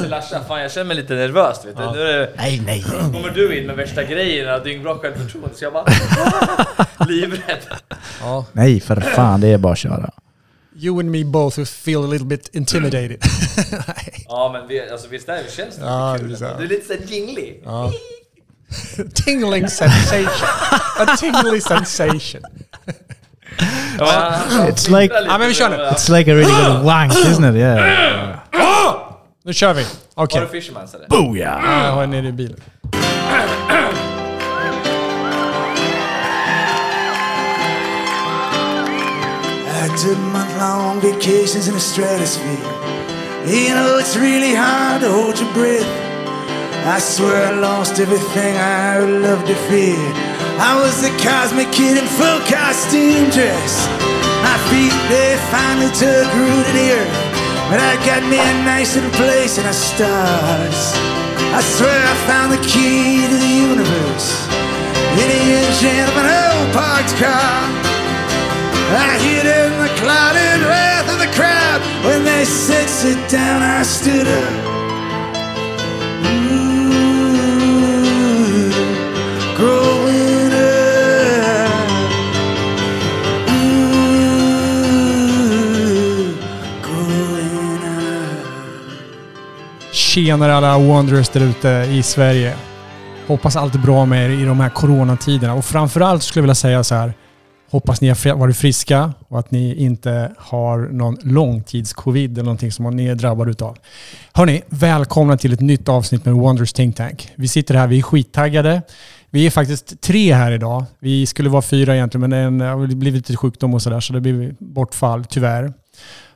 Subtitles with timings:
[0.00, 1.82] till Larsa, fan jag känner mig lite nervös vet du.
[1.92, 2.82] Nu är det, Nej, nej.
[2.82, 5.84] kommer du in med värsta grejerna, dyngbra självförtroende, så jag bara...
[7.08, 7.58] livrädd.
[8.20, 8.44] Ja.
[8.52, 9.40] Nej, för fan.
[9.40, 10.10] Det är bara att köra.
[10.76, 13.16] You and me both feel a little bit intimidated.
[13.86, 14.24] Nej.
[14.32, 16.38] Ja men vi, alltså, visst är det, känns det Ja, lite kul?
[16.38, 16.58] det är.
[16.58, 17.62] Du är lite såhär jinglig.
[17.64, 17.92] Ja.
[19.14, 20.28] Tingling sensation.
[20.98, 22.42] A tingly sensation.
[23.98, 25.76] Ja, It's like- Ja, men vi kör nu.
[25.76, 27.56] It's like a really good wank, isn't it?
[27.56, 28.38] Yeah.
[29.42, 29.86] Nu kör vi.
[30.14, 30.40] Okej.
[30.40, 31.08] Har du Fishermans eller?
[31.08, 31.60] Booyah!
[31.64, 32.60] Ja, Jag har en nere i bilen.
[39.82, 42.72] I took month-long vacations in the stratosphere.
[43.46, 45.88] You know, it's really hard to hold your breath.
[46.86, 50.00] I swear I lost everything I would love to fear.
[50.60, 53.72] I was the cosmic kid in full costume dress.
[54.44, 57.29] My feet, they finally took root in the earth.
[57.70, 60.78] But I got me a nice little place in the stars.
[61.54, 64.28] I swear I found the key to the universe.
[65.14, 67.62] In a engine of an old oh, parked car.
[68.90, 71.78] I hid in the clouded wrath of the crowd.
[72.02, 74.52] When they said sit down, I stood up.
[76.26, 77.09] Ooh,
[90.14, 92.54] Tjenare alla Wanderers där ute i Sverige.
[93.26, 95.54] Hoppas allt är bra med er i de här coronatiderna.
[95.54, 97.12] Och framförallt skulle jag vilja säga så här.
[97.70, 102.96] Hoppas ni har varit friska och att ni inte har någon långtidscovid eller någonting som
[102.96, 103.76] ni är drabbade utav.
[104.32, 107.28] Hörni, välkomna till ett nytt avsnitt med Wanderers Think Tank.
[107.36, 108.82] Vi sitter här, vi är skittaggade.
[109.30, 110.84] Vi är faktiskt tre här idag.
[110.98, 114.20] Vi skulle vara fyra egentligen, men en har blivit lite sjukdom och sådär, så det
[114.20, 115.72] blir bortfall, tyvärr.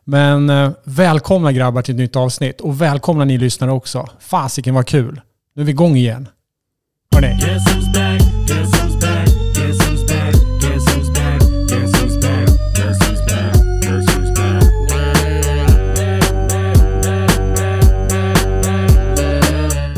[0.07, 4.09] Men eh, välkomna grabbar till ett nytt avsnitt och välkomna ni lyssnare också.
[4.21, 5.21] Fasiken vad kul.
[5.55, 6.29] Nu är vi igång igen.
[7.15, 7.41] Hörni.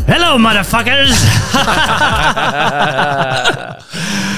[0.07, 1.11] Hello motherfuckers!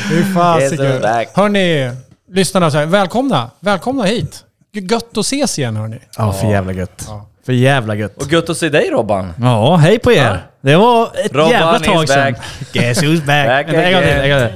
[0.08, 1.02] Guess fasiken.
[1.34, 1.90] Hörni,
[2.30, 3.50] lyssnarna, så här, välkomna.
[3.60, 4.44] Välkomna hit.
[4.72, 5.98] Gött att ses igen hörni.
[6.16, 7.04] Ja, för jävla gött.
[7.06, 7.26] Ja.
[7.46, 8.16] För jävla gött.
[8.16, 9.32] Och gött att se dig Robban.
[9.40, 10.46] Ja, hej på er!
[10.60, 12.34] Det var ett Robban jävla tag sedan.
[12.72, 13.46] Guess who's back?
[13.46, 14.52] Back en gång till, en gång back?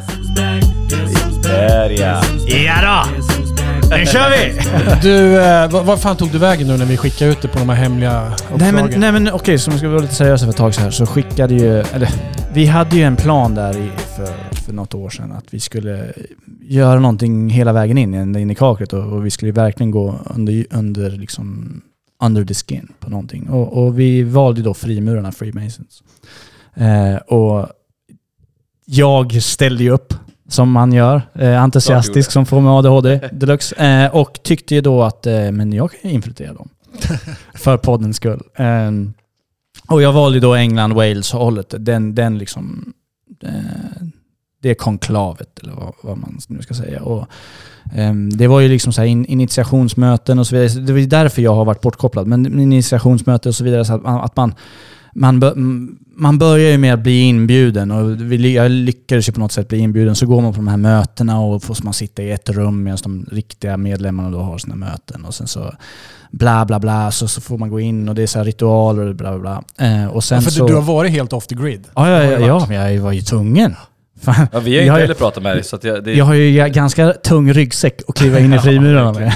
[0.91, 1.53] Guess who's back?
[1.53, 2.23] Där ja.
[2.23, 2.65] till.
[2.65, 3.97] Ja då!
[3.97, 4.61] Nu kör vi!
[5.03, 7.59] Du, eh, vad, vad fan tog du vägen nu när vi skickade ut det på
[7.59, 8.59] de här hemliga uppdragen?
[8.59, 10.75] Nej men, nej men okej, så om vi ska vara lite seriösa för ett tag
[10.75, 11.79] så här så skickade ju...
[11.79, 12.09] Eller,
[12.53, 14.29] vi hade ju en plan där i, för,
[14.63, 16.13] för något år sedan att vi skulle
[16.61, 20.67] göra någonting hela vägen in, in i kaklet och, och vi skulle verkligen gå under,
[20.71, 21.81] under liksom
[22.23, 23.49] under the skin på någonting.
[23.49, 26.03] Och, och vi valde då frimurarna, Freemasons.
[26.75, 27.69] Eh, och
[28.85, 30.15] jag ställde ju upp
[30.49, 33.75] som man gör, eh, entusiastisk som får med ADHD deluxe.
[33.77, 36.69] Eh, och tyckte ju då att eh, men jag kan ju infiltrera dem.
[37.55, 38.43] för poddens skull.
[38.57, 39.15] Ehm,
[39.89, 41.75] och jag valde då England, Wales hållet.
[41.79, 42.93] Den, den liksom...
[43.43, 44.07] Eh,
[44.63, 47.03] det konklavet, eller vad, vad man nu ska säga.
[47.03, 47.27] Och,
[47.95, 50.81] ehm, det var ju liksom så in, initiationsmöten och så vidare.
[50.81, 52.27] Det var därför jag har varit bortkopplad.
[52.27, 54.55] Men initiationsmöten och så vidare, så att man, att man
[55.15, 55.55] man, bör,
[56.17, 59.79] man börjar ju med att bli inbjuden och jag lyckades ju på något sätt bli
[59.79, 60.17] inbjuden.
[60.17, 62.99] Så går man på de här mötena och får man sitta i ett rum medan
[63.03, 65.25] de riktiga medlemmarna då har sina möten.
[65.25, 65.75] Och sen så
[66.31, 69.15] bla bla bla, så, så får man gå in och det är så ritualer och
[69.15, 69.87] bla bla bla.
[69.87, 70.67] Eh, och sen Ja, för så...
[70.67, 71.89] du, har varit helt off the grid.
[71.95, 73.75] Ja, ja, ja, ja, jag var ju tvungen.
[74.23, 74.47] Fan.
[74.53, 76.35] ja vi har Jag inte ju- heller pratat med dig så jag, det, Jag har
[76.35, 79.33] ju ganska tung ryggsäck att kliva in i frimurarna med.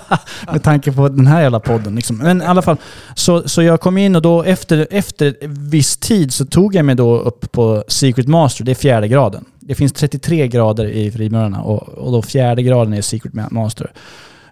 [0.52, 1.94] med tanke på den här jävla podden.
[1.94, 2.18] Liksom.
[2.18, 2.76] Men i alla fall,
[3.14, 5.34] så, så jag kom in och då efter, efter
[5.70, 9.44] viss tid så tog jag mig då upp på Secret Master, det är fjärde graden.
[9.60, 13.90] Det finns 33 grader i frimurarna och, och då fjärde graden är Secret Ma- Master.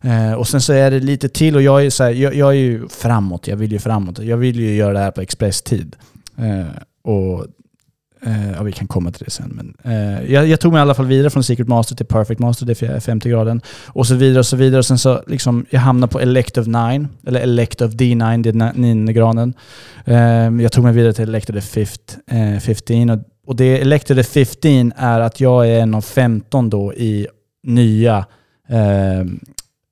[0.02, 2.48] Eh, och sen så är det lite till och jag är, så här, jag, jag
[2.48, 4.18] är ju framåt, jag vill ju framåt.
[4.18, 5.96] Jag vill ju göra det här på expresstid.
[6.38, 6.66] Eh,
[7.12, 7.46] och
[8.26, 9.52] Uh, ja, vi kan komma till det sen.
[9.54, 12.40] Men, uh, jag, jag tog mig i alla fall vidare från Secret Master till Perfect
[12.40, 13.60] Master, det är 50 graden.
[13.86, 14.78] Och så vidare och så vidare.
[14.78, 18.48] Och sen så liksom, jag hamnade på Elect of 9, eller Elect of D9, det
[18.48, 19.54] är na- nionde graden.
[20.08, 23.10] Uh, jag tog mig vidare till Elect of the fifth, eh, 15.
[23.10, 26.94] Och, och det Elect of the 15 är att jag är en av 15 då
[26.94, 27.26] i
[27.62, 28.26] nya...
[28.68, 29.40] Ehm,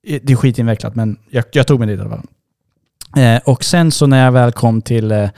[0.03, 2.27] det är skitinvecklat, men jag, jag tog mig dit i alla fall.
[3.45, 5.29] Och sen så när jag väl kom till...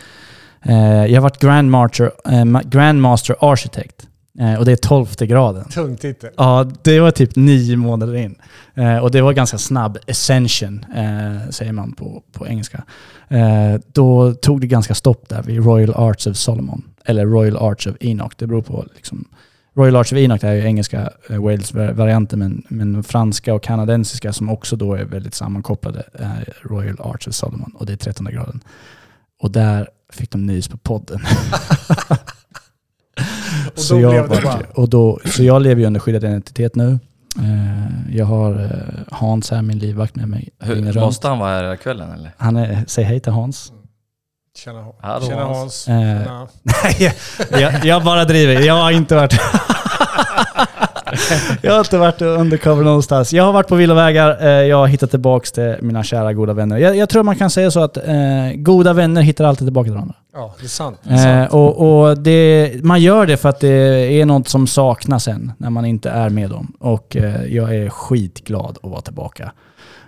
[0.63, 4.07] Eh, jag har varit Grandmaster, eh, ma- Grandmaster Architect.
[4.39, 5.65] Eh, och det är tolfte graden.
[5.69, 6.29] Tung titel.
[6.37, 8.35] Ja, det var typ nio månader in.
[9.01, 10.85] Och det var ganska snabb ascension,
[11.49, 12.83] säger man på, på engelska.
[13.87, 16.83] Då tog det ganska stopp där vid Royal Arts of Solomon.
[17.05, 18.31] Eller Royal Arts of Enoch.
[18.37, 19.25] Det beror på liksom,
[19.75, 24.49] Royal Arts of Enoch är ju engelska eh, Wales-varianten, men, men franska och kanadensiska som
[24.49, 27.71] också då är väldigt sammankopplade är Royal Arts of Solomon.
[27.75, 28.59] Och det är 13 graden.
[29.41, 31.19] Och där fick de nys på podden.
[33.73, 36.23] Och så, jag blev det vart- bara- och då, så jag lever ju under skyddad
[36.23, 36.99] identitet nu.
[37.39, 40.49] Eh, jag har eh, Hans här, min livvakt med mig.
[40.59, 42.31] Hur, måste han vara här hela kvällen eller?
[42.37, 43.71] Han är, säg hej till Hans.
[44.57, 45.87] Tjena, Hallå, Tjena Hans.
[45.87, 45.87] Hans.
[45.87, 46.47] Eh, Tjena.
[46.63, 47.13] Nej,
[47.61, 48.61] jag, jag bara driver.
[48.61, 49.33] Jag har inte varit...
[51.61, 53.33] jag har inte varit undercover någonstans.
[53.33, 54.37] Jag har varit på vilovägar.
[54.45, 56.77] eh, Jag har hittat tillbaka till mina kära goda vänner.
[56.77, 58.03] Jag, jag tror man kan säga så att eh,
[58.55, 60.15] goda vänner hittar alltid tillbaka till varandra.
[60.33, 60.99] Ja, det är sant.
[61.03, 61.53] Det är Eh, sant.
[61.53, 63.69] och och det, man gör det för att det
[64.21, 66.73] är något som saknas sen när man inte är med dem.
[66.79, 69.51] Och eh, jag är skitglad att vara tillbaka.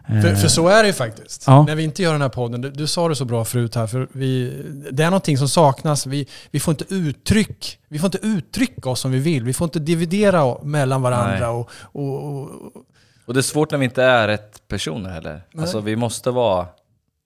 [0.10, 1.44] Eh, För, för så är det ju faktiskt.
[1.48, 1.64] Ja.
[1.64, 3.88] När vi inte gör den här podden, du, du sa det så bra förut här,
[3.88, 6.06] för vi, det är någonting som saknas.
[6.06, 9.44] Vi, vi, får inte uttryck, vi får inte uttrycka oss som vi vill.
[9.44, 11.50] Vi får inte dividera mellan varandra.
[11.50, 12.50] Och, och, och,
[13.26, 15.42] Och det är svårt när vi inte är rätt personer heller.
[15.54, 15.62] Nej.
[15.62, 16.68] Alltså vi måste vara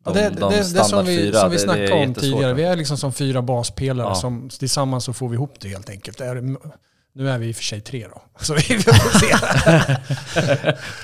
[0.06, 1.40] Ja, de, det, de det, det är standard som vi, fyra.
[1.40, 2.54] som vi Det- det snackade om tidigare.
[2.54, 4.16] Vi är liksom som fyra baspelare Ja.
[4.16, 6.18] som tillsammans så får vi ihop det helt enkelt.
[6.18, 6.58] Det är,
[7.16, 8.22] nu är vi i och för sig tre då.
[8.46, 9.36] Så vi får se.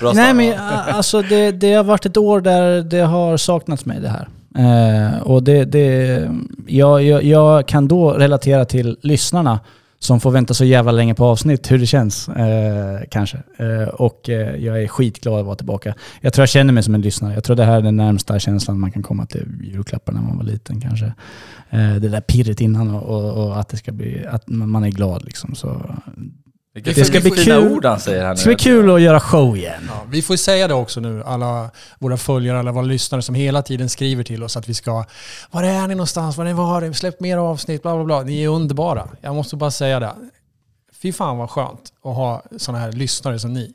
[0.00, 4.00] Bra Nej men alltså det, det har varit ett år där det har saknats mig
[4.00, 4.28] det här.
[4.58, 6.30] Eh, och det, det,
[6.66, 9.60] jag, jag, jag kan då relatera till lyssnarna
[9.98, 13.42] som får vänta så jävla länge på avsnitt, hur det känns eh, kanske.
[13.56, 15.94] Eh, och eh, jag är skitglad att vara tillbaka.
[16.20, 17.34] Jag tror jag känner mig som en lyssnare.
[17.34, 20.36] Jag tror det här är den närmsta känslan man kan komma till julklappar när man
[20.36, 21.06] var liten kanske.
[21.70, 24.90] Eh, det där pirret innan och, och, och att det ska bli, att man är
[24.90, 25.54] glad liksom.
[25.54, 25.96] Så
[26.76, 27.72] vilka det ska bli kul.
[27.72, 28.34] ord han säger här nu.
[28.34, 29.82] det ska bli kul att göra show igen.
[29.88, 33.34] Ja, vi får ju säga det också nu, alla våra följare, alla våra lyssnare som
[33.34, 35.04] hela tiden skriver till oss att vi ska
[35.50, 36.36] Var är ni någonstans?
[36.36, 36.92] Var är ni var?
[36.92, 38.22] Släpp mer avsnitt, bla bla bla.
[38.22, 39.08] Ni är underbara.
[39.20, 40.12] Jag måste bara säga det.
[40.92, 43.72] Fy fan vad skönt att ha sådana här lyssnare som ni.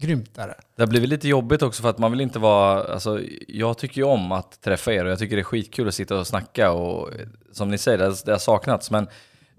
[0.00, 0.56] Grymt är det.
[0.76, 3.96] Det har blivit lite jobbigt också för att man vill inte vara, alltså jag tycker
[3.96, 6.70] ju om att träffa er och jag tycker det är skitkul att sitta och snacka
[6.70, 7.10] och
[7.52, 9.08] som ni säger, det har, det har saknats men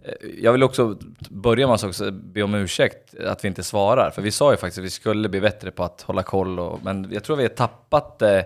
[0.08, 0.98] Eh, jag vill också
[1.30, 4.12] börja med att också be om ursäkt att vi inte svarar.
[4.12, 6.60] För vi sa ju faktiskt att vi skulle bli bättre på att hålla koll.
[6.60, 8.46] Och, men jag tror vi har tappat det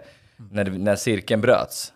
[0.51, 1.93] när, när cirkeln bröts.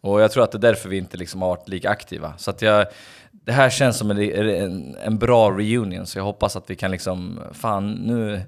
[0.00, 2.34] Och jag tror att det är därför vi inte liksom har varit lika aktiva.
[2.36, 2.86] Så att jag,
[3.30, 6.06] det här känns som en, en, en bra reunion.
[6.06, 8.40] Så jag hoppas att vi kan liksom, fan nu,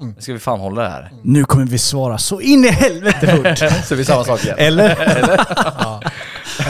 [0.00, 1.12] nu ska vi fan hålla det här.
[1.22, 3.70] Nu kommer vi svara så in i helvete fort.
[3.86, 4.56] Så vi är samma sak igen.
[4.58, 4.90] Eller?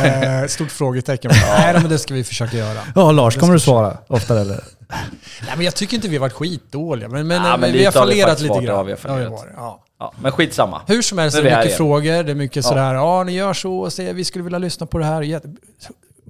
[0.05, 1.31] Eh, stort frågetecken.
[1.59, 2.79] Nej men det ska vi försöka göra.
[2.95, 4.61] Ja, Lars, kommer du svara oftare eller?
[5.47, 7.09] Nej, men jag tycker inte vi har varit skitdåliga.
[7.09, 8.65] Men, men, Ja, men vi har fallerat lite grann.
[8.65, 9.33] Ja, vi har vi fallerat.
[9.33, 9.81] varit, ja.
[9.99, 10.81] Ja, men skitsamma.
[10.87, 11.77] Hur som helst, det är är mycket igen.
[11.77, 12.63] frågor, det är mycket Ja.
[12.63, 15.41] sådär, ja ni gör så, så, vi skulle vilja lyssna på det här.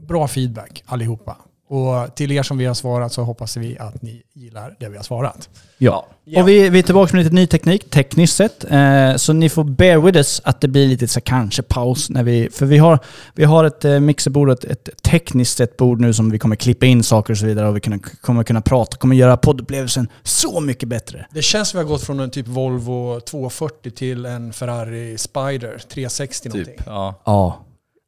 [0.09, 1.37] Bra feedback allihopa.
[1.69, 4.97] Och till er som vi har svarat så hoppas vi att ni gillar det vi
[4.97, 5.49] har svarat.
[5.79, 6.07] Ja.
[6.37, 8.65] Och vi, vi är tillbaka med lite ny teknik, tekniskt sett.
[8.71, 12.23] Eh, så ni får bear with us att det blir lite så kanske paus när
[12.23, 12.49] vi...
[12.53, 12.99] För vi har,
[13.35, 16.87] vi har ett eh, mixerbord, ett, ett tekniskt sett bord nu som vi kommer klippa
[16.87, 20.61] in saker och så vidare och vi kan, kommer kunna prata, kommer göra poddupplevelsen så
[20.61, 21.27] mycket bättre.
[21.31, 25.79] Det känns som vi har gått från en typ Volvo 240 till en Ferrari Spider
[25.89, 26.77] 360 någonting.
[26.77, 26.87] Typ.
[26.87, 27.61] Ja.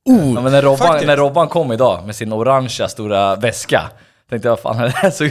[0.06, 0.14] Ja.
[0.34, 1.06] ja men när Robban, faktiskt.
[1.06, 3.82] när Robban kom idag med sin orangea stora väska,
[4.30, 5.10] tänkte jag fan är det?
[5.10, 5.24] Så,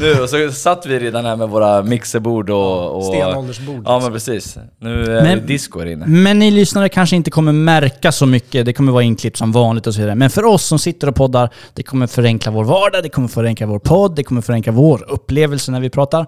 [0.00, 2.96] nu, och så satt vi redan här med våra mixerbord och...
[2.96, 3.74] och Stenåldersbord.
[3.84, 4.02] Ja liksom.
[4.02, 4.58] men precis.
[4.78, 6.06] Nu är Men- det disco här inne.
[6.06, 8.66] Men ni lyssnare kanske inte kommer märka så mycket.
[8.66, 10.14] Det kommer vara inklippt som vanligt och så vidare.
[10.14, 13.66] Men för oss som sitter och poddar, det kommer förenkla vår vardag, det kommer förenkla
[13.66, 16.26] vår podd, det kommer förenkla vår upplevelse när vi pratar.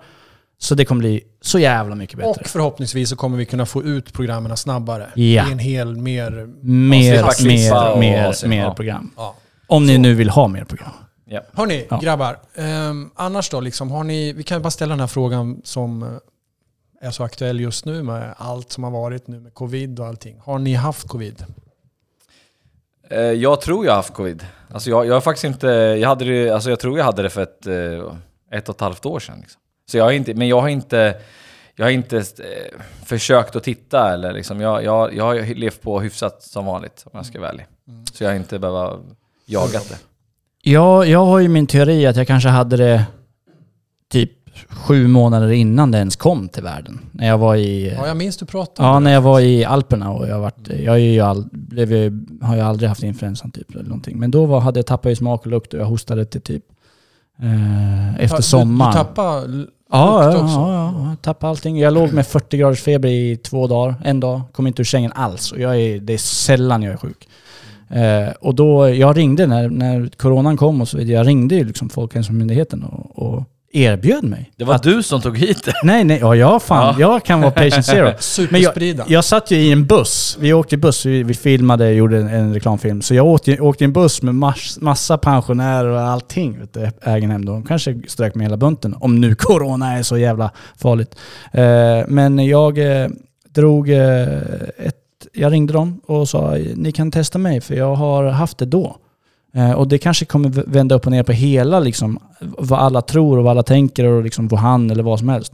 [0.61, 2.31] Så det kommer bli så jävla mycket bättre.
[2.31, 5.07] Och förhoppningsvis så kommer vi kunna få ut programmen snabbare.
[5.15, 5.49] Ja.
[5.49, 6.31] I en hel mer...
[6.31, 8.75] mer, mer, och mer, mer ja.
[8.75, 9.11] program.
[9.17, 9.35] Ja.
[9.67, 10.91] Om ni nu vill ha mer program.
[11.25, 11.41] Ja.
[11.53, 11.99] Hörni, Ja.
[12.03, 12.39] grabbar.
[12.55, 16.09] ehm, annars då, liksom, har ni, vi kan bara ställa den här frågan som eh,
[17.01, 20.41] är så aktuell just nu med allt som har varit nu med covid och allting.
[20.45, 21.45] Har ni haft covid?
[23.11, 24.47] Eh, Jag tror jag har haft covid.
[24.71, 25.67] Alltså jag, jag har faktiskt inte...
[26.01, 28.81] Jag, hade det, alltså jag tror jag hade det för ett, eh, ett och ett
[28.81, 29.39] halvt år sedan.
[29.41, 29.61] Liksom.
[29.91, 31.15] Så jag har inte, men jag har inte...
[31.77, 32.23] Jag har inte eh,
[33.05, 37.11] försökt att titta eller liksom, jag, jag, jag har levt på hyfsat som vanligt om
[37.15, 37.67] jag ska vara ärlig.
[38.13, 39.01] Så jag har inte behövt
[39.47, 39.97] jagat det.
[40.63, 43.05] Ja, jag har ju min teori att jag kanske hade det
[44.11, 44.33] typ
[44.69, 47.01] sju månader innan det ens kom till världen.
[47.13, 47.95] När jag var i...
[47.95, 50.95] Ja, jag minns du pratade Ja, när jag var i Alperna och jag varit, jag
[50.95, 54.19] är ju all, blev ju, har ju aldrig haft influensan typ eller någonting.
[54.19, 56.65] Men då var, hade jag tappat i smak och lukt och jag hostade till typ
[57.43, 58.93] Eh, efter sommaren.
[58.93, 60.59] du tappade Ja, ja, också.
[60.59, 61.79] ja, tappade allting.
[61.79, 63.95] Jag låg med 40 graders feber i två dagar.
[64.05, 64.41] En dag.
[64.53, 65.53] Kom inte ur sängen alls.
[65.53, 67.29] Och jag är, det är sällan jag är sjuk.
[67.91, 71.17] Eh, och då, jag ringde när, när coronan kom och så vidare.
[71.17, 74.53] Jag ringde ju liksom Folkhälsomyndigheten och, och erbjöd mig.
[74.57, 75.73] Det var du som tog hit det.
[75.85, 78.13] Nej, nej, ja, jag fan, jag kan vara patient zero.
[78.51, 80.37] Men jag, jag satt ju i en buss.
[80.41, 83.03] Vi åkte i buss, vi, vi filmade, gjorde en, en reklamfilm.
[83.03, 86.59] Så jag åkte, åkte i en buss med mass, massa pensionärer och allting.
[86.61, 87.53] Vet du, Ägenhem då.
[87.53, 88.95] De kanske strök med hela bunten.
[89.01, 91.17] Om nu corona är så jävla farligt.
[91.53, 93.09] Eh, men jag eh,
[93.55, 94.23] drog eh,
[94.79, 94.95] ett...
[95.33, 98.97] Jag ringde dem och sa ni kan testa mig för jag har haft det då.
[99.55, 103.39] Eh, och det kanske kommer vända upp och ner på hela liksom, vad alla tror
[103.39, 105.53] och vad alla tänker och liksom Wuhan eller vad som helst.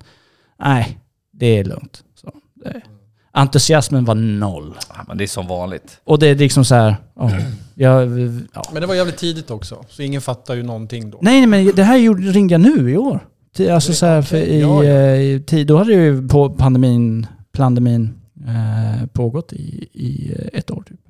[0.59, 0.99] Nej,
[1.33, 2.05] det är lugnt.
[2.15, 2.81] Så, det.
[3.33, 4.75] Entusiasmen var noll.
[4.89, 6.01] Ja, men det är som vanligt.
[6.05, 7.31] Och det är liksom så här, ja,
[7.75, 8.09] jag,
[8.55, 8.63] ja.
[8.73, 11.19] Men det var jävligt tidigt också, så ingen fattar ju någonting då.
[11.21, 13.21] Nej, men det här gjorde, ringde jag nu i år.
[13.71, 14.91] Alltså så här, för i, ja, ja.
[14.91, 18.15] eh, i tid, då hade ju på pandemin, pandemin
[18.47, 21.01] eh, pågått i, i ett år typ.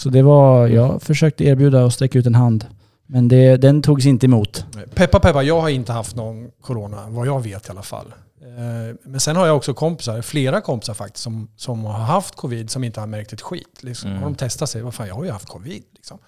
[0.00, 2.66] Så det var, jag försökte erbjuda och sträcka ut en hand.
[3.06, 4.64] Men det, den togs inte emot.
[4.94, 8.06] Peppa peppa, jag har inte haft någon corona, vad jag vet i alla fall.
[8.42, 12.70] Eh, Men sen har jag också kompisar, flera kompisar faktiskt, som, som har haft covid
[12.70, 13.78] som inte har märkt ett skit.
[13.80, 14.10] Liksom.
[14.10, 14.22] Mm.
[14.22, 15.82] Har de testat sig, vad fan jag har ju haft covid.
[15.94, 16.18] Liksom.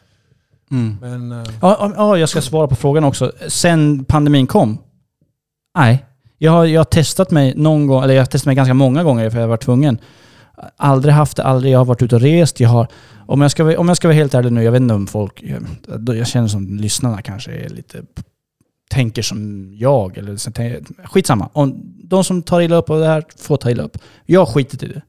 [1.01, 3.33] Men, eh, Ja, ja, ja, jag ska svara på frågan också.
[3.49, 4.79] Sen pandemin kom?
[5.79, 6.05] Nej.
[6.39, 9.03] Jag har, jag har testat mig någon gång, eller jag har testat mig ganska många
[9.05, 9.99] gånger för jag har varit tvungen.
[10.77, 11.73] Aldrig haft det, aldrig.
[11.73, 12.61] Jag har varit ute och rest.
[12.61, 12.87] Jag har,
[13.27, 15.07] om, jag ska, vara- om jag ska vara helt ärlig nu, jag vet inte om
[15.07, 15.43] folk...
[15.43, 18.03] Jag, jag känner som lyssnarna kanske är lite...
[18.91, 20.19] Tänker som jag.
[20.19, 20.51] Eller, så
[21.05, 21.49] skitsamma.
[21.53, 23.99] Om de som tar illa upp av det här får ta illa upp.
[24.27, 25.03] Jag har skitit i det.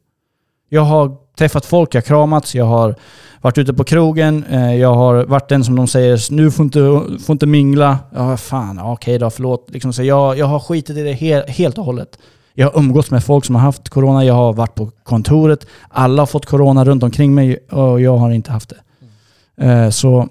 [0.70, 2.96] Jag har träffat folk, jag har kramats, jag har
[3.42, 6.80] varit ute på krogen, eh, jag har varit den som de säger nu får inte,
[7.26, 7.98] får inte mingla.
[8.14, 9.70] Ja, fan, okej okej då, förlåt.
[9.70, 12.18] Liksom, så jag, jag har skitit i det helt, helt och hållet.
[12.54, 16.22] Jag har umgåtts med folk som har haft corona, jag har varit på kontoret, alla
[16.22, 18.80] har fått corona runt omkring mig och jag har inte haft det.
[19.66, 20.30] Eh, så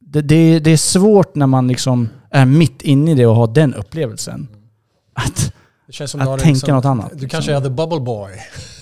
[0.00, 3.46] det, det, det är svårt när man liksom är mitt inne i det och har
[3.46, 4.48] den upplevelsen.
[5.14, 5.52] Att,
[5.86, 7.28] det känns som Att du har tänka liksom, något annat, Du liksom.
[7.28, 8.30] kanske är the bubble boy.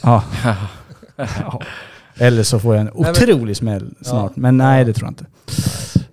[0.03, 0.23] ja.
[1.17, 1.61] Ja.
[2.17, 4.37] Eller så får jag en otrolig smäll snart.
[4.37, 5.27] Men nej, det tror jag inte.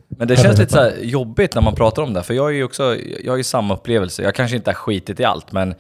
[0.08, 2.54] Men det känns lite så här jobbigt när man pratar om det, för jag är
[2.54, 4.24] ju också, jag har ju samma upplevelse.
[4.24, 5.74] Jag kanske inte har skitit i allt, men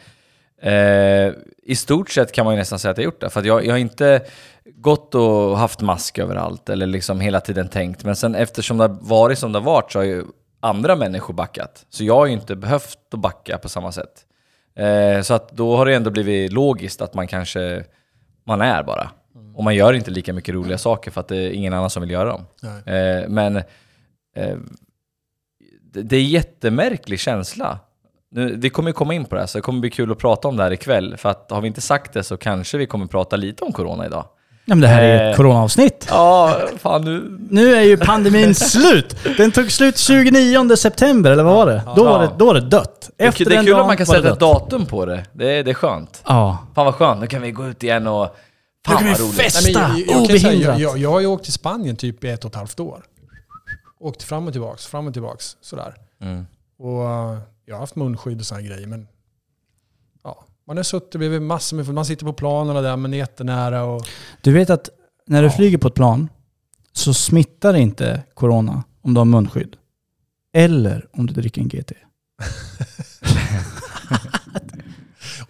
[0.61, 3.29] eh, i stort sett kan man ju nästan säga att jag gjort det.
[3.29, 4.21] För jag, jag har inte
[4.65, 8.03] gått och haft mask överallt, eller liksom hela tiden tänkt.
[8.03, 10.23] Men sen eftersom det har varit som det har varit så har ju
[10.59, 11.85] andra människor backat.
[11.89, 14.25] Så jag har ju inte behövt att backa på samma sätt.
[14.75, 17.83] Eh, så att då har det ändå blivit logiskt att man kanske,
[18.45, 19.11] man är bara.
[19.55, 22.01] Och man gör inte lika mycket roliga saker för att det är ingen annan som
[22.01, 22.45] vill göra dem.
[22.85, 23.55] Eh, men
[24.35, 24.57] eh,
[25.81, 27.79] det, det är jättemärklig känsla.
[28.31, 30.17] Nu, vi kommer ju komma in på det här, så det kommer bli kul att
[30.17, 31.17] prata om det här ikväll.
[31.17, 34.05] För att har vi inte sagt det så kanske vi kommer prata lite om corona
[34.05, 34.25] idag.
[34.65, 35.29] Ja, men det här är Eh.
[35.31, 36.07] ett coronaavsnitt.
[36.09, 37.37] Ja, fan nu...
[37.49, 39.15] Nu är ju pandemin slut.
[39.37, 41.81] Den tog slut 29 september, eller vad var det?
[41.95, 43.09] Då var det, då var det dött.
[43.17, 45.25] Efter det är kul att man kan sätta ett datum på det.
[45.33, 46.23] Det är, det är skönt.
[46.25, 46.57] Ja.
[46.75, 48.21] Fan vad skönt, nu kan vi gå ut igen och...
[48.87, 49.35] Nu Fan kan vi vad roligt.
[49.41, 49.87] festa.
[49.87, 50.79] Nej, jag, Obehindrat.
[50.79, 53.01] jag, jag, jag har ju åkt till Spanien typ i ett och ett halvt år.
[53.99, 55.57] Åkt fram och tillbaks, fram och tillbaks.
[55.61, 55.93] Sådär.
[56.21, 56.45] Mm.
[56.79, 57.37] Och eh,
[57.71, 58.87] jag har haft munskydd och sådana grejer.
[58.87, 59.07] Men
[60.23, 63.83] ja, man har suttit bredvid massor med Man sitter på planen där, men är jättenära.
[63.83, 64.05] Och,
[64.41, 64.89] Du vet att
[65.27, 65.51] när du Ja.
[65.53, 66.29] flyger på ett plan
[66.93, 69.77] så smittar inte corona om du har munskydd.
[70.53, 71.91] Eller om du dricker en GT.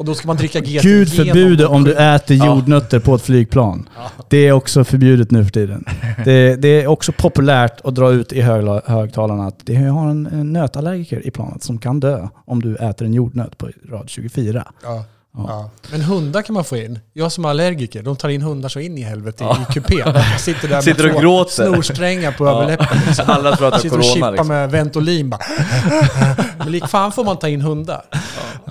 [0.01, 2.45] och då ska man dricka GT Gud förbjude om du äter Ja.
[2.45, 3.89] jordnötter på ett flygplan.
[4.29, 5.85] Det är också förbjudet nu för tiden.
[6.25, 10.25] Det, det är också populärt att dra ut i högla- högtalarna att det har en,
[10.27, 14.67] en nötallergiker i planet som kan dö om du äter en jordnöt på rad 24.
[14.83, 15.03] Ja.
[15.37, 15.45] Ja.
[15.47, 15.69] Ja.
[15.91, 16.99] Men hundar kan man få in.
[17.13, 20.13] Jag som är allergiker, de tar in hundar så in i helvete i kupén.
[20.39, 21.51] Sitter där med Sitter och två gråter.
[21.71, 22.51] snorsträngar på Ja.
[22.63, 22.97] överläppen.
[23.07, 23.25] Liksom.
[23.27, 24.47] Alla tror att det Sitter är och corona chippar liksom.
[24.47, 25.39] med Ventolin bara.
[26.57, 28.01] Men lik fan får man ta in hundar.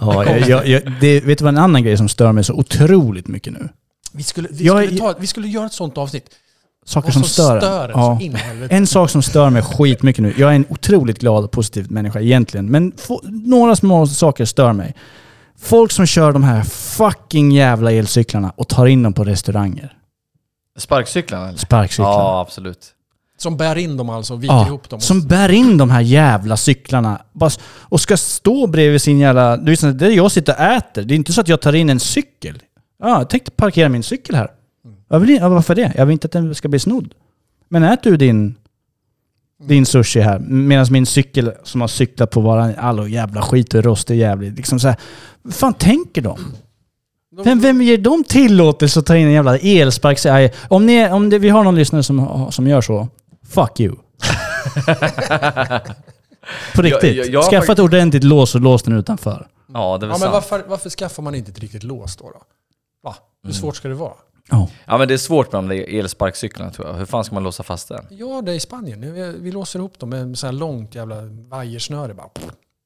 [0.00, 2.54] Ja, jag, jag, jag, det, vet du vad en annan grej som stör mig så
[2.54, 3.68] otroligt mycket nu?
[4.12, 6.24] Vi skulle, vi Jag skulle, ta, vi skulle göra ett sånt avsnitt.
[6.86, 8.18] Saker som som stör, stör Ja.
[8.70, 10.34] En sak som stör mig skitmycket nu.
[10.36, 12.66] Jag är en otroligt glad och positiv människa egentligen.
[12.70, 14.94] Men få, några små saker stör mig.
[15.60, 19.96] Folk som kör de här fucking jävla elcyklarna och tar in dem på restauranger.
[20.78, 21.58] Sparkcyklarna eller?
[21.58, 22.10] Sparkcyklar.
[22.10, 22.94] Ja, absolut.
[23.38, 25.00] Som bär in dem alltså och viker Ja, ihop dem.
[25.00, 29.56] som bär in de här jävla cyklarna bara och ska stå bredvid sin jävla...
[29.56, 31.02] Du vet, det är jag sitter och äter.
[31.02, 32.62] Det är inte så att jag tar in en cykel.
[32.98, 34.50] Ja, jag tänkte parkera min cykel här.
[35.08, 35.92] Jag vill, ja, varför det?
[35.96, 37.14] Jag vill inte att den ska bli snodd.
[37.68, 38.54] Men ät du din
[39.60, 40.38] din sushi här.
[40.38, 44.56] Medan min cykel som har cyklat på bara all jävla skit och rost är jävligt.
[44.56, 44.96] Liksom så här,
[45.50, 46.38] fan tänker de?
[47.44, 50.26] Vem, vem ger dem tillåtelse att ta in en jävla elsparks...
[50.68, 53.08] Om, ni, om det, vi har någon lyssnare som, som gör så,
[53.48, 53.96] fuck you.
[56.74, 57.16] På riktigt.
[57.16, 59.46] jag- jag har Skaffa ett ordentligt lås och lås den utanför.
[59.74, 62.24] Ja, det är väl Ja, men varför, varför skaffar man inte ett riktigt lås då?
[62.24, 62.42] då?
[63.02, 63.14] Va?
[63.44, 64.12] Hur svårt ska det vara?
[64.50, 64.69] Ja.
[64.87, 66.95] Ja men det är svårt med de där elsparkcyklarna tror jag.
[66.95, 68.07] Hur fan ska man låsa fast den?
[68.11, 69.00] Ja, det är i Spanien.
[69.12, 72.30] Vi, vi låser ihop dem med så här långt jävla vajersnöre bara.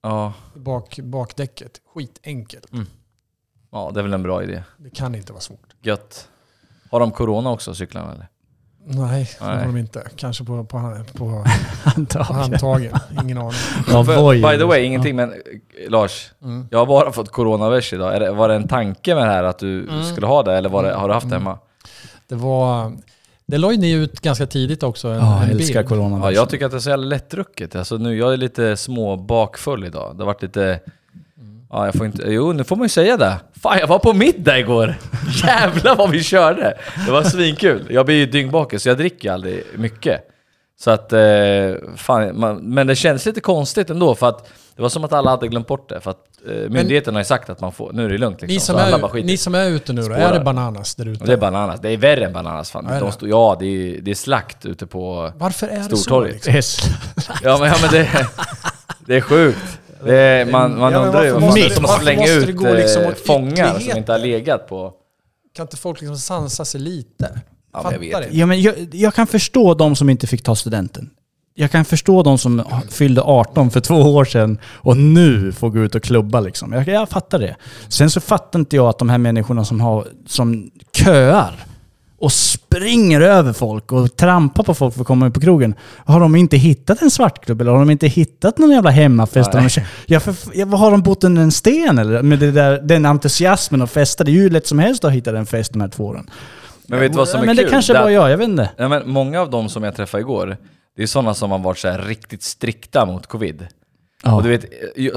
[0.02, 1.80] Ja, Bak, bakdäcket.
[1.94, 2.66] Skitenkelt.
[3.70, 4.62] ja, det är väl en bra idé.
[4.78, 5.74] Det kan inte vara svårt.
[5.82, 6.28] Gött.
[6.90, 8.28] Har de corona också, cyklarna eller?
[8.86, 10.02] Nej, det har de inte.
[10.16, 11.44] Kanske på, på, på, på
[11.84, 12.36] Antagligen.
[12.36, 12.92] handtagen.
[13.22, 13.52] Ingen aning.
[13.88, 16.32] Ja, För, by the way, ingenting men eh, Lars.
[16.42, 16.68] Mm.
[16.70, 18.14] Jag har bara fått coronavirus idag.
[18.16, 20.04] Är det, var det en tanke med det här att du Mm.
[20.04, 21.58] skulle ha det eller var det, har du haft det hemma?
[22.28, 22.92] Det var...
[23.46, 25.08] Det la ju ni ut ganska tidigt också.
[25.08, 25.88] En, Ja, en jag älskar bild.
[25.88, 26.18] corona.
[26.24, 27.76] Ja, jag tycker att det är så jävla lättdrucket.
[27.76, 30.16] Alltså nu, jag är lite små bakfull idag.
[30.16, 30.80] Det har varit lite...
[31.74, 32.22] Ja, jag får inte...
[32.26, 33.36] Jo, nu får man ju säga det.
[33.62, 34.94] Fan, jag var på middag igår!
[35.44, 36.78] Jävlar vad vi körde!
[37.06, 37.86] Det var svinkul.
[37.90, 40.20] Jag blir ju dyngbakis, så jag dricker ju aldrig mycket.
[40.80, 41.12] Så att...
[41.12, 41.20] Eh,
[41.96, 45.30] fan, man, men det känns lite konstigt ändå, för att det var som att alla
[45.30, 46.00] hade glömt bort det.
[46.00, 47.92] För att eh, myndigheten har ju sagt att man får...
[47.92, 48.54] Nu är det lugnt liksom.
[48.54, 49.26] Ni så som, alla bara är, skiter.
[49.26, 50.20] ni som är ute nu då, Spårar.
[50.20, 51.24] är det bananas där ute?
[51.24, 51.80] det är bananas.
[51.80, 52.86] Det är värre än bananas fan.
[52.86, 53.12] Är De det?
[53.12, 55.32] stod, ja, det är, det är slakt ute på...
[55.36, 55.96] Varför är det så?
[55.96, 56.46] Stortorget.
[56.46, 56.90] Liksom?
[57.42, 58.26] Ja men, ja, men det,
[59.06, 59.80] det är sjukt.
[60.04, 63.14] Det är, man man Ja, undrar ju varför måste man slänga ut gå liksom eh,
[63.14, 64.92] fångar som inte har legat på...
[65.56, 67.40] Kan inte folk liksom sansa sig lite?
[67.72, 68.34] Ja, men jag vet.
[68.34, 71.10] Ja, men jag, jag kan förstå de som inte fick ta studenten.
[71.54, 75.78] Jag kan förstå de som fyllde 18 för två år sedan och nu får gå
[75.78, 76.72] ut och klubba liksom.
[76.72, 77.56] Jag, jag fattar det.
[77.88, 81.66] Sen så fattar inte jag att de här människorna som, har, som köar
[82.24, 85.74] och springer över folk och trampar på folk för att komma ut på krogen.
[86.06, 89.52] Har de inte hittat en svartklubb eller har de inte hittat någon jävla hemmafest?
[89.52, 92.22] där De, ja, för, ja, har de bott under en sten eller?
[92.22, 94.24] Med det där, den entusiasmen att festa.
[94.24, 96.30] Det är ju lätt som helst att hitta en fest de här två åren.
[96.86, 97.64] Men vet du vad som är men kul?
[97.64, 98.70] det kanske var jag, jag vet inte.
[98.76, 100.56] Ja, men många av dem som jag träffade igår,
[100.96, 103.66] det är sådana som har varit så här riktigt strikta mot covid.
[104.24, 104.34] Ja.
[104.34, 104.64] Och du vet,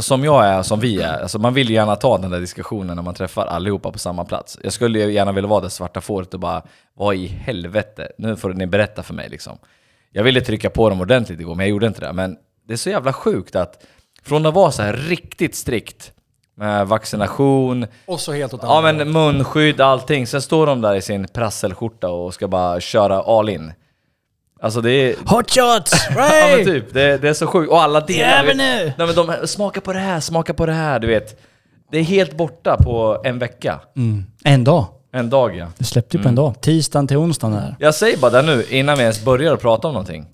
[0.03, 2.95] som jag är, som vi är, alltså man vill ju gärna ta den där diskussionen
[2.95, 4.59] när man träffar allihopa på samma plats.
[4.63, 6.61] Jag skulle ju gärna vilja vara det svarta fåret och bara,
[6.93, 9.57] vad i helvete, nu får ni berätta för mig liksom.
[10.11, 12.13] Jag ville trycka på dem ordentligt igår, men jag gjorde inte det.
[12.13, 13.83] Men det är så jävla sjukt att
[14.23, 16.11] från att vara så här riktigt strikt
[16.55, 20.27] med vaccination, Och så helt åt Ja men munskydd, allting.
[20.27, 23.73] Sen står de där i sin prasselskjorta och ska bara köra all in.
[24.61, 25.15] Alltså det är...
[25.25, 26.07] Hot shots!
[26.15, 27.71] Ja men typ, det, det är så sjukt.
[27.71, 28.43] Och alla delar...
[28.43, 28.93] Vet- nu!
[28.97, 31.39] Nej men de, smaka på det här, smaka på det här, du vet.
[31.91, 33.79] Det är helt borta på en vecka.
[33.97, 34.25] Mm.
[34.43, 34.85] En dag.
[35.13, 35.67] En dag ja.
[35.77, 36.61] Det släppte ju på en dag.
[36.61, 37.75] Tisdagen till onsdagen där.
[37.79, 40.25] Jag säger bara det nu, innan vi ens börjar att prata om någonting.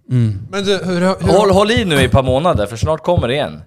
[0.49, 3.27] Men du, hur, hur, Håll, håll i nu i ett par månader, för snart kommer
[3.27, 3.62] det igen.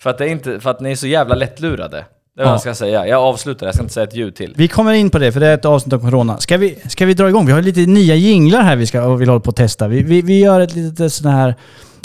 [0.00, 2.04] För att, det är inte, för att ni är så jävla lättlurade.
[2.38, 2.54] Det är vad Ja.
[2.54, 3.06] jag ska säga.
[3.06, 4.54] Jag avslutar, jag ska inte säga ett ljud till.
[4.56, 6.38] Vi kommer in på det, för det är ett avsnitt om Corona.
[6.38, 7.46] Ska vi, ska vi dra igång?
[7.46, 9.88] Vi har lite nya jinglar här vi ska och vill hålla på att testa.
[9.88, 11.54] Vi, vi, vi gör ett litet sån här...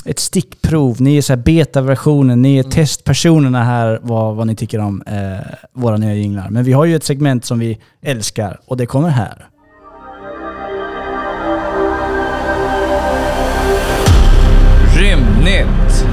[0.06, 1.02] Ett stickprov.
[1.02, 2.42] Ni är så här beta-versionen.
[2.42, 6.50] Ni är testpersonerna här, vad, vad ni tycker om eh, våra nya jinglar.
[6.50, 9.48] Men vi har ju ett segment som vi älskar och det kommer här.
[14.98, 16.06] Rymdnytt!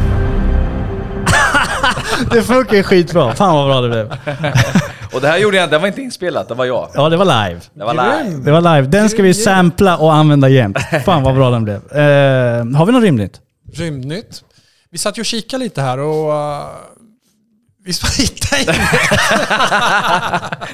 [2.30, 3.35] Det funkar ju skitbra.
[3.35, 4.06] Fan vad bra det blev.
[5.12, 6.88] Och det här gjorde jag, det var inte inspelat, det var jag.
[6.94, 7.61] Ja, det var live.
[7.74, 8.37] Det var live.
[8.44, 8.87] Det var live.
[8.87, 10.78] Den ska vi sampla och använda jämt.
[11.04, 11.76] Fan vad bra den blev.
[11.76, 13.40] Eh, har vi något rimligt?
[13.72, 14.44] Rymdnytt.
[14.90, 16.33] Vi satt ju och kikade lite här och...
[17.92, 18.76] Vi hittade inget.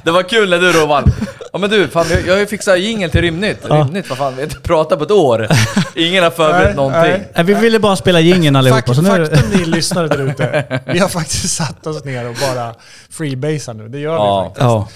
[0.04, 1.04] Det var kul när du Roman,
[1.52, 3.58] ja men du, fan, jag, jag har ju fixat jingel till Rymdnytt.
[3.68, 3.74] Ja.
[3.74, 5.48] Rymdnytt, vad fan, vi har inte pratat på ett år.
[5.94, 7.24] Ingen har förberett Nej, någonting.
[7.34, 7.44] nej.
[7.44, 8.82] Vi ville bara spela jingeln allihopa.
[8.82, 10.80] Fakt, så nu, faktum ni lyssnare där ute.
[10.86, 12.74] Vi har faktiskt satt oss ner och bara
[13.10, 13.88] freebasar nu.
[13.88, 14.42] Det gör Ja.
[14.42, 14.62] vi faktiskt.
[14.62, 14.88] ja.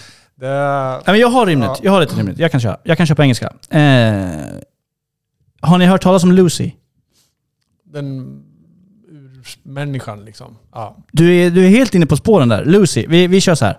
[1.05, 1.47] Det, men jag har.
[1.51, 1.77] Ja.
[1.83, 2.39] Jag har ett rimligt.
[2.39, 2.77] Jag kan köra.
[2.83, 3.47] Jag kan köra på engelska.
[3.71, 3.81] Eh,
[5.61, 6.71] har ni hört talas om Lucy?
[7.93, 8.27] den
[9.63, 10.57] människan liksom.
[10.73, 10.97] Ja.
[11.13, 12.65] Du är, du är helt inne på spåren där.
[12.65, 13.79] Lucy, vi, vi kör så här.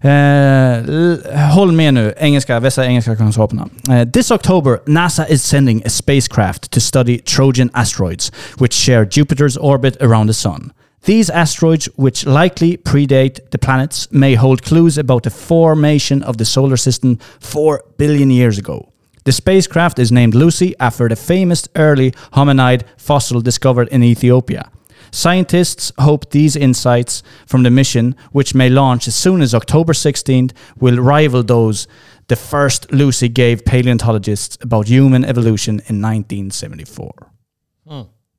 [0.00, 3.68] Eh, håll med nu, engelska, vässa engelska kunskaperna.
[3.90, 9.56] Eh, this October, NASA is sending a spacecraft to study Trojan asteroids, which share Jupiter's
[9.56, 10.72] orbit around the Sun.
[11.04, 16.44] These asteroids, which likely predate the planets, may hold clues about the formation of the
[16.44, 18.92] solar system 4 billion years ago.
[19.24, 24.70] The spacecraft is named Lucy after the famous early hominid fossil discovered in Ethiopia.
[25.10, 30.52] Scientists hope these insights from the mission, which may launch as soon as October 16th,
[30.80, 31.88] will rival those
[32.28, 37.12] the first Lucy gave paleontologists about human evolution in 1974.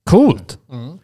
[0.09, 0.57] Coolt!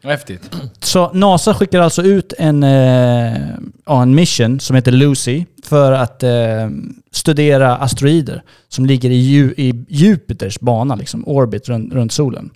[0.04, 0.52] Häftigt.
[0.80, 6.70] Så NASA skickar alltså ut en, eh, en mission som heter Lucy för att eh,
[7.12, 12.50] studera asteroider som ligger i, i Jupiters bana, liksom orbit runt, runt solen.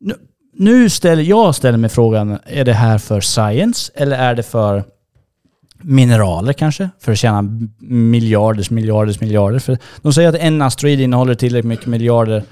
[0.00, 0.14] Nu,
[0.52, 4.84] nu ställer jag ställer mig frågan, är det här för science eller är det för
[5.82, 6.90] mineraler kanske?
[7.00, 7.42] För att tjäna
[7.78, 9.58] miljarders, miljarders, miljarder.
[9.58, 12.42] För de säger att en asteroid innehåller tillräckligt mycket miljarder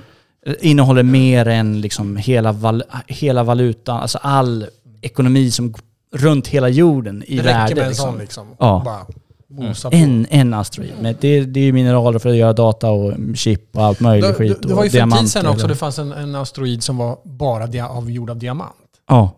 [0.61, 4.67] innehåller mer än liksom hela, val, hela valutan, alltså all
[5.03, 5.75] ekonomi som
[6.15, 7.75] runt hela jorden i Det räcker värde.
[7.75, 8.11] med en liksom.
[8.11, 8.47] sån liksom.
[8.59, 8.83] Ja.
[8.85, 9.07] Bara
[9.51, 9.97] mosa på.
[9.97, 10.93] En, en asteroid.
[11.01, 14.29] Men det, det är ju mineraler för att göra data och chip och allt möjligt
[14.29, 14.57] Det, skit.
[14.63, 16.83] det, det och var ju för en tid sedan också det fanns en, en asteroid
[16.83, 18.73] som var bara dia, av, gjord av diamant.
[19.09, 19.35] Ja.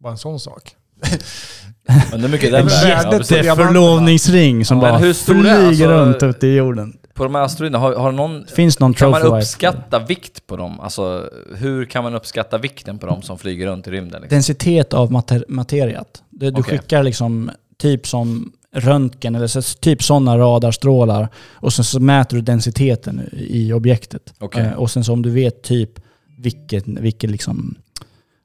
[0.00, 0.76] Bara en sån sak.
[2.10, 3.30] Men hur mycket den Värdet?
[3.30, 6.96] Ja, är förlovningsring som Ja, bara hur stor är flyger alltså- runt ute i jorden.
[7.14, 8.46] På de här asteroiderna, har, har någon...
[8.46, 9.42] Finns någon Kan man trophy wife?
[9.44, 10.80] uppskatta vikt på dem?
[10.80, 14.22] Alltså, hur kan man uppskatta vikten på dem som flyger runt i rymden?
[14.22, 14.36] Liksom?
[14.36, 16.22] Densitet av mater materiat.
[16.30, 16.78] Du, du Okej.
[16.78, 22.42] skickar liksom typ som röntgen eller så, typ sådana radarstrålar och sen så mäter du
[22.42, 24.34] densiteten i objektet.
[24.38, 24.62] Okej.
[24.62, 25.90] Eh, och sen så om du vet typ
[26.38, 27.74] vilket, vilket liksom,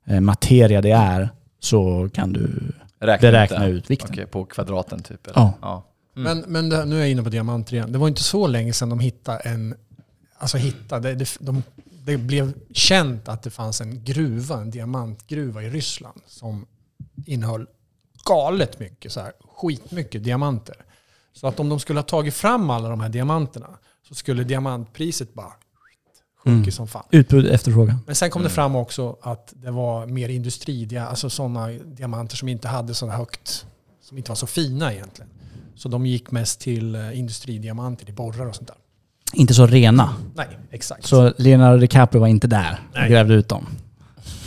[0.08, 3.70] eh, materia det är så kan du Räkna beräkna det.
[3.70, 4.10] ut vikten.
[4.12, 5.28] Okej, på kvadraten typ?
[5.28, 5.40] Eller?
[5.40, 5.54] Ja.
[5.62, 5.84] ja.
[6.14, 7.92] Men, men det, nu är jag inne på diamanter igen.
[7.92, 9.76] Det var inte så länge sedan de hittade en...
[10.40, 11.64] Alltså hittade, det, de,
[12.06, 16.66] det blev känt att det fanns en gruva, en diamantgruva i Ryssland som
[17.26, 17.68] innehöll
[18.26, 20.76] galet mycket, så här, skitmycket diamanter.
[21.34, 23.68] Så att om de skulle ha tagit fram alla de här diamanterna
[24.08, 25.52] så skulle diamantpriset bara
[26.44, 26.72] sjunkit Mm.
[26.72, 27.04] som fan.
[27.12, 28.00] Utbud efterfrågan.
[28.06, 28.50] Men sen kom Mm.
[28.50, 33.08] det fram också att det var mer industri, alltså sådana diamanter som inte hade så
[33.10, 33.66] högt,
[34.02, 35.30] som inte var så fina egentligen.
[35.76, 38.78] Så de gick mest till eh, industridiamanter, till borrar och sånt där.
[39.34, 40.16] Inte så rena.
[40.36, 41.06] Nej, exakt.
[41.06, 43.10] Så Leonardo DiCaprio var inte där och Nej.
[43.10, 43.66] grävde ut dem.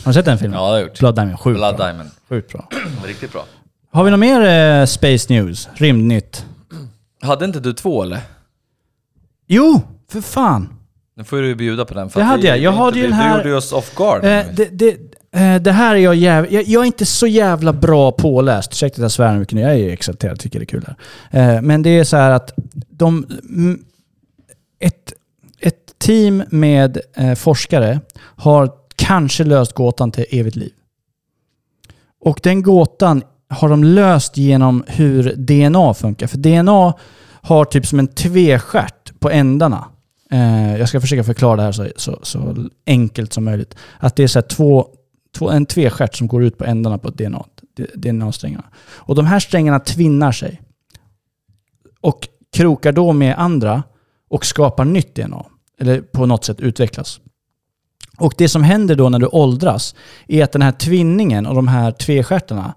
[0.05, 0.59] Har du sett den filmen?
[0.59, 0.99] ja, det har jag gjort.
[0.99, 1.39] Blood Diamond.
[1.41, 1.87] Sjukt Blood bra.
[1.87, 2.11] Diamond.
[2.29, 2.69] Sjukt bra.
[3.07, 3.45] Riktigt bra.
[3.93, 4.41] Har vi något mer
[4.81, 5.69] eh, Space News?
[5.75, 6.47] Rymdnytt?
[7.23, 8.21] Hade inte du två eller?
[9.47, 10.69] Jo, för fan.
[11.17, 12.11] Nu får du ju bjuda på den.
[12.11, 12.59] För Det att hade vi- jag.
[12.59, 14.25] Jag hade ju den Du här- gjorde ju oss off guard.
[14.25, 14.91] Eh, det, det,
[15.33, 16.51] eh, det här är jag jävla...
[16.51, 18.73] Jag, jag är inte så jävla bra påläst.
[18.73, 19.61] Ursäkta att jag svär mycket nu.
[19.61, 20.85] Jag är exalterad tycker det är kul
[21.31, 21.57] här.
[21.57, 22.53] Eh, men det är så här att
[22.91, 23.25] de...
[23.49, 23.85] mm,
[24.79, 25.13] Ett,
[25.61, 30.73] ett team med eh, forskare har kanske löst gåtan till evigt liv.
[32.21, 36.27] Och den gåtan har de löst genom hur DNA funkar.
[36.27, 36.95] För DNA
[37.43, 39.89] har typ som en tvestjärt på ändarna.
[40.31, 43.77] Eh, jag ska försöka förklara det här så, så, så enkelt som möjligt.
[43.99, 44.87] Att det är så här två,
[45.37, 47.45] två, en tvestjärt som går ut på ändarna på DNA,
[47.95, 48.65] DNA-strängarna.
[48.89, 50.61] Och de här strängarna tvinnar sig.
[52.01, 53.83] Och krokar då med andra
[54.29, 55.45] och skapar nytt DNA.
[55.79, 57.21] Eller på något sätt utvecklas.
[58.19, 59.95] Och det som händer då när du åldras
[60.29, 62.75] är att den här tvinningen och de här tvestjärtarna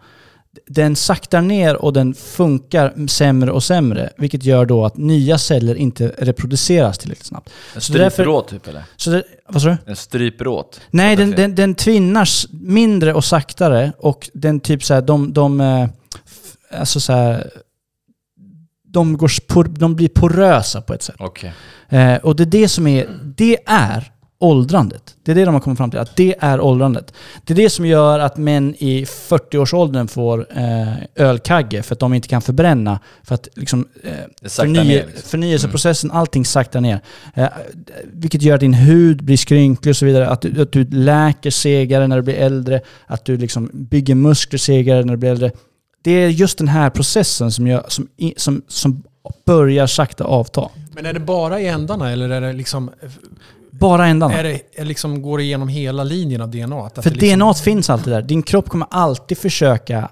[0.68, 4.10] den saktar ner och den funkar sämre och sämre.
[4.18, 7.50] Vilket gör då att nya celler inte reproduceras tillräckligt snabbt.
[7.76, 8.84] En så därför- stryper åt typ eller?
[8.96, 9.78] Så det, vad sa du?
[9.86, 10.82] En stryper åt?
[10.90, 15.62] Nej, den, den, den tvinnas mindre och saktare och den typ så här, de, de,
[15.62, 15.88] eh,
[16.80, 17.50] alltså så här,
[18.88, 21.16] de, går, de blir porösa på ett sätt.
[21.20, 21.54] Okej.
[21.90, 24.13] Eh, och det är det som är, det är
[24.44, 25.16] åldrandet.
[25.24, 27.14] Det är det de har kommit fram till, att det är åldrandet.
[27.44, 32.14] Det är det som gör att män i 40-årsåldern får eh, ölkagge för att de
[32.14, 33.00] inte kan förbränna.
[33.24, 35.30] För att liksom, eh, förny- ner liksom.
[35.30, 37.00] förnyelseprocessen, allting saktar ner.
[37.34, 37.48] Eh,
[38.14, 40.30] vilket gör att din hud blir skrynklig och så vidare.
[40.30, 42.82] Att du, att du läker segare när du blir äldre.
[43.06, 45.52] Att du liksom bygger muskler segare när du blir äldre.
[46.02, 49.04] Det är just den här processen som, gör, som, som, som
[49.46, 50.70] börjar sakta avta.
[50.92, 52.92] Men är det bara i ändarna eller är det liksom,
[53.80, 54.34] Bara ändarna.
[54.34, 56.86] är det, liksom, går det igenom hela linjen av DNA?
[56.86, 58.22] Att För liksom, DNA finns alltid där.
[58.22, 60.10] Din kropp kommer alltid försöka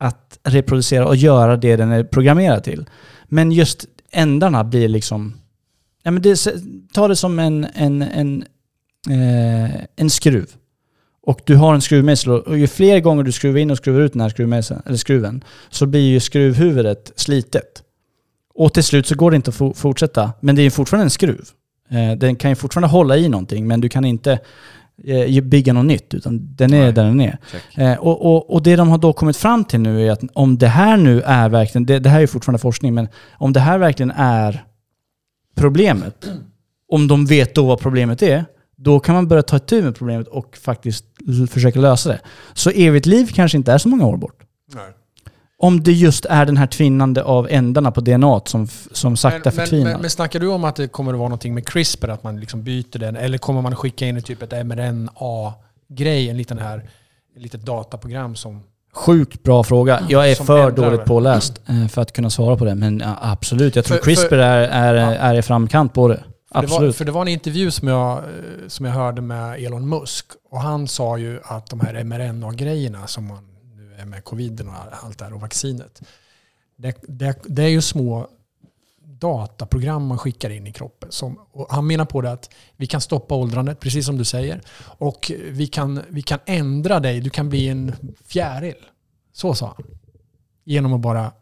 [0.00, 2.84] att reproducera och göra det den är programmerad till.
[3.24, 5.34] Men just ändarna blir liksom...
[6.02, 6.46] Ja, men det,
[6.92, 8.44] ta det som en, en, en,
[9.10, 10.50] eh, en skruv.
[11.26, 14.12] Och du har en skruvmejsel och ju fler gånger du skruvar in och skruvar ut
[14.12, 17.82] den här skruvmejseln, eller skruven, så blir ju skruvhuvudet slitet.
[18.54, 20.32] Och till slut så går det inte att fo- fortsätta.
[20.40, 21.44] Men det är fortfarande en skruv.
[21.94, 24.38] Eh, den kan ju fortfarande hålla i någonting, men du kan inte
[25.04, 26.92] eh, bygga något nytt, utan den är Nej.
[26.92, 27.38] där den är.
[27.74, 30.58] Eh, och, och, och det de har då kommit fram till nu är att om
[30.58, 33.78] det här nu är verkligen, det, det här är fortfarande forskning, men om det här
[33.78, 34.64] verkligen är
[35.56, 36.30] problemet,
[36.88, 38.44] om de vet då vad problemet är,
[38.76, 41.04] då kan man börja ta itu med problemet och faktiskt
[41.50, 42.20] försöka lösa det.
[42.54, 44.42] Så evigt liv kanske inte är så många år bort.
[44.74, 44.92] Nej.
[45.64, 49.42] Om det just är den här tvinnande av ändarna på DNA som, som sakta men,
[49.44, 49.90] men, förtvinar.
[49.92, 52.40] men, men snackar du om att det kommer att vara någonting med CRISPR, att man
[52.40, 53.16] liksom byter den?
[53.16, 55.52] Eller kommer man skicka in ett typ ett mRNA
[55.88, 56.78] grej, en liten här,
[57.36, 58.62] ett litet dataprogram som...
[58.92, 60.00] Sjukt bra fråga.
[60.08, 62.74] Jag är för ändrar dåligt påläst eh, för att kunna svara på det.
[62.74, 65.12] Men absolut, jag tror För- CRISPR för- är, är, Ja.
[65.12, 66.16] är i framkant på det.
[66.16, 66.96] För det, var, Absolut.
[66.96, 68.20] för det var en intervju som jag,
[68.68, 70.26] som jag hörde med Elon Musk.
[70.50, 73.53] Och han sa ju att de här mRNA-grejerna som man
[74.06, 76.02] med coviden och allt det här och vaccinet.
[76.76, 78.28] Det, det, det är ju små
[79.06, 81.12] dataprogram man skickar in i kroppen.
[81.12, 84.60] Som, och han menar på det att vi kan stoppa åldrandet, precis som du säger.
[84.98, 87.92] Och vi kan, vi kan ändra dig, du kan bli en
[88.26, 88.74] fjäril.
[89.32, 89.86] Så sa han.
[90.64, 91.32] Genom att bara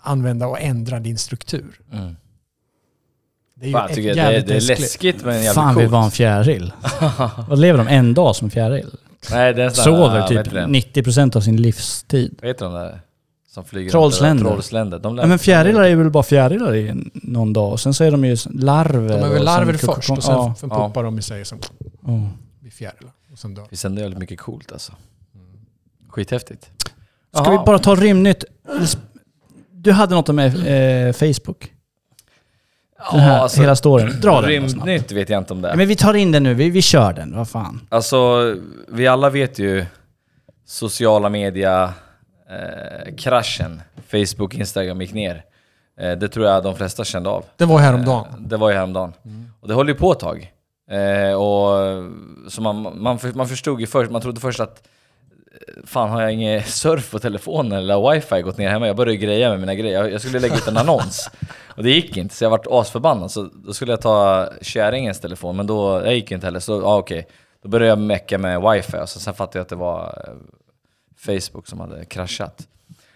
[0.00, 1.80] använda och ändra din struktur.
[1.92, 2.16] Mm.
[3.54, 4.80] Det är ju Fan, ett tycker det, det är läskligt.
[4.80, 5.92] läskigt men jävligt Fan, vi coolt.
[5.92, 6.72] var en fjäril.
[7.48, 7.86] Vad lever de?
[7.88, 8.90] En dag som fjäril?
[9.30, 10.66] Nej, det är här, Sover typ heter det?
[11.02, 12.38] 90% av sin livstid.
[12.42, 13.00] Vad heter de där?
[13.48, 14.44] Som flyger Trollsländer.
[14.44, 14.98] Trollsländer.
[14.98, 17.72] De Ja, men fjärilar är väl bara fjärilar i någon dag.
[17.72, 19.08] Och sen så är de ju larver.
[19.08, 20.54] De är väl larver sen kokon- först och sen Ja.
[20.62, 20.68] ja.
[20.70, 20.88] Ja.
[20.88, 21.58] puppar de i sig som
[22.06, 22.20] ja.
[22.60, 23.12] blir fjärilar.
[23.32, 23.62] Och sen dör.
[23.62, 24.92] Det finns ändå jävligt mycket coolt alltså.
[26.08, 26.70] Skithäftigt.
[26.84, 27.50] Ska Jaha.
[27.50, 28.44] vi bara ta rymdnytt?
[29.70, 31.72] Du hade något om eh, Facebook?
[33.10, 34.20] Den här, Ja, alltså, hela storyn.
[34.20, 34.50] Dra den.
[34.50, 35.76] Rymdnytt vet jag inte om det Ja, är.
[35.76, 37.36] men vi tar in den nu, vi, vi kör den.
[37.36, 37.80] Vad fan.
[37.88, 38.54] Alltså,
[38.88, 39.84] vi alla vet ju
[40.66, 41.92] sociala media
[42.50, 43.82] eh, kraschen.
[44.10, 45.44] Facebook, Instagram gick ner.
[46.00, 47.44] Eh, det tror jag de flesta kände av.
[47.56, 48.26] Det var häromdagen.
[48.30, 49.12] Eh, Det var ju häromdagen.
[49.60, 50.50] Och det höll ju på ett tag.
[50.90, 51.78] Eh, och,
[52.52, 54.82] så man, man, man förstod ju först, man trodde först att eh,
[55.84, 58.86] Fan har jag ingen surf på telefonen eller wifi gått ner hemma?
[58.86, 59.98] Jag började greja med mina grejer.
[59.98, 61.30] Jag, jag skulle lägga ut en annons.
[61.76, 63.30] Och det gick inte, så jag vart asförbannad.
[63.30, 66.60] Så då skulle jag ta kärringens telefon, men då, det gick inte heller.
[66.60, 67.28] Så ja, okej.
[67.62, 70.34] Då började jag mecka med wifi och så, sen fattade jag att det var eh,
[71.16, 72.68] Facebook som hade kraschat.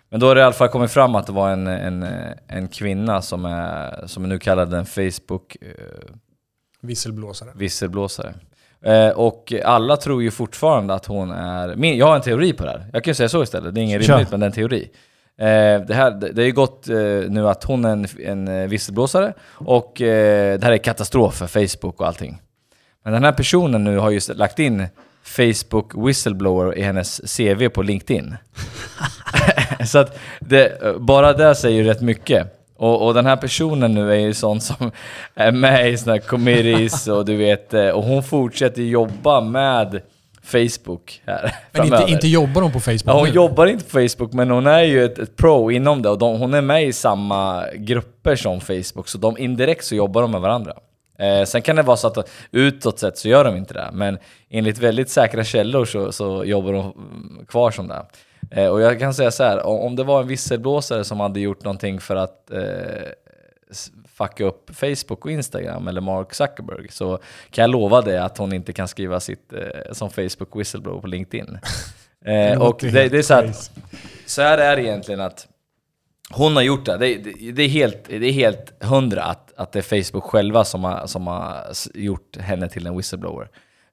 [0.09, 2.07] Men då har det i alla fall kommit fram att det var en, en,
[2.47, 5.71] en kvinna som är, som är nu kallad en Facebook eh,
[6.81, 7.51] Visselblåsare.
[7.55, 8.35] visselblåsare.
[8.85, 11.77] Eh, och alla tror ju fortfarande att hon är...
[11.77, 12.87] Min, jag har en teori på det här.
[12.93, 13.75] Jag kan ju säga så istället.
[13.75, 14.13] Det är ingen Kör.
[14.15, 14.91] rimligt, men det är en teori.
[15.39, 16.97] Eh, det, här, det, det har ju gått eh,
[17.29, 21.47] nu att hon är en, en eh, visselblåsare och eh, det här är katastrof för
[21.47, 22.39] Facebook och allting.
[23.05, 24.87] Men den här personen nu har ju lagt in
[25.23, 28.37] Facebook whistleblower i hennes CV på LinkedIn.
[29.87, 32.58] Så att det, bara det säger ju rätt mycket.
[32.79, 34.91] Och, och den här personen nu är ju sån som
[35.35, 40.01] är med i såna här committees och du vet, eh, och hon fortsätter jobba med
[40.43, 42.13] Facebook här Men inte, framöver.
[42.13, 43.35] inte jobbar de på Facebook Ja, hon nu?
[43.35, 46.39] jobbar inte på Facebook, men hon är ju ett, ett pro inom det och de,
[46.39, 50.41] hon är med i samma grupper som Facebook, så de indirekt så jobbar de med
[50.41, 50.73] varandra.
[51.19, 54.19] Eh, sen kan det vara så att utåt sett så gör de inte det, men
[54.51, 56.95] enligt väldigt säkra källor så, så jobbar de
[57.49, 58.03] kvar som det.
[58.51, 61.65] Eh, och jag kan säga så här, om, det var en visselblåsare som hade gjort
[61.65, 62.63] någonting för att eh,
[64.19, 67.19] fucka upp Facebook och Instagram eller Mark Zuckerberg så
[67.51, 71.07] kan jag lova dig att hon inte kan skriva sitt eh, som Facebook whistleblower på
[71.07, 71.59] LinkedIn.
[72.25, 73.53] Eh, och det, det är så här,
[74.27, 75.47] så här är det egentligen att
[76.31, 76.97] hon har gjort det.
[76.97, 80.65] Det, det, det, är, helt, det är helt hundra att, att det är Facebook själva
[80.65, 83.49] som har, som har gjort henne till en whistleblower.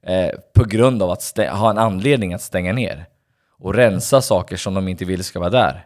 [0.08, 3.06] Eh, på grund av att ha en anledning att stänga ner.
[3.60, 5.86] Och rensa saker som de inte vill ska vara där.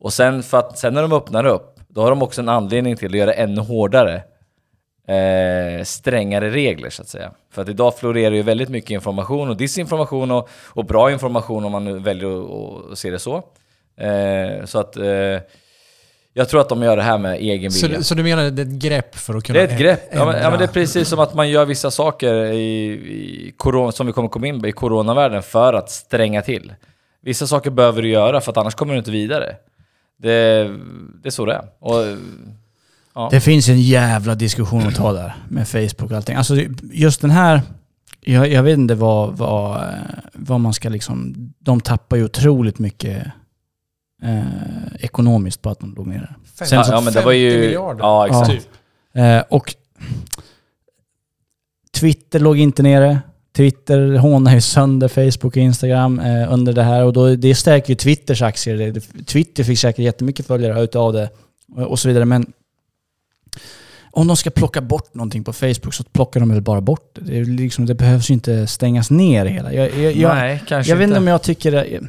[0.00, 2.96] Och sen, för att, sen när de öppnar upp, då har de också en anledning
[2.96, 4.22] till att göra ännu hårdare.
[5.08, 7.30] Eh, strängare regler så att säga.
[7.52, 11.72] För att idag florerar ju väldigt mycket information och disinformation och, och bra information om
[11.72, 13.36] man nu väljer att, att se det så.
[14.00, 15.06] Eh, så att eh,
[16.32, 17.98] jag tror att de gör det här med egen Så, vilja.
[17.98, 19.78] du- så du menar att det är ett grepp för att kunna Det är ett
[19.78, 20.00] grepp.
[20.12, 23.54] Ja men, ja, men det är precis som att man gör vissa saker i, i
[23.56, 26.74] corona, som vi kommer komma in på i coronavärlden för att stränga till.
[27.26, 29.56] Vissa saker behöver du göra för att annars kommer du inte vidare.
[30.16, 30.64] Det,
[31.22, 31.62] det är så det är.
[31.78, 32.18] Och,
[33.14, 33.28] ja.
[33.30, 36.36] Det finns en jävla diskussion att ta där med Facebook och allting.
[36.36, 37.60] Alltså just den här,
[38.20, 39.84] jag, jag vet inte vad, vad,
[40.32, 41.34] vad man ska liksom...
[41.58, 43.26] De tappar ju otroligt mycket
[44.22, 44.42] eh,
[45.00, 46.36] ekonomiskt på att de låg ner.
[46.58, 47.50] Fem- Sen så- ja, men det var ju...
[47.50, 48.00] 50 miljarder.
[48.00, 48.50] Ja, exakt.
[48.50, 48.68] Typ.
[49.12, 49.74] Eh, och
[51.94, 53.18] Twitter låg inte nere.
[53.56, 57.90] Twitter hånar ju sönder Facebook och Instagram eh, under det här och då, det stärker
[57.90, 59.00] ju Twitters aktier.
[59.24, 61.30] Twitter fick säkert jättemycket följare utav det
[61.76, 62.24] och, så vidare.
[62.24, 62.52] Men
[64.10, 67.20] om de ska plocka bort någonting på Facebook så plockar de väl bara bort det.
[67.20, 69.72] Det, liksom, det behövs ju inte stängas ner hela.
[69.72, 71.18] Jag, jag, jag, Nej, kanske jag vet inte inte.
[71.18, 72.00] om jag tycker det...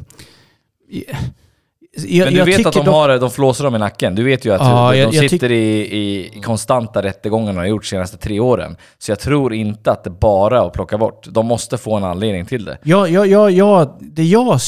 [2.05, 4.15] Jag, Men du jag vet att de dock- har de flåsar dem i nacken.
[4.15, 7.65] Du vet ju att Ja, de jag- jag sitter i, i konstanta rättegångar och har
[7.65, 8.77] gjort de senaste tre åren.
[8.97, 11.27] Så jag tror inte att det bara är att plocka bort.
[11.29, 12.77] De måste få en anledning till det.
[12.83, 14.61] Ja, ja, ja, ja, det jag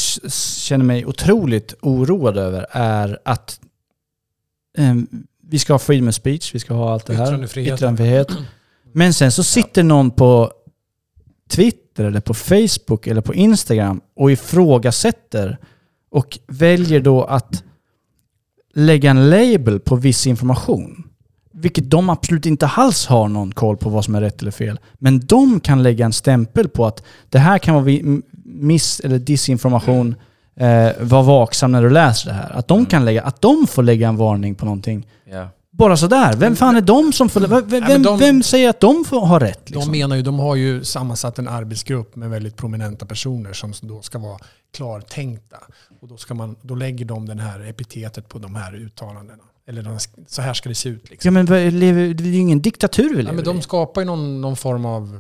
[0.58, 3.60] känner mig otroligt oroad över är att
[4.78, 5.08] ehm,
[5.50, 7.24] vi ska ha freedom of speech, vi ska ha allt det här.
[7.26, 7.74] Yttrandefrihet.
[7.74, 8.28] Yttrandefrihet.
[8.94, 10.52] Men sen så sitter någon på
[11.52, 15.58] Twitter Twitter eller på Facebook eller på Instagram och ifrågasätter
[16.12, 17.64] och väljer då att
[18.74, 21.04] lägga en label på viss information.
[21.54, 24.80] Vilket de absolut inte alls har någon koll på vad som är rätt eller fel.
[24.94, 27.86] Men de kan lägga en stämpel på att det här kan vara
[28.46, 30.16] miss eller disinformation.
[30.60, 32.50] Eh, var vaksam när du läser det här.
[32.58, 35.08] Att de, kan lägga, att de får lägga en varning på någonting.
[35.32, 35.50] Ja.
[35.72, 36.34] Bara sådär.
[36.38, 37.40] Vem fan är de som får...
[37.42, 39.66] Vem, vem, de- vem säger att de får ha rätt?
[39.66, 39.92] De Liksom?
[39.92, 44.20] menar ju, de har ju sammansatt en arbetsgrupp med väldigt prominenta personer som då ska
[44.20, 44.38] vara
[44.74, 45.58] klartänkta.
[46.00, 49.44] Och då, ska man, då lägger de den här epitetet på de här uttalandena.
[49.68, 51.10] Eller de, så här ska det se ut.
[51.10, 51.36] Liksom.
[51.36, 54.06] Ja men lever, det är ju ingen diktatur vi Ja, lever men de skapar ju
[54.06, 55.20] någon, någon form av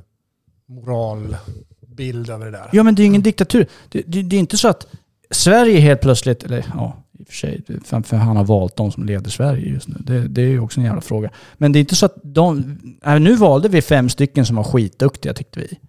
[0.65, 2.69] moralbild över det där.
[2.71, 3.67] Ja men det är ju ingen diktatur.
[3.89, 4.87] Det, det, det är inte så att
[5.31, 8.91] Sverige helt plötsligt, eller ja i och för sig, för, för han har valt de
[8.91, 9.95] som leder Sverige just nu.
[9.99, 11.29] Det, det är ju också en jävla fråga.
[11.57, 12.77] Men det är inte så att de...
[13.05, 15.79] Äh, nu valde vi fem stycken som var skitduktiga tyckte vi.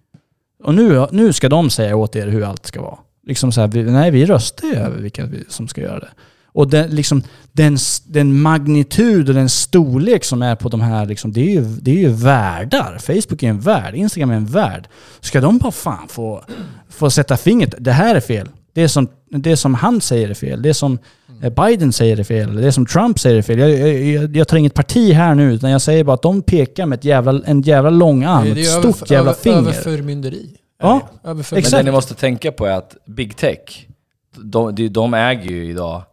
[0.63, 2.97] Och nu, nu ska de säga åt er hur allt ska vara.
[3.27, 6.09] Liksom så här, vi, nej vi röstar ju över vilka vi, som ska göra det.
[6.53, 11.31] Och den, liksom, den, den magnitud och den storlek som är på de här, liksom,
[11.33, 12.97] det, är ju, det är ju världar.
[12.99, 14.87] Facebook är en värld, Instagram är en värld.
[15.19, 16.43] Ska de bara fan få,
[16.89, 18.49] få sätta fingret, det här är fel.
[18.73, 20.61] Det som, det som han säger är fel.
[20.61, 20.97] Det som
[21.43, 22.55] eh, Biden säger är fel.
[22.55, 23.59] Det som Trump säger är fel.
[23.59, 23.69] Jag,
[24.05, 26.97] jag, jag, tar inget parti här nu, utan jag säger bara att de pekar med
[26.99, 29.57] ett jävla, en jävla lång arm, ett stort över- jävla över, finger.
[29.57, 30.57] Överförmynderi.
[30.81, 31.45] Ja, Överförmynderi.
[31.51, 31.79] Men Exakt.
[31.79, 33.87] det ni måste tänka på är att Big Tech,
[34.35, 36.03] de, de, äger ju idag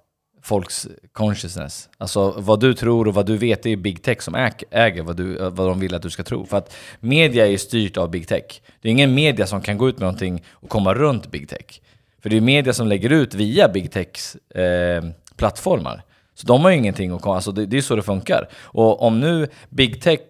[0.42, 1.88] folks consciousness.
[1.98, 5.02] Alltså vad du tror och vad du vet, det är Big Tech som äg, äger
[5.02, 6.46] vad, du, vad de vill att du ska tro.
[6.46, 8.62] För att media är ju styrt av Big Tech.
[8.80, 11.80] Det är ingen media som kan gå ut med någonting och komma runt Big Tech.
[12.22, 15.04] För det är media som lägger ut via Big Techs eh,
[15.36, 16.02] plattformar.
[16.34, 18.48] Så de har ju ingenting att komma, alltså det, det är så det funkar.
[18.54, 20.20] Och om nu Big Tech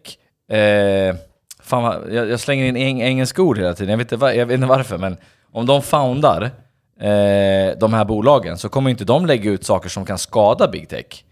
[0.57, 1.16] eh,
[1.68, 4.31] Fan vad, jag, jag slänger in eng, engelska ord hela tiden, jag vet, inte, var,
[4.31, 5.16] jag vet inte varför men
[5.52, 6.42] om de foundar
[7.00, 10.88] eh, de här bolagen så kommer inte de lägga ut saker som kan skada Big
[10.88, 11.24] Tech.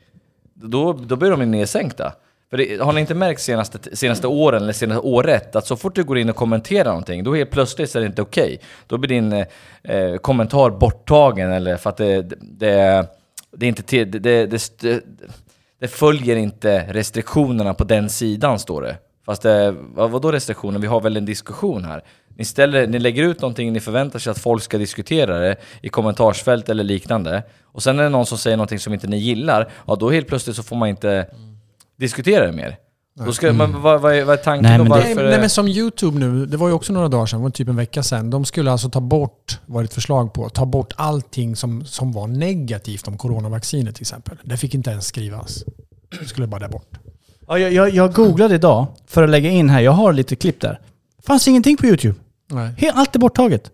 [0.55, 2.13] Då, då blir de ju nedsänkta.
[2.51, 5.95] För det, har ni inte märkt senaste, senaste åren eller senaste året att så fort
[5.95, 8.61] du går in och kommenterar någonting, då helt plötsligt så är det inte okej.
[8.87, 9.33] Då blir din
[9.83, 13.07] eh, kommentar borttagen eller för att det, det,
[13.53, 15.05] det är inte till, det, det, det,
[15.81, 18.97] det följer inte restriktionerna på den sidan står det.
[19.27, 20.79] Fast det, vad, vadå restriktioner?
[20.79, 22.03] Vi har väl en diskussion här.
[22.39, 25.89] Ni, ställer, ni lägger ut någonting, ni förväntar sig att folk ska diskutera det i
[25.89, 27.43] kommentarsfält eller liknande.
[27.65, 30.29] Och sen är det någon som säger någonting som inte ni gillar, ja då helt
[30.29, 31.27] plötsligt så får man inte
[31.99, 32.77] diskutera det mer.
[33.25, 34.85] Då ska, men, vad, vad, är, vad är tanken Nej, då?
[34.85, 35.15] men det- Varför?
[35.23, 37.51] Nej, nej, men som YouTube nu, det var ju också några dagar sedan, det var
[37.51, 38.31] typ en vecka sedan.
[38.31, 42.13] De skulle alltså ta bort, var det ett förslag på, ta bort allting som, som
[42.13, 44.37] var negativt om coronavaccinet till exempel.
[44.45, 45.65] Det fick inte ens skrivas.
[46.21, 46.89] Det skulle bara där bort.
[47.49, 49.81] Ja, jag, jag, jag googlade idag för att lägga in här.
[49.81, 50.81] Jag har lite klipp där.
[51.27, 52.15] fanns ingenting på YouTube.
[52.51, 52.91] Nej.
[52.95, 53.71] Allt är borttaget.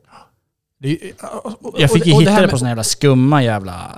[0.81, 0.99] Det,
[1.45, 3.91] och- och- Jag fick ju och hitta det med- på såna jävla skumma jävla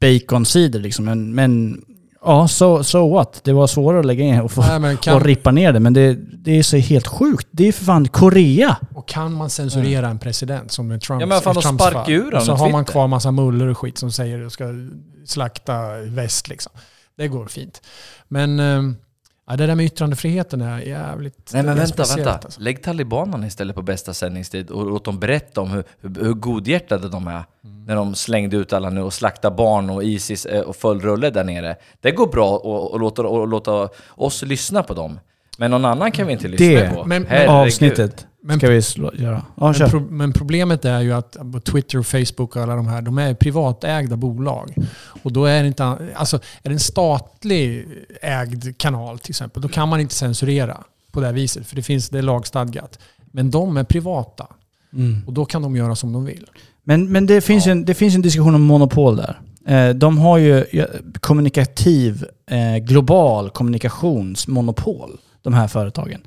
[0.00, 1.04] baconsidor liksom.
[1.04, 1.82] Men, men
[2.24, 3.40] ja, so, so what?
[3.44, 5.80] Det var svårare att lägga in och, få, Nej, men och kan, rippa ner det.
[5.80, 7.46] Men det, det är så helt sjukt.
[7.50, 8.76] Det är för fan Korea.
[8.94, 12.12] och kan man censurera en president som är Trumps, Ja, men fan, de Trumps sparkar
[12.12, 12.92] ur Och så honom har man Twitter.
[12.92, 14.64] kvar massa muller och skit som säger att du ska
[15.26, 16.72] slakta väst liksom.
[17.22, 17.82] Det går fint.
[18.28, 18.82] Men eh,
[19.46, 22.32] ja, det där med yttrandefriheten är jävligt Nej men det vänta, vänta.
[22.32, 22.60] alltså.
[22.60, 27.08] Lägg talibanerna istället på bästa sändningstid och låt dem berätta om hur, hur, hur godhjärtade
[27.08, 27.44] de är.
[27.86, 31.30] När de slängde ut alla nu och slaktade barn och Isis eh, och full rulle
[31.30, 31.76] där nere.
[32.00, 35.20] Det går bra att och låta, och låta oss lyssna på dem.
[35.58, 37.04] Men någon annan kan vi inte lyssna Det på.
[37.04, 37.48] men- men-.
[37.48, 39.42] Avsnittet Men- ska vi slå, göra.
[39.56, 43.02] Ja, Men, pro men problemet är ju att Twitter och Facebook och alla de här,
[43.02, 44.74] de är privatägda bolag.
[45.22, 47.86] Och då är det inte, alltså är det en statlig
[48.22, 50.78] ägd kanal till exempel, då kan man inte censurera
[51.12, 51.66] på det här viset.
[51.66, 52.98] För det finns, det är lagstadgat.
[53.30, 54.46] Men de är privata
[54.94, 55.22] Mm.
[55.26, 56.46] och då kan de göra som de vill.
[56.84, 59.40] Men, men det, finns ju en, det finns en diskussion om monopol där.
[59.66, 60.86] Eh, de har ju ja,
[61.20, 66.20] kommunikativ, eh, global kommunikationsmonopol, de här företagen.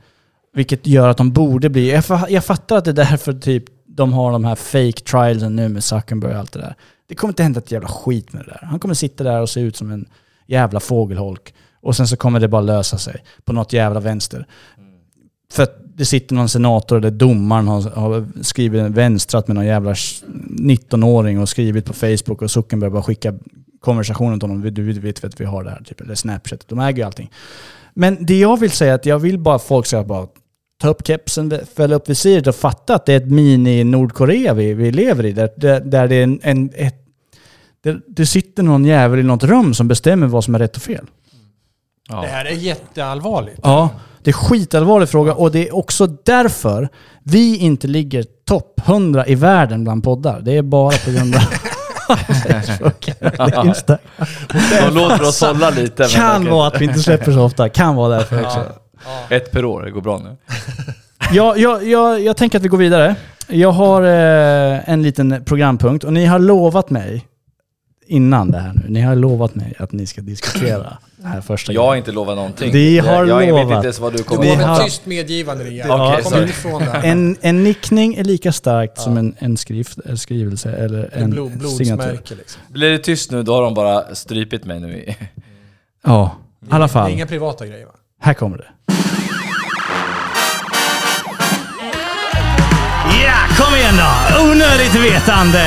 [0.56, 1.91] Vilket gör att de borde bli...
[1.91, 5.70] Jag, jag fattar att det är därför typ de har de här fake trialsen nu
[5.70, 6.76] med Zuckerberg och allt det där.
[7.08, 8.68] Det kommer inte hända ett jävla skit med det där.
[8.68, 10.06] Han kommer sitta där och se ut som en
[10.48, 11.54] jävla fågelholk.
[11.82, 14.48] Och sen så kommer det bara lösa sig på något jävla vänster.
[15.52, 19.94] För att det sitter någon senator eller domaren har, har skrivit vänstrat med någon jävla
[19.94, 23.40] 19-åring och skrivit på Facebook och Zuckerberg bara skickar
[23.79, 24.73] konversationen till honom.
[24.73, 26.67] Du vet att vi har det här, typ, eller Snapchat.
[26.67, 27.32] De äger ju allting.
[27.94, 30.27] Men det jag vill säga är att jag vill bara att folk ska bara
[30.82, 34.92] ta upp kepsen, fälla upp visiret och fatta att det är ett mini-Nordkorea vi, vi
[34.92, 35.32] lever i.
[35.32, 36.96] Där, där, där det är en, en ett,
[37.84, 40.82] det, det sitter någon jävel i något rum som bestämmer vad som är rätt och
[40.82, 41.06] fel.
[42.10, 42.21] Ja.
[42.21, 43.60] Det här är jätteallvarligt.
[43.63, 43.90] Ja,
[44.23, 46.90] det är skitallvarlig fråga och det är också därför
[47.23, 50.42] vi inte ligger topp 100 i världen bland poddar.
[50.42, 51.42] Det är bara på grund av
[52.10, 53.10] Facebook.
[53.19, 54.00] eller Instagram.
[54.82, 56.04] De låter oss hålla lite.
[56.04, 57.69] Kan vara att vi inte släpper så ofta.
[57.69, 58.65] Kan vara därför också.
[59.29, 60.35] Ett per år, det går bra nu.
[61.31, 63.15] Jag, jag, jag, jag tänker att vi går vidare.
[63.47, 67.25] Jag har eh, en liten programpunkt och ni har lovat mig
[68.08, 68.81] innan det här nu.
[68.89, 72.35] Ni har lovat mig att ni ska diskutera det här första Jag har inte lovat
[72.35, 72.71] någonting.
[72.71, 73.63] Vi Jag- har jag, vet lovat.
[73.63, 76.01] inte ens vad du Du kommer Vi gav har- ett tyst medgivande Rickard.
[76.01, 76.45] Okej, Kom sorry.
[76.49, 76.91] ifrån det.
[77.08, 81.29] En, en nickning är lika starkt som en, en skrift, en skrivelse eller En en
[81.29, 81.95] blod, signatur.
[81.95, 82.62] blodsmärke liksom.
[82.67, 84.97] Blir det tyst nu, då har de bara strypit mig nu.
[84.97, 85.15] i-
[86.03, 86.31] Ja,
[86.62, 87.12] i alla Det är fall.
[87.12, 87.91] inga privata grejer va?
[88.26, 88.67] Här kommer det.
[93.23, 94.42] Ja, kom igen då!
[94.44, 95.63] Onödigt vetande!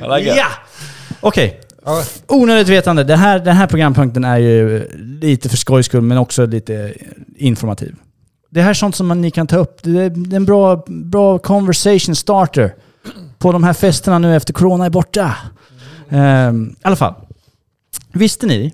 [0.00, 0.36] I like.
[0.36, 0.46] Ja!
[1.20, 1.60] Okej.
[1.84, 2.02] Ja.
[2.28, 3.04] Onödigt vetande.
[3.04, 4.88] Det här, den här programpunkten är ju
[5.20, 6.94] lite för skojs skull, men också lite
[7.36, 7.94] informativ.
[8.50, 9.78] Det här är sånt som man, ni kan ta upp.
[9.82, 12.74] Det är, det är en bra, bra conversation starter
[13.38, 15.36] på de här festerna nu efter corona är borta.
[16.08, 17.14] Ehm, I alla fall.
[18.12, 18.72] Visste ni,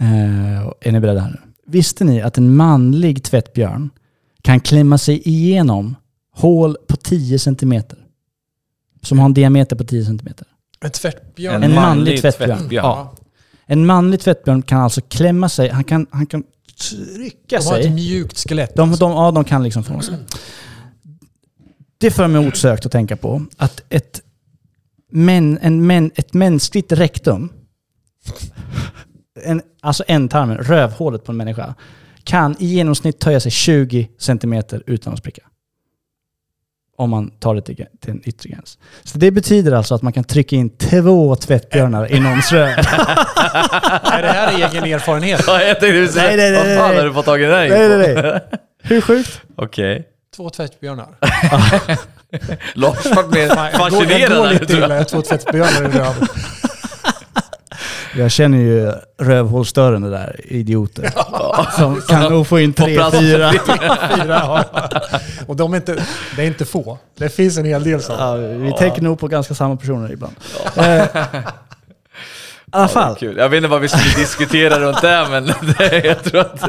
[0.00, 1.38] eh, är ni beredda här nu?
[1.66, 3.90] Visste ni att en manlig tvättbjörn
[4.42, 5.96] kan klämma sig igenom
[6.32, 7.98] hål på 10 centimeter?
[9.02, 10.46] Som har en diameter på 10 centimeter.
[10.80, 11.62] En tvättbjörn.
[11.62, 12.58] En manlig tvättbjörn.
[12.58, 12.84] tvättbjörn.
[12.84, 13.14] Ja.
[13.66, 16.44] En manlig tvättbjörn kan alltså klämma sig, han kan, han kan
[16.90, 17.94] trycka De har ett sig.
[17.94, 18.74] mjukt skelett.
[18.74, 20.14] De, de, ja, de kan liksom få sig.
[21.98, 24.20] Det för mig osökt att tänka på att ett,
[25.10, 27.52] men, en, men, ett mänskligt rektum,
[29.44, 31.74] en, alltså ändtarmen, rövhålet på en människa,
[32.24, 35.42] kan i genomsnitt töja sig 20 centimeter utan att spricka.
[36.98, 38.78] Om man tar det till, till en yttre gräns.
[39.02, 42.68] Så det betyder alltså att man kan trycka in två tvättbjörnar i någons röv.
[42.78, 45.44] Är det här egen erfarenhet?
[45.46, 46.98] Ja, jag tänkte säga, Nej, nej, nej, vad fan nej.
[46.98, 48.40] har du fått tag i den här Nej, nej, nej.
[48.82, 49.40] Hur sjukt?
[49.56, 50.08] Okej.
[50.36, 51.08] Två tvättbjörnar.
[52.74, 54.52] Lars vart mer går, jag går fascinerad.
[54.52, 56.28] lite illa, jag har två tvättbjörnar i röven.
[58.16, 61.10] Jag känner ju rövhålsdörren, det där idioter.
[61.78, 62.86] Som kan nog få in tre,
[63.20, 63.52] fyra.
[63.52, 64.64] Fyra, ja.
[65.46, 66.04] Och de är inte,
[66.36, 66.98] det är inte få.
[67.18, 68.18] Det finns en hel del sånt.
[68.20, 70.34] Ja, vi tänker nog på ganska samma personer ibland.
[70.76, 73.16] Eh, I alla fall.
[73.20, 75.44] Jag vet inte vad vi skulle diskutera runt det, men
[75.78, 76.60] det, jag tror att...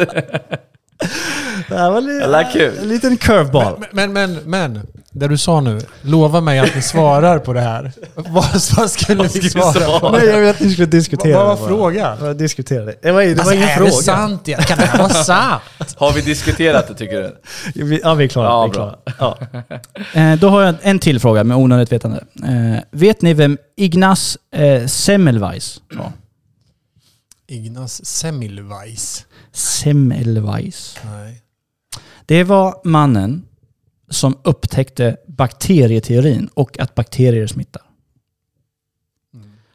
[1.70, 3.86] Det här var li- en liten curveball.
[3.92, 4.88] Men, men, men,
[5.20, 5.82] det du sa nu.
[6.02, 7.92] Lova mig att ni svarar på det här.
[8.16, 8.46] Vad,
[8.78, 9.74] vad skulle Vad vi svara?
[9.74, 10.00] svara?
[10.00, 10.10] på?
[10.10, 12.18] Nej, jag vill att ni skulle diskutera Vad var frågan?
[12.22, 12.96] Vad diskutera det?
[13.02, 13.90] Det var, det var Alltså, ingen är fråga.
[13.90, 14.42] det sant?
[14.48, 15.62] Ja, Kan det här vara sant?
[15.96, 17.36] Har vi diskuterat det tycker du?
[18.04, 18.48] Ja, vi är klara.
[18.48, 18.96] Ja, vi är klara.
[19.20, 19.38] Ja.
[20.22, 22.24] Eh, Då har jag en till fråga med onödigt vetande.
[22.44, 26.12] Eh, Vet ni vem Ignaz eh, Semmelweis var?
[27.50, 29.26] Ignas Semmelweis.
[29.54, 30.98] Semmelweis.
[31.06, 31.42] Nej.
[32.26, 33.44] Det var mannen
[34.10, 37.82] som upptäckte bakterieteorin och att bakterier smittar.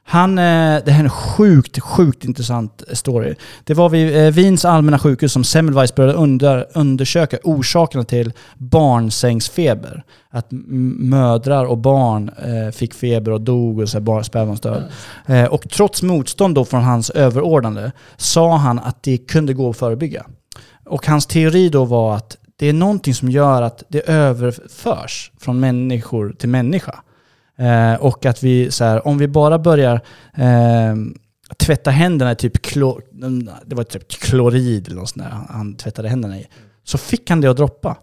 [0.04, 3.34] Han, eh, det här är en sjukt, sjukt intressant story.
[3.64, 10.04] Det var vid eh, Wiens allmänna sjukhus som Semmelweis började under, undersöka orsakerna till barnsängsfeber.
[10.30, 14.82] Att mödrar och barn eh, fick feber och dog och spädbarnsdöd.
[15.26, 19.76] Eh, och trots motstånd då från hans överordnade sa han att det kunde gå att
[19.76, 20.26] förebygga.
[20.84, 25.60] Och hans teori då var att det är någonting som gör att det överförs från
[25.60, 27.02] människor till människa.
[27.58, 30.00] Eh, och att vi, så här, om vi bara börjar
[30.34, 30.94] eh,
[31.56, 33.00] tvätta händerna i typ, klo,
[33.66, 36.46] det var typ klorid eller något sånt där han, tvättade händerna i.
[36.84, 37.96] Så fick han det att droppa.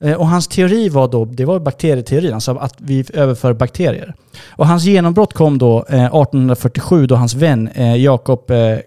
[0.00, 4.14] Eh, och hans teori var då, det var bakterieteorin, alltså att vi överför bakterier.
[4.48, 8.78] Och hans genombrott kom då eh, 1847 då hans vän eh, Jakob eh,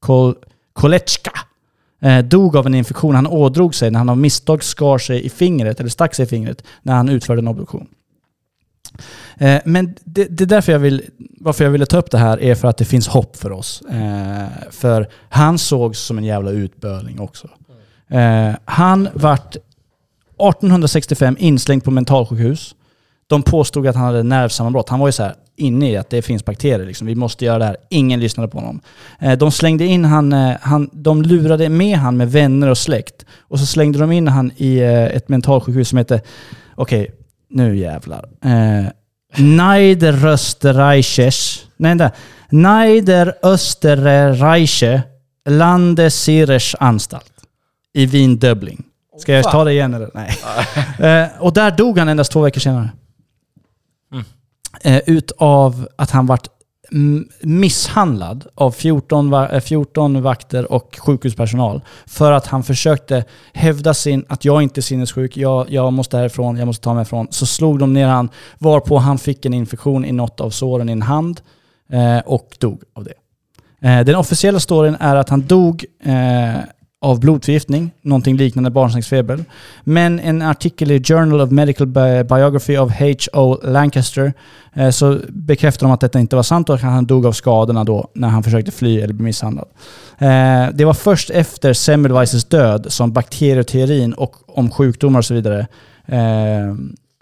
[0.00, 0.34] Kol,
[0.72, 1.32] Kolecka
[2.00, 5.30] eh, dog av en infektion han ådrog sig när han av misstag skar sig i
[5.30, 7.86] fingret, eller stack sig i fingret, när han utförde en obduktion.
[9.38, 11.02] Eh, men det, det är därför jag vill,
[11.40, 13.82] varför jag ville ta upp det här är för att det finns hopp för oss.
[13.90, 17.48] Eh, för han sågs som en jävla utböling också.
[18.08, 22.74] Eh, han vart 1865 inslängd på mentalsjukhus.
[23.30, 24.88] De påstod att han hade nervsammanbrott.
[24.88, 26.86] Han var ju så här inne i att det finns bakterier.
[26.86, 27.06] Liksom.
[27.06, 27.76] Vi måste göra det här.
[27.90, 28.80] Ingen lyssnade på honom.
[29.18, 33.24] Eh, de slängde in han, eh, han, de lurade med han med vänner och släkt.
[33.38, 36.20] Och så slängde de in han i eh, ett mentalsjukhus som heter,
[36.74, 37.10] okej,
[37.50, 38.28] nu jävlar.
[38.44, 38.84] Eh,
[39.36, 42.10] Niederösterreiches, nej där.
[42.48, 45.02] Niederösterreiche
[45.48, 47.32] Landesirers anstalt
[47.94, 48.84] i Wien Döbling.
[49.18, 50.10] Ska jag ta det igen eller?
[50.14, 50.30] Nej.
[51.22, 52.90] eh, och där dog han endast två veckor senare.
[54.12, 54.24] Mm.
[54.82, 56.48] Eh, utav att han vart
[57.42, 64.44] misshandlad av 14, 14 eh, vakter och sjukhuspersonal för att han försökte hävda sin, att
[64.44, 67.26] jag inte är sinnessjuk, jag, jag måste härifrån, jag måste ta mig ifrån.
[67.30, 70.92] Så slog de ner han, varpå han fick en infektion i något av såren i
[70.92, 71.40] en hand
[71.92, 73.14] eh, och dog av det.
[73.88, 76.60] Eh, den officiella storyn är att han dog eh,
[77.02, 79.44] av blodförgiftning, någonting liknande barnsängsfeber.
[79.84, 81.86] Men en artikel i Journal of Medical
[82.24, 83.60] Biography of H.O.
[83.62, 84.32] Lancaster
[84.72, 87.84] eh, så bekräftar de att detta inte var sant och att han dog av skadorna
[87.84, 89.68] då när han försökte fly eller bli misshandlad.
[90.18, 95.66] Eh, det var först efter Semmelweises död som bakterieteorin och om sjukdomar och så vidare
[96.06, 96.74] eh,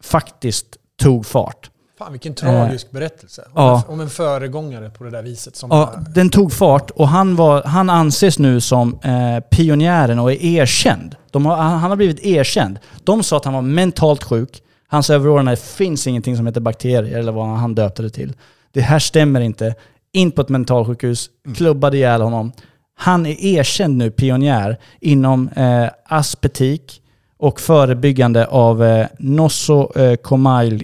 [0.02, 0.66] faktiskt
[1.02, 1.70] tog fart.
[1.98, 3.42] Fan vilken tragisk berättelse.
[3.42, 3.82] Om, ja.
[3.86, 5.56] en, om en föregångare på det där viset.
[5.56, 10.18] Som Ja, är- den tog fart och han, var, han anses nu som eh, pionjären
[10.18, 11.16] och är erkänd.
[11.32, 12.78] Har, han har blivit erkänd.
[13.04, 14.62] De sa att han var mentalt sjuk.
[14.88, 18.32] Hans överordnade, det finns ingenting som heter bakterier eller vad han döpte det till.
[18.72, 19.74] Det här stämmer inte.
[20.12, 22.52] In på ett mentalsjukhus, klubbade ihjäl honom.
[22.96, 27.02] Han är erkänd nu pionjär inom eh, aspetik
[27.36, 30.82] och förebyggande av eh, nosocomial,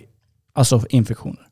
[0.55, 1.49] alltså infektioner.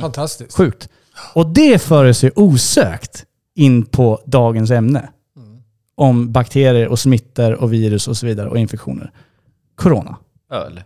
[0.00, 0.56] Fantastiskt.
[0.56, 0.88] Sjukt.
[1.34, 5.10] Och det för sig osökt in på dagens ämne.
[5.94, 9.12] Om bakterier och smittor och virus och så vidare och infektioner.
[9.74, 10.16] Corona.
[10.50, 10.82] Öl.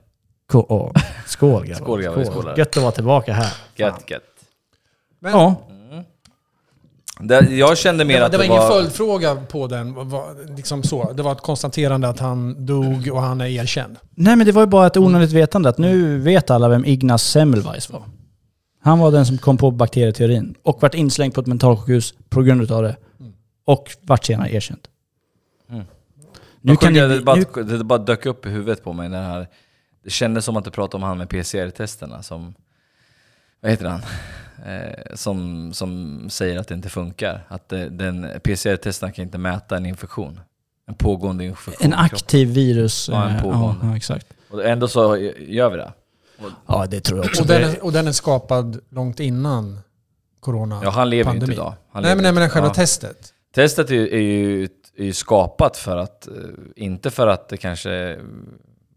[0.47, 0.93] Ko-
[1.27, 1.85] skål grabbar.
[1.85, 2.57] Skål, grabbar, vi skålar.
[2.59, 3.53] Gött att vara tillbaka här.
[3.77, 4.23] Gött, gött.
[5.21, 5.55] Men Ja,
[7.21, 8.69] Det, jag kände mer det var, att det var det ingen var...
[8.71, 10.09] följdfråga på den.
[10.09, 11.13] Vad- Liksom så.
[11.13, 13.97] Det var ett konstaterande att han dog och han är erkänd.
[14.15, 17.23] nej men det var ju bara ett onödigt vetande att nu vet alla vem Ignaz
[17.23, 18.03] Semmelweis var.
[18.83, 22.63] Han var den som kom på bakterieteorin och vart inslängd på ett mentalsjukhus på grund
[22.63, 22.97] utav det.
[23.65, 24.81] Och vart senare erkänd.
[25.71, 25.85] Mm.
[26.61, 29.09] Nu kan ni, det, bara, nu, det bara dök upp i huvudet på mig.
[29.09, 29.47] Den här,
[30.05, 32.55] det kändes som att du pratade om han med PCR-testerna som...
[33.61, 34.01] Vad heter han?
[34.67, 37.45] Eh, som, som säger att det inte funkar.
[37.49, 40.41] Att det, den, PCR-testerna kan inte mäta en infektion.
[40.87, 41.93] En pågående infektion.
[41.93, 43.09] en aktiv virus.
[43.13, 43.87] Ja, en eh, pågående.
[43.87, 44.27] ja, exakt.
[44.51, 45.93] Och ändå så gör vi det.
[46.67, 47.43] Ja, det tror jag också.
[47.43, 49.81] Och den, är, och den är skapad långt innan
[50.41, 50.81] corona.
[50.85, 51.53] Ja, han lever ju Pandemi.
[51.53, 51.75] inte idag.
[51.93, 52.53] Han nej, lever men, nej, men inte.
[52.55, 52.75] själva Ja.
[52.75, 53.35] testet.
[53.55, 56.35] Testet är ju, är, ju, är ju skapat för att, eh,
[56.77, 58.21] inte för att det kanske är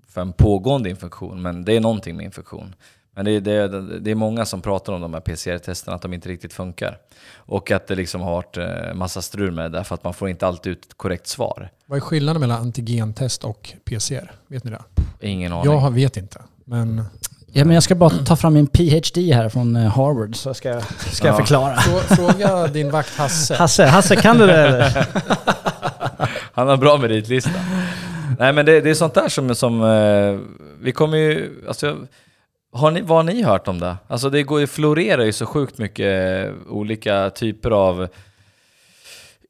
[0.07, 2.75] för en pågående infektion, men det är någonting med infektion.
[3.15, 6.01] Men det är, det, är- det är många som pratar om de här PCR-testerna, att
[6.01, 6.97] de inte riktigt funkar.
[7.35, 10.29] Och att det liksom har varit eh, massa strul med det, därför att man får
[10.29, 11.69] inte alltid ut ett korrekt svar.
[11.85, 14.31] Vad är skillnaden mellan antigentest och PCR?
[14.47, 14.81] Vet ni det?
[15.27, 15.71] Ingen aning.
[15.71, 16.41] Jag har- vet inte.
[16.65, 17.03] Men
[17.53, 20.69] Ja, men jag ska bara ta fram min PhD här från eh, Harvard så ska,
[20.69, 20.83] jag-
[21.13, 21.37] ska jag Ja.
[21.37, 21.75] förklara.
[21.75, 23.55] frå- fråga din vakt Hasse.
[23.55, 25.07] Hasse, Hasse kan du det eller?
[26.53, 27.49] Han har bra meritlista.
[28.39, 30.39] Nej men det, det är sånt där som, som eh,
[30.81, 31.97] vi kommer ju, alltså,
[32.71, 33.97] har ni, vad har ni hört om det?
[34.07, 38.07] Alltså det går ju, florerar ju så sjukt mycket eh, olika typer av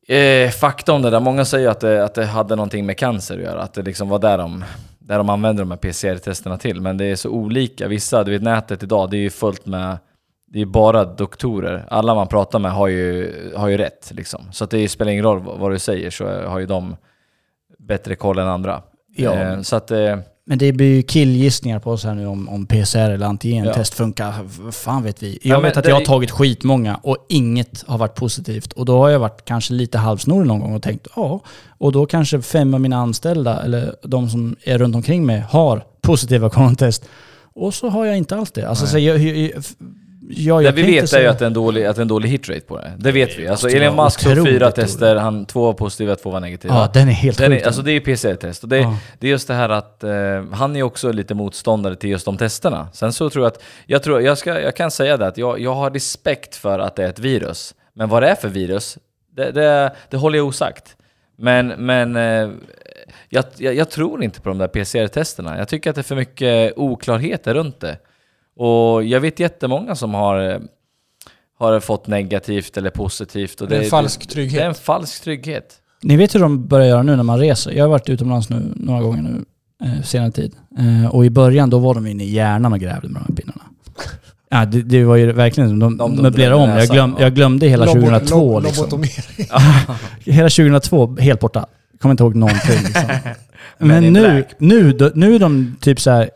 [0.08, 1.20] eh, fakta om det där.
[1.20, 4.10] Många säger att det, att det hade någonting med cancer att göra, att det liksom
[4.10, 4.64] var där de,
[5.00, 6.82] där de använder de här PCR-testerna till.
[6.82, 7.88] Men det är så olika.
[7.88, 9.98] Vissa, du vet nätet idag, det är ju fullt med
[10.54, 11.86] det är bara doktorer.
[11.90, 14.12] Alla man pratar med har ju, har ju rätt.
[14.16, 14.48] Liksom.
[14.52, 16.96] Så att det spelar ingen roll vad vad du säger så har ju de
[17.80, 18.82] bättre koll än andra.
[19.16, 19.34] Ja.
[19.34, 22.66] Eh, så att, eh, Men det blir ju killgissningar på oss här nu om, om
[22.66, 24.34] PCR eller antigentest funkar.
[24.62, 25.40] Vad fan vet vi?
[25.42, 28.74] Jag Ja, vet att jag har tagit skitmånga och inget har varit positivt.
[28.74, 31.40] Och då har jag varit kanske lite halvsnorig någon gång och tänkt ja.
[31.68, 35.84] Och då kanske fem av mina anställda, eller de som är runt omkring mig, har
[36.02, 37.06] positiva coronatest.
[37.54, 38.70] Och så har jag inte alls det.
[38.70, 38.92] Alltså, Nej.
[38.92, 39.64] så jag, jag, jag,
[40.36, 42.08] jag, det vi vet är ju att det är en dålig, att det är en
[42.08, 42.92] dålig hitrate på det.
[42.98, 43.48] Det vet vi.
[43.48, 46.74] Alltså Elon Musk tog fyra tester, han, två var positiva, två var negativa.
[46.74, 47.62] Ja, den är helt Den sjuk.
[47.62, 48.64] är, alltså det är ju PCR-test.
[48.64, 48.98] Och det, Ja.
[49.20, 50.12] det är just det här att eh,
[50.54, 52.88] han är också lite motståndare till just de testerna.
[52.94, 55.60] Sen så tror jag att, jag, tror, jag, ska, jag kan säga det att jag,
[55.60, 57.76] jag har respekt för att det är ett virus.
[57.94, 58.98] Men vad det är för virus,
[59.36, 60.96] det, det, det håller jag osagt.
[61.38, 62.50] Men, men eh,
[63.30, 65.58] jag, jag, jag tror inte på de där PCR-testerna.
[65.58, 67.98] Jag tycker att det är för mycket oklarheter runt det.
[68.58, 70.60] Och jag vet jättemånga som har, eh,
[71.60, 73.62] har fått negativt eller positivt.
[73.62, 74.60] Och Det är en falsk trygghet.
[74.60, 75.78] Det är en falsk trygghet.
[76.04, 77.72] Ni vet hur de börjar göra nu när man reser?
[77.72, 79.46] Jag har varit utomlands nu några gånger nu,
[79.88, 80.56] eh, senare tid.
[80.80, 83.36] Eh, och i början då var de inne i hjärnan och grävde med de här
[83.42, 83.62] pinnarna.
[84.50, 86.70] Ja, det, det var ju verkligen, de, De- de möblerade om.
[86.70, 87.24] Jag, glöm, ja.
[87.24, 89.04] jag glömde hela Lobo- 2002 lob- liksom.
[90.34, 91.66] Hela 2002, helt borta.
[92.00, 93.04] Kommer inte ihåg någonting liksom.
[93.78, 96.30] Men Men nu, nu, nu är de typ så här.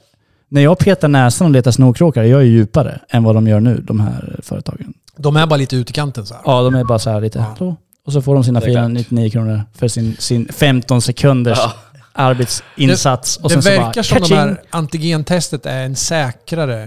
[0.56, 3.82] När jag petar näsan och letar snorkråkar, jag är djupare än vad de gör nu,
[3.82, 4.94] de här företagen.
[5.18, 6.44] De är bara lite ute i kanten så här.
[6.46, 7.76] Ja, de är bara så här lite, Ja.
[8.06, 8.76] Och så får de sina Det är klart.
[8.82, 11.74] 499 kronor för sin, sin 15 sekunders Ja.
[12.14, 13.38] arbetsinsats.
[13.38, 16.84] och det sen så verkar bara, som de här antigentestet är en säkrare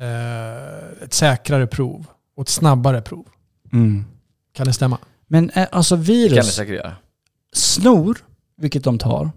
[0.00, 2.06] eh, ett säkrare prov
[2.36, 3.24] och ett snabbare prov.
[3.72, 4.04] Mm.
[4.56, 4.98] Kan det stämma?
[5.28, 6.92] Men eh, alltså Det kan det virus, säkert göra.
[7.52, 8.18] snor,
[8.60, 9.30] vilket de tar,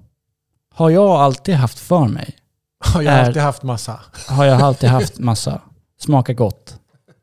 [0.76, 2.36] har jag alltid haft för mig.
[3.04, 4.00] Jag har Är- alltid haft massa.
[4.28, 5.62] Har jag alltid haft massa.
[6.00, 6.76] Smakar gott.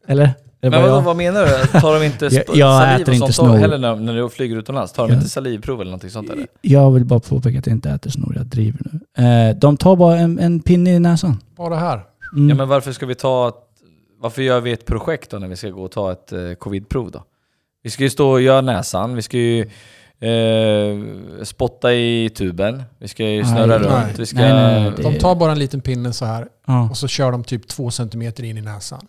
[0.08, 0.30] Eller?
[0.62, 1.02] Men vad, jag?
[1.02, 1.80] vad menar du?
[1.80, 4.56] Tar de inte Jag- jag saliv äter och inte sånt heller när, när du flyger
[4.56, 4.92] utomlands?
[4.92, 5.16] Tar de Ja.
[5.18, 6.46] inte salivprov eller någonting sånt eller?
[6.60, 8.80] Jag vill bara påpeka att jag inte äter snor, jag driver
[9.16, 9.24] nu.
[9.24, 11.40] Eh, de tar bara en, en pinne i näsan.
[11.56, 12.04] Bara här.
[12.32, 12.48] Mm.
[12.48, 13.52] Ja men varför ska vi ta
[14.20, 17.10] Varför gör vi ett projekt då när vi ska gå och ta ett eh, covidprov
[17.10, 17.22] då?
[17.82, 19.70] Vi ska ju stå och göra näsan, vi ska ju
[20.22, 23.78] eh, spotta i tuben, vi ska ju snurra Nej.
[23.78, 24.14] runt, Nej.
[24.18, 24.38] vi ska...
[24.38, 26.90] Nej, nej, De tar bara en liten pinne så här ja.
[26.90, 29.06] och så kör de typ två centimeter in i näsan.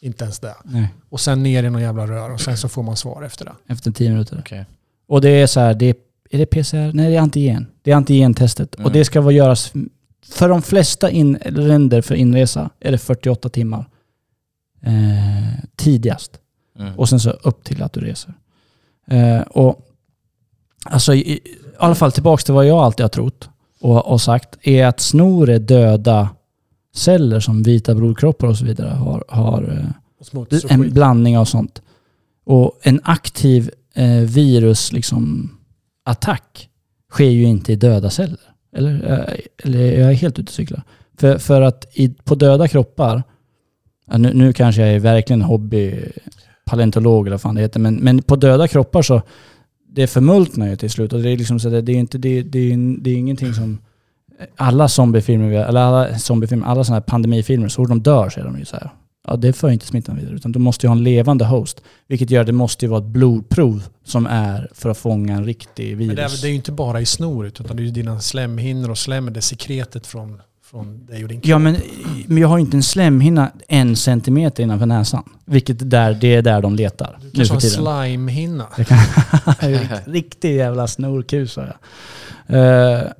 [0.00, 0.54] Inte ens det.
[0.64, 3.44] Nej, Och sen ner i någon jävla rör och sen så får man svar efter
[3.44, 3.52] det.
[3.66, 4.36] efter tio minuter.
[4.40, 4.66] Okej.
[5.06, 5.94] Och det är så här, det är,
[6.30, 6.92] är det PCR?
[6.92, 7.66] Nej, det är antigen.
[7.82, 8.74] Det är antigentestet.
[8.74, 8.86] Mm.
[8.86, 9.72] Och det ska vara göras...
[10.30, 13.88] För de flesta in, länder för inresa är det 48 timmar.
[14.82, 16.38] Eh, tidigast.
[16.78, 16.98] Mm.
[16.98, 18.34] Och sen så upp till att du reser.
[19.06, 19.80] Eh, och
[20.84, 21.40] alltså i, i
[21.78, 23.48] alla fall tillbaks till vad jag alltid har trott
[23.80, 26.28] och, och sagt är att snor är döda
[26.94, 30.92] celler som vita blodkroppar och så vidare har, har eh, en skit.
[30.92, 31.82] blandning av sånt.
[32.44, 35.50] Och en aktiv eh, virus liksom,
[36.04, 36.68] attack
[37.10, 38.40] sker ju inte i döda celler.
[38.76, 40.82] Eller, eh, eller jag är helt ute och cyklar.
[41.18, 43.22] För, för att i, på döda kroppar,
[44.06, 46.04] nu, nu kanske jag är verkligen hobby
[46.64, 49.22] paleontolog eller vad fan det heter, men, men på döda kroppar så
[49.94, 51.12] det förmultnar ju till slut.
[51.12, 53.54] Och det är liksom så där, det är inte, det, det, är, det är ingenting
[53.54, 53.78] som
[54.56, 58.44] alla zombiefilmer, eller alla zombiefilmer, alla sådana här pandemifilmer, så fort de dör så är
[58.44, 58.90] de ju så här.
[59.26, 60.34] Ja, det för inte smittan vidare.
[60.34, 61.82] Utan du måste ju ha en levande host.
[62.08, 65.44] Vilket gör att det måste ju vara ett blodprov som är för att fånga en
[65.44, 66.16] riktig Men virus.
[66.16, 68.90] det, är, det är ju inte bara i snoret utan det är ju dina slemhinnor
[68.90, 71.48] och slem, det är sekretet från, från dig och din kropp.
[71.50, 71.76] Ja, men,
[72.26, 75.24] men jag har ju inte en slemhinna en centimeter innanför näsan.
[75.44, 77.18] Vilket där, det är där de letar.
[77.20, 78.10] Du Nu kanske för har en tiden.
[78.10, 78.66] slimehinna.
[78.76, 81.76] Det riktig jävla snorkus har
[82.46, 82.56] jag.
[82.56, 83.10] Eh,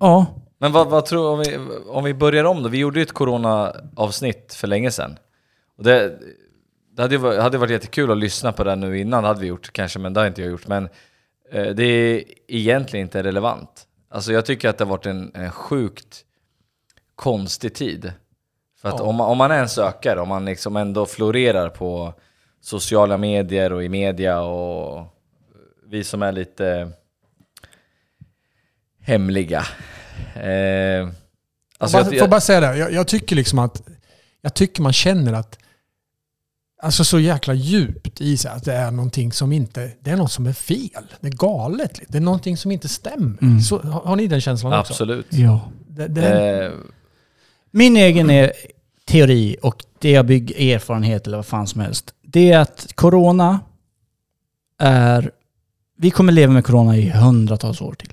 [0.00, 0.26] ja,
[0.58, 2.68] Men vad, vad tror om vi, om vi börjar om då?
[2.68, 5.16] Vi gjorde ju ett corona-avsnitt för länge sedan.
[5.78, 6.18] Och det,
[6.96, 9.46] det hade ju varit, hade varit jättekul att lyssna på det nu innan, hade vi
[9.46, 10.66] gjort kanske, men det har inte jag gjort.
[10.68, 10.88] Men
[11.52, 13.86] eh, det är egentligen inte relevant.
[14.10, 16.24] Alltså jag tycker att det har varit en, en sjukt
[17.16, 18.12] konstig tid.
[18.80, 19.04] För att Ja.
[19.04, 22.14] om, man- om man är en sökare, om man liksom ändå florerar på
[22.60, 25.06] sociala medier och i media och
[25.86, 26.90] vi som är lite
[29.00, 29.58] hemliga.
[30.34, 31.08] Eh,
[31.78, 33.82] alltså jag jag, får bara säga det, jag, jag tycker liksom att
[34.40, 35.58] jag tycker man känner att
[36.82, 40.32] Alltså så jäkla djupt i sig att det är någonting som inte, det är något
[40.32, 41.06] som är fel.
[41.20, 42.00] Det är galet.
[42.08, 43.42] Det är någonting som inte stämmer.
[43.42, 43.60] Mm.
[43.60, 44.92] Så, har, har ni den känslan också?
[44.92, 45.26] absolut.
[45.30, 45.60] ja.
[45.88, 46.72] Det, det, Eh,
[47.76, 48.52] min egen är
[49.04, 52.14] teori och det jag bygger erfarenhet eller vad fan som helst.
[52.22, 53.60] Det är att corona
[54.78, 55.30] är...
[55.96, 58.12] Vi kommer leva med corona i hundratals år till.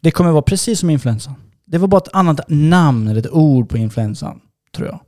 [0.00, 1.34] Det kommer vara precis som influensan.
[1.64, 4.40] Det var bara ett annat namn eller ett ord på influensan,
[4.76, 5.00] tror jag.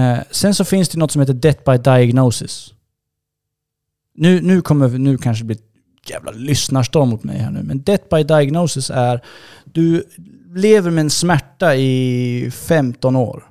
[0.00, 2.74] Eh, sen så finns det något som heter Death by Diagnosis.
[4.14, 5.58] Nu, nu kommer nu kanske det bli
[6.06, 7.62] jävla lyssnarstorm mot mig här nu.
[7.62, 9.20] Men Death by Diagnosis är...
[9.64, 10.04] Du
[10.54, 13.44] lever med en smärta i 15 år.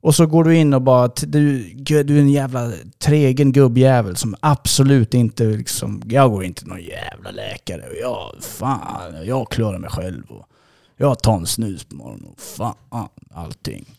[0.00, 4.34] Och så går du in och bara, du, du är en jävla tregen gubbjävel som
[4.40, 9.78] absolut inte liksom, jag går inte till någon jävla läkare och jag, fan, jag klarar
[9.78, 10.46] mig själv och
[10.96, 13.98] jag tar en snus på morgonen och fan, allting.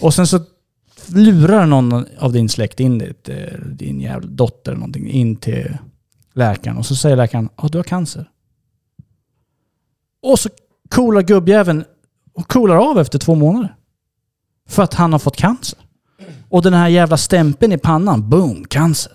[0.00, 0.40] Och sen så
[1.06, 5.78] lurar någon av din släkt in dit, eh, din jävla dotter eller någonting in till
[6.32, 8.30] läkaren och så säger läkaren, ja du har cancer.
[10.22, 10.48] Och så
[10.90, 11.84] Coola gubbjäveln
[12.46, 13.74] coolar av efter två månader.
[14.68, 15.78] För att han har fått cancer.
[16.48, 19.12] Och den här jävla stämpeln i pannan, boom, cancer.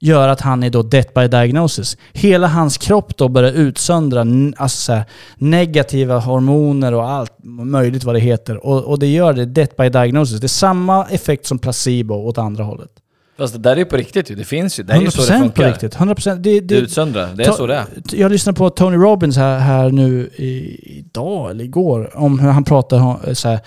[0.00, 1.96] Gör att han är då death by diagnosis.
[2.12, 4.26] Hela hans kropp då börjar utsöndra
[4.56, 5.02] alltså
[5.36, 8.66] negativa hormoner och allt möjligt vad det heter.
[8.66, 10.40] Och, och det gör det death by diagnosis.
[10.40, 12.90] Det är samma effekt som placebo åt andra hållet
[13.36, 14.82] fast det där är ju på riktigt ju, det finns ju.
[14.82, 15.62] Det är ju så det 100% funkar.
[15.64, 15.96] på riktigt.
[15.96, 16.34] 100%.
[16.36, 17.86] Det, Det det, utsöndrar, det är så det är.
[18.12, 22.64] jag lyssnade på Tony Robbins här, här nu i, idag eller igår om hur han
[22.64, 23.60] pratade ha- så här,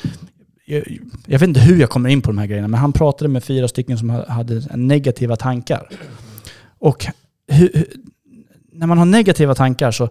[0.65, 3.29] jag, jag vet inte hur jag kommer in på de här grejerna, men han pratade
[3.29, 5.89] med fyra stycken som ha- hade negativa tankar.
[6.79, 7.05] Och
[7.47, 7.85] hur, hur,
[8.73, 10.09] när man har negativa tankar så,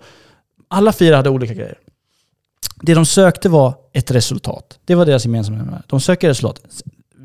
[0.69, 1.79] alla fyra hade olika grejer.
[2.83, 4.79] Det de sökte var ett resultat.
[4.85, 5.83] Det var deras gemensamma nämnare.
[5.87, 6.61] De söker resultat.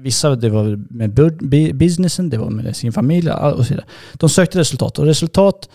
[0.01, 1.13] Vissa det var med
[1.75, 3.85] businessen, det var med sin familj och så vidare.
[4.13, 4.99] De sökte resultat.
[4.99, 5.69] Och resultat,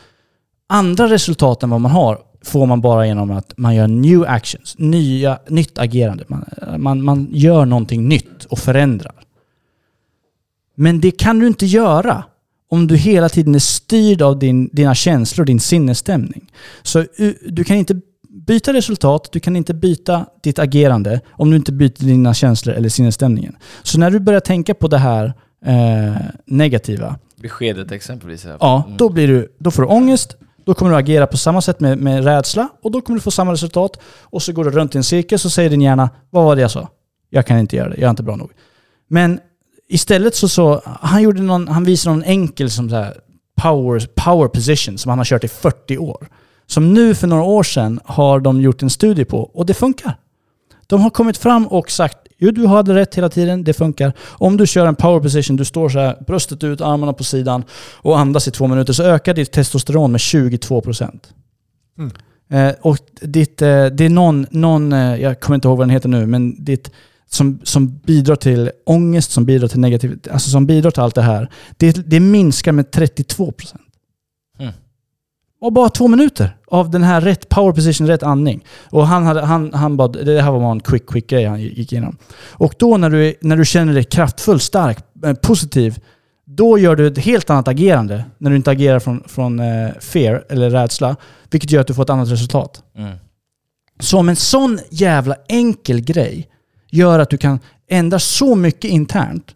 [0.69, 4.75] andra resultat än vad man har får man bara genom att man gör new actions,
[4.79, 6.25] nya, nytt agerande.
[6.29, 6.45] Man,
[6.79, 9.15] man, man gör någonting nytt och förändrar.
[10.75, 12.25] Men det kan du inte göra
[12.69, 16.53] om du hela tiden är styrd av din, dina känslor din sinnesstämning.
[16.83, 18.01] Så eh, du kan inte
[18.47, 22.89] byta resultat, du kan inte byta ditt agerande om du inte byter dina känslor eller
[22.89, 23.57] sinnesstämningen.
[23.83, 25.35] Så när du börjar tänka på det här
[25.67, 26.17] eh,
[26.47, 28.45] negativa, Beskedet exempelvis.
[28.45, 28.57] här.
[28.61, 28.97] Ja, Mm.
[28.97, 30.37] då, blir du, då får du ångest,
[30.67, 33.31] då kommer du agera på samma sätt med, med rädsla och då kommer du få
[33.31, 34.01] samma resultat.
[34.23, 36.63] Och så går du runt i en cirkel så säger din hjärna, vad var det
[36.63, 36.89] jag sa?
[37.31, 38.51] Jag kan inte göra det, jag är inte bra nog.
[39.09, 39.41] Men
[39.89, 43.17] istället så, så han, gjorde någon, han visade någon enkel som så här
[43.63, 46.29] power, power position som han har kört i 40 år.
[46.67, 50.17] Som nu för några år sedan har de gjort en studie på och det funkar.
[50.87, 54.13] De har kommit fram och sagt jo du hade rätt hela tiden, det funkar.
[54.21, 57.65] Om du kör en power position, du står så här, bröstet ut, armarna på sidan
[57.95, 61.19] och andas i två minuter så ökar ditt testosteron med 22%.
[61.99, 62.11] Mm.
[62.49, 65.95] Eh, och ditt, eh, det är någon, någon eh, jag kommer inte ihåg vad den
[65.95, 66.91] heter nu, men ditt
[67.31, 71.23] som, som bidrar till ångest, som bidrar till negativitet, alltså som bidrar till allt det
[71.23, 71.51] här.
[71.77, 73.77] Det, det minskar med 32%.
[74.59, 74.73] Mm.
[75.61, 78.65] Och bara två minuter av den här rätt power position, rätt andning.
[78.91, 81.61] Och han, hade, han, han bad, det här var bara en quick, quick grej han
[81.61, 82.17] gick igenom.
[82.53, 85.99] Och då när du, är- när du känner dig kraftfull, stark, eh, positiv,
[86.45, 90.45] då gör du ett helt annat agerande när du inte agerar från, från eh, fear
[90.51, 91.17] eller rädsla.
[91.51, 92.83] Vilket gör att du får ett annat resultat.
[92.99, 93.17] Mm.
[94.01, 96.49] Så om en sån jävla enkel grej
[96.91, 97.61] gör att du kan
[97.91, 99.55] ändra så mycket internt.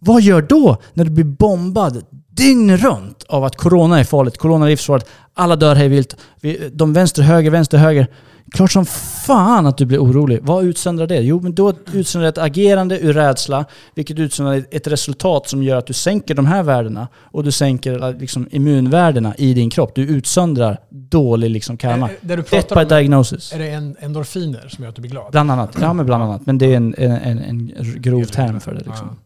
[0.00, 2.04] Vad gör då när du blir bombad
[2.38, 6.70] dygn runt av att corona är farligt, corona är livsfarligt, alla dör hej vilt, Vi-
[6.72, 8.06] de vänster, höger, vänster, höger.
[8.52, 8.86] Klart som
[9.26, 10.38] fan att du blir orolig.
[10.42, 11.16] Vad utsöndrar det?
[11.20, 13.64] Jo, men då utsöndrar det ett agerande ur rädsla,
[13.94, 18.18] vilket utsöndrar ett resultat som gör att du sänker de här värdena och du sänker
[18.20, 19.94] liksom, immunvärdena i din kropp.
[19.94, 22.08] Du utsöndrar dålig liksom, karma.
[22.08, 23.52] Är- Det du Death pratar by om, diagnosis.
[23.52, 25.32] är det en, endorfiner som gör att du blir glad?
[25.32, 25.76] Bland annat.
[25.80, 26.46] Ja, men bland annat.
[26.46, 27.72] Men det är en, en, en, en
[28.02, 28.80] grov term för det.
[28.86, 29.16] Liksom.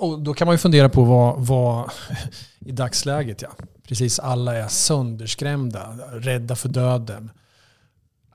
[0.00, 0.06] Ja.
[0.06, 1.90] Och då kan man ju fundera på vad, vad
[2.66, 3.48] i dagsläget, ja.
[3.88, 7.30] Precis alla är sönderskrämda, rädda för döden.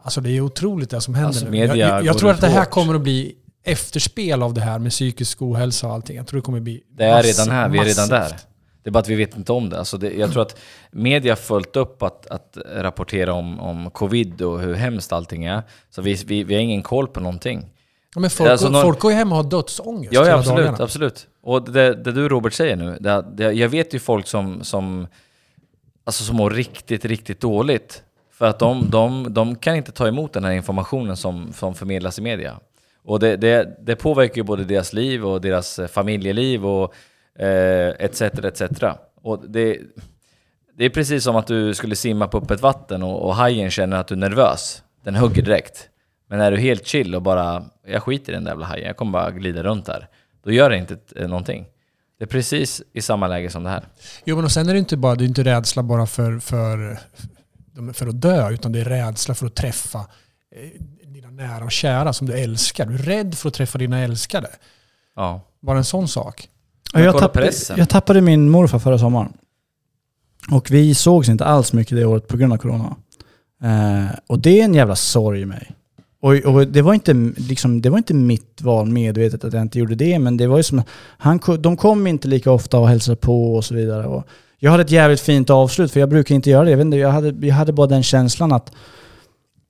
[0.02, 1.58] Alltså det är otroligt det som händer Alltså, nu.
[1.58, 2.70] jag jag, tror att det här hårt.
[2.70, 6.18] kommer att bli efterspel av det här med psykisk ohälsa och allting.
[6.18, 8.20] Jag tror det kommer bli Det är mass- redan här, vi är redan där.
[8.20, 8.48] massivt.
[8.84, 9.80] Det är bara att vi vet inte om det.
[9.80, 10.58] Alltså det jag tror att
[10.92, 15.64] media har följt upp att, att rapportera om, om covid och hur hemskt allting är.
[15.90, 17.70] Så vi, vi, vi har ingen koll på någonting.
[18.16, 20.58] Ja, men folk, Alltså, någon- folk går ju hem och har dödsångest Ja, ja absolut,
[20.66, 20.84] dagarna.
[20.84, 21.28] absolut.
[21.48, 25.08] Och det, det du Robert säger nu, det, det, jag vet ju folk som, som,
[26.04, 28.04] alltså som mår riktigt, riktigt dåligt.
[28.32, 32.20] För att de, de, de kan inte ta emot den här informationen som, som förmedlas
[32.20, 32.60] i media.
[33.04, 36.94] Och det, det, det påverkar ju både deras liv och deras eh, familjeliv och
[37.40, 38.22] eh, etc.
[38.22, 38.62] etc.
[39.22, 39.80] Och det,
[40.78, 43.98] det är precis som att du skulle simma på öppet vatten och, och hajen känner
[43.98, 44.84] att du är nervös.
[45.04, 45.90] Den hugger direkt.
[46.30, 48.98] Men är du helt chill och bara, jag skiter i den där jävla hajen, jag
[48.98, 50.08] kommer bara glida runt här.
[50.48, 51.66] Då gör det inte eh, någonting.
[52.18, 53.84] Det är precis i samma läge som det här.
[54.26, 57.00] Jo, men och sen är det inte bara det är inte rädsla bara för, för,
[57.94, 60.00] för att dö, utan det är rädsla för att träffa
[60.56, 60.82] eh,
[61.14, 62.86] dina nära och kära som du älskar.
[62.86, 64.48] Du är rädd för att träffa dina älskade.
[65.16, 65.42] Ja.
[65.62, 66.50] Bara en sån sak.
[66.94, 69.34] Men jag, tappade, jag tappade min morfar förra sommaren.
[70.52, 72.96] Och vi sågs inte alls mycket det året på grund av corona.
[73.64, 75.72] Eh, och det är en jävla sorg i mig.
[76.28, 79.80] Och, och det, var inte, liksom, det var inte mitt val medvetet att jag inte
[79.80, 80.82] gjorde det, men det var ju som...
[81.18, 84.08] Han, de kom inte lika ofta och hälsade på och så vidare.
[84.08, 84.28] Och
[84.60, 86.70] jag hade ett jävligt fint avslut, för jag brukar inte göra det.
[86.70, 88.72] Jag, vet inte, jag, hade, jag hade bara den känslan att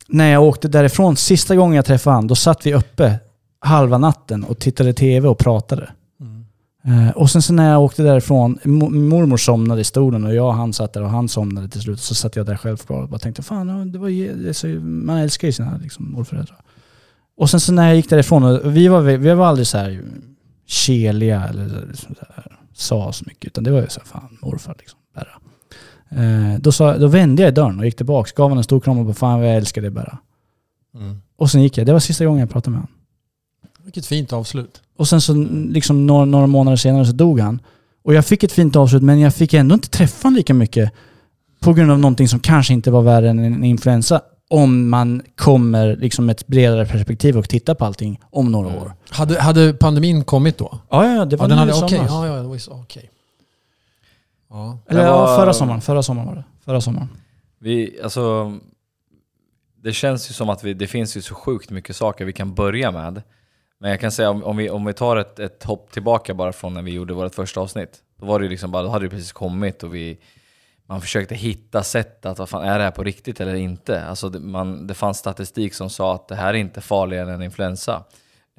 [0.08, 3.20] när jag åkte därifrån, sista gången jag träffade han, då satt vi uppe
[3.60, 5.90] halva natten och tittade tv och pratade.
[6.88, 10.48] Eh, och sen så när jag åkte därifrån, mo- mormor somnade i stolen och jag
[10.48, 12.00] och han satt där och han somnade till slut.
[12.00, 14.10] Så satt jag där själv och bara tänkte fan, det var,
[14.46, 16.58] det så, man älskar ju sina liksom, morföräldrar.
[17.38, 20.02] Och sen så när jag gick därifrån, och vi var, vi var aldrig så här
[20.66, 23.46] keliga eller så här, sa så mycket.
[23.46, 25.00] Utan det var ju så här, fan morfar liksom.
[25.16, 25.28] Bara.
[26.24, 28.80] Eh, då, sa, då vände jag i dörren och gick tillbaka, gav honom en stor
[28.80, 30.18] kram och bara fan vad jag älskar dig bara.
[31.38, 31.86] Och sen gick jag.
[31.86, 32.94] Det var sista gången jag pratade med honom.
[33.88, 34.82] Vilket fint avslut.
[34.98, 35.34] Och sen så
[35.70, 37.60] liksom några, några månader senare så dog han.
[38.04, 40.92] Och jag fick ett fint avslut men jag fick ändå inte träffa honom lika mycket
[41.60, 44.22] på grund av någonting som kanske inte var värre än en influensa.
[44.50, 48.94] Om man kommer liksom med ett bredare perspektiv och tittar på allting om några år.
[49.10, 50.80] Hade, hade pandemin kommit då?
[50.90, 51.92] Ja, ja, det var Ja, den hade, i somras.
[52.10, 53.10] Ja, ja, det var så- okej.
[54.50, 54.80] Ja.
[54.88, 55.82] Eller Det ja, var- förra sommaren.
[55.82, 56.44] Förra sommaren var det.
[56.66, 57.08] Förra sommaren.
[57.60, 58.54] Vi, alltså,
[59.84, 62.54] det känns ju som att vi, det finns ju så sjukt mycket saker vi kan
[62.54, 63.22] börja med.
[63.80, 66.54] Men jag kan säga om, om, vi, om vi tar ett, ett hopp tillbaka bara
[66.54, 68.04] från när vi gjorde vårt första avsnitt.
[68.20, 70.20] Då var det liksom bara, då hade det precis kommit och vi,
[70.86, 74.06] man försökte hitta sätt att, vad fan, är det här på riktigt eller inte?
[74.06, 77.42] Alltså det, man, det fanns statistik som sa att det här är inte farligare än
[77.42, 78.04] influensa.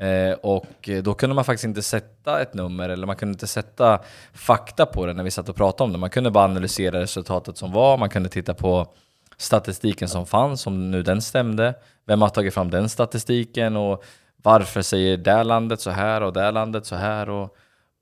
[0.00, 4.00] Eh, och då kunde man faktiskt inte sätta ett nummer eller man kunde inte sätta
[4.32, 5.98] fakta på det när vi satt och pratade om det.
[5.98, 8.94] Man kunde bara analysera resultatet som var, man kunde titta på
[9.36, 11.74] statistiken som fanns, om nu den stämde.
[12.06, 14.04] Vem har tagit fram den statistiken och
[14.48, 17.56] varför säger det landet så här och det landet så här och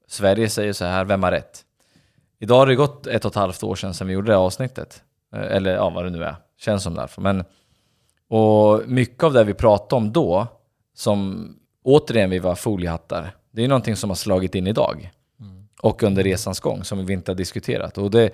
[0.09, 1.65] Sverige säger så här, vem har rätt?
[2.39, 5.03] Idag har det gått ett och ett halvt år sedan, sedan vi gjorde det avsnittet.
[5.35, 6.37] Eh, Eller ja, vad det nu är.
[6.59, 7.23] Känns som därför.
[7.23, 7.45] Men,
[8.29, 10.47] och mycket av det vi pratade om då,
[10.95, 11.49] som
[11.83, 15.11] återigen vi var foliehattar, det är någonting som har slagit in idag.
[15.83, 17.99] Och under resans gång, som vi inte har diskuterat.
[17.99, 18.31] Och det,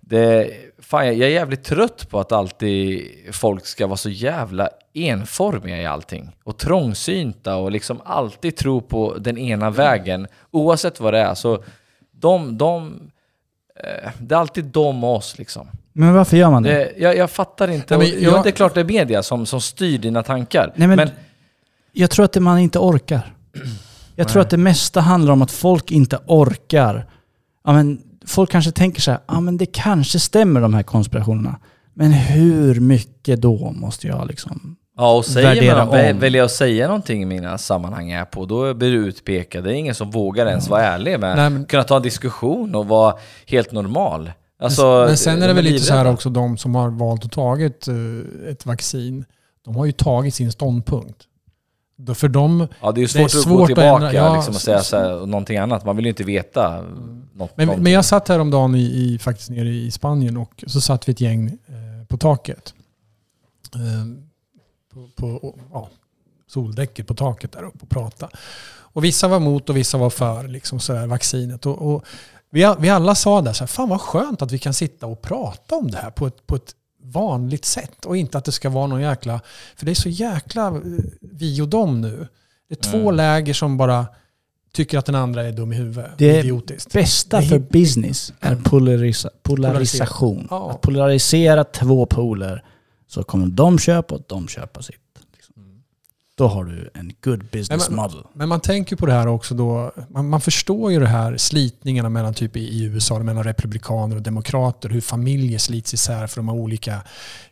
[0.00, 5.82] det, fan, jag är jävligt trött på att alltid folk ska vara så jävla enformiga
[5.82, 6.36] i allting.
[6.44, 11.34] Och trångsynta och liksom alltid tro på den ena vägen, oavsett vad det är.
[11.34, 11.62] Så
[12.12, 13.00] de, de,
[13.84, 15.66] eh, det är alltid de och oss liksom.
[15.92, 16.70] Men varför gör man det?
[16.74, 17.96] Det, jag, jag fattar inte.
[17.96, 20.22] Nej, men Och, ja, jag- det är klart det är media som, som styr dina
[20.22, 20.72] tankar.
[20.76, 21.10] Nej, men, men
[21.92, 23.34] jag tror att man inte orkar.
[24.16, 27.06] Jag tror att det mesta handlar om att folk inte orkar.
[27.64, 31.58] Ja, men folk kanske tänker så här, ja men det kanske stämmer de här konspirationerna.
[31.94, 34.76] Men hur mycket då måste jag liksom...
[35.00, 36.18] Ja, och säger man, om.
[36.20, 39.64] väljer jag att säga någonting i mina sammanhang jag är på, då blir du utpekad.
[39.64, 42.74] Det är ingen som vågar ens vara ärlig med Nej, men- kunna ta en diskussion
[42.74, 43.14] och vara
[43.46, 44.32] helt normal.
[44.62, 47.24] Alltså, Men sen är det de väl lite så här också, de som har valt
[47.24, 47.94] att tagit eh,
[48.50, 49.24] ett vaccin,
[49.64, 51.22] de har ju tagit sin ståndpunkt.
[52.14, 54.12] För dem, Ja, det är ju det är svårt, att svårt gå tillbaka.
[54.12, 55.84] Ja, liksom, och säga så- här, någonting annat.
[55.84, 56.86] Man vill ju inte veta något.
[57.56, 57.82] men, någonting.
[57.82, 61.20] men jag satt häromdagen i, i, faktiskt nere i Spanien och så satt vi ett
[61.20, 62.74] gäng eh, på taket.
[63.74, 63.80] Eh,
[64.94, 65.88] på, på ja,
[66.46, 68.32] soldäcket på taket där uppe och pratade.
[68.92, 71.66] Och vissa var emot och vissa var för liksom så vaccinet.
[71.66, 72.04] Och, och
[72.50, 75.22] vi, vi alla sa där så här, fan vad skönt att vi kan sitta och
[75.22, 78.04] prata om det här på ett, på ett vanligt sätt.
[78.06, 79.40] Och inte att det ska vara någon jäkla...
[79.76, 80.80] För det är så jäkla eh,
[81.20, 82.28] vi och dem nu.
[82.68, 83.16] Det är två Mm.
[83.16, 84.06] läger som bara
[84.72, 86.10] tycker att den andra är dum i huvudet.
[86.18, 86.92] Det är Idiotiskt.
[86.92, 90.46] Bästa för business är polarisa, polarisation.
[90.50, 90.70] Ja.
[90.70, 92.64] Att polarisera två poler
[93.10, 94.96] så kommer de köpa och de köpa sitt.
[95.32, 95.82] Liksom.
[96.34, 98.22] Då har du en good business men- model.
[98.34, 99.92] Men man tänker på det här också då.
[100.08, 104.22] Man, man förstår ju det här slitningarna mellan typ i, i USA, mellan republikaner och
[104.22, 104.88] demokrater.
[104.88, 107.02] Hur familjer slits isär för de har olika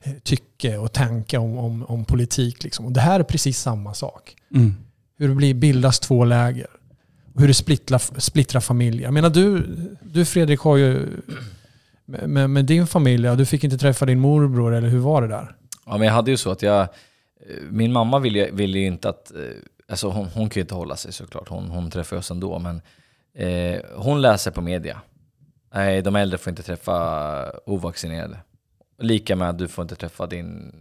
[0.03, 2.65] eh, tycke och tankar om, om, om politik.
[2.65, 2.87] Liksom.
[2.87, 4.37] Och det här är precis samma sak.
[4.55, 4.75] Mm.
[5.19, 6.67] Hur det blir, bildas två läger.
[7.35, 9.03] Och hur det splittrar, splittrar familjer.
[9.03, 9.67] Jag menar du,
[10.03, 11.07] du Fredrik har ju
[12.11, 15.29] men, men din familj, ja, du fick inte träffa din morbror eller hur var det
[15.29, 15.57] där?
[15.87, 16.81] Ja, men jag hade ju så att jag...
[16.81, 16.89] Eh,
[17.71, 19.31] min mamma ville, ju- ville ju inte att...
[19.35, 19.41] Eh,
[19.89, 22.59] alltså hon, hon kan ju inte hålla sig såklart, hon, hon träffar oss ändå.
[22.59, 22.81] Men
[23.35, 25.01] eh, hon läser på media.
[25.75, 28.37] Nej, de äldre får inte träffa ovaccinerade.
[28.99, 30.75] Lika med att du får inte träffa din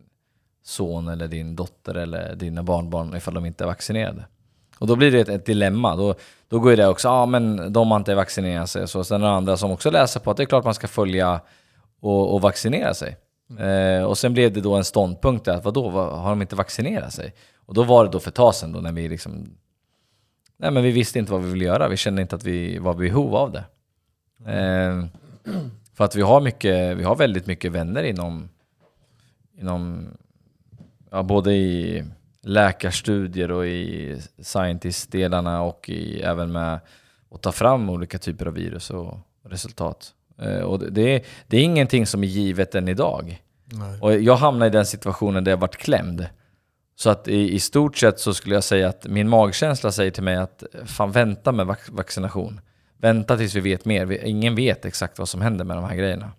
[0.64, 4.26] son eller din dotter eller dina barnbarn ifall de inte är vaccinerade.
[4.80, 5.96] Och då blir det ett, ett dilemma.
[5.96, 6.16] Då,
[6.48, 8.88] då går ju det också, ja men de har inte vaccinerat sig.
[8.88, 10.88] Så sen är det andra som också läser på att det är klart man ska
[10.88, 11.42] följa
[12.00, 13.18] och, och vaccinera sig.
[13.60, 16.56] Eh, och sen blev det då en ståndpunkt där, att vadå, vad, har de inte
[16.56, 17.34] vaccinerat sig?
[17.66, 19.50] Och då var det då för ett tag sedan då när vi liksom...
[20.58, 22.94] Nej men vi visste inte vad vi ville göra, vi kände inte att vi var
[22.94, 23.64] i behov av det.
[24.52, 25.06] Eh,
[25.94, 28.50] för att vi har, mycket, vi har väldigt mycket vänner inom,
[29.60, 30.08] inom
[31.12, 32.04] ja, både i
[32.48, 36.80] läkarstudier och i scientist-delarna och i, även med
[37.32, 40.14] att ta fram olika typer av virus och resultat.
[40.42, 43.42] Eh, och det, är, det är ingenting som är givet än idag.
[43.66, 44.00] Nej.
[44.02, 46.28] Och jag hamnade i den situationen där jag vart klämd.
[46.96, 50.24] Så att i, i stort sett så skulle jag säga att min magkänsla säger till
[50.24, 52.62] mig att fan vänta med vac- vaccination.
[52.98, 54.06] Vänta tills vi vet mer.
[54.06, 56.32] Vi, ingen vet exakt vad som händer med de här grejerna.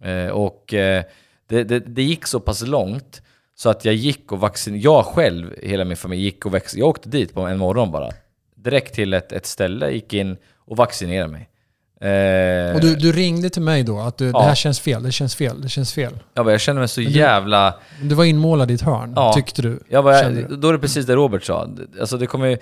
[0.00, 1.04] Eh, och eh,
[1.46, 3.22] det, det, det gick så pass långt
[3.62, 6.88] så att jag gick och vaccinerade, jag själv, hela min familj gick och vac- jag
[6.88, 8.10] åkte dit på en morgon bara.
[8.56, 11.48] Direkt till ett, ett ställe, gick in och vaccinerade mig.
[12.10, 14.32] Eh, Och du, du ringde till mig då att du, Ja.
[14.38, 16.18] det här känns fel, det känns fel, det känns fel.
[16.34, 17.74] jag, bara, jag känner mig så du- jävla...
[18.02, 19.32] Du var inmålad i ett hörn, Ja.
[19.32, 19.80] tyckte du.
[19.88, 21.68] Jag bara, Kände då är det precis det Robert sa.
[22.00, 22.58] Alltså det kommer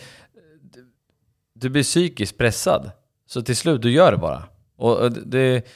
[1.55, 2.90] Du blir psykiskt pressad.
[3.26, 4.42] Så till slut, du gör det bara.
[4.78, 5.66] Och, och, det,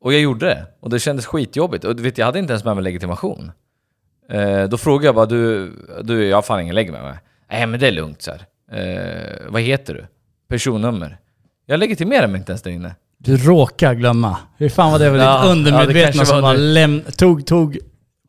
[0.00, 0.66] och jag gjorde det.
[0.80, 1.84] Och det kändes skitjobbigt.
[1.84, 3.52] Och du vet, jag hade inte ens med mig legitimation.
[4.32, 5.72] Eh, då frågade jag bara, du,
[6.02, 7.14] du jag har fan ingen lägg med mig.
[7.50, 8.46] Nej men det är lugnt så här.
[8.72, 10.06] Eh, vad heter du?
[10.48, 11.18] Personnummer.
[11.66, 12.94] Jag legitimerar mig inte ens där inne.
[13.18, 14.36] Du råkar glömma.
[14.56, 17.78] Hur fan var det för Ja, ditt ja, undermedvetna kanske som bara läm- tog, tog,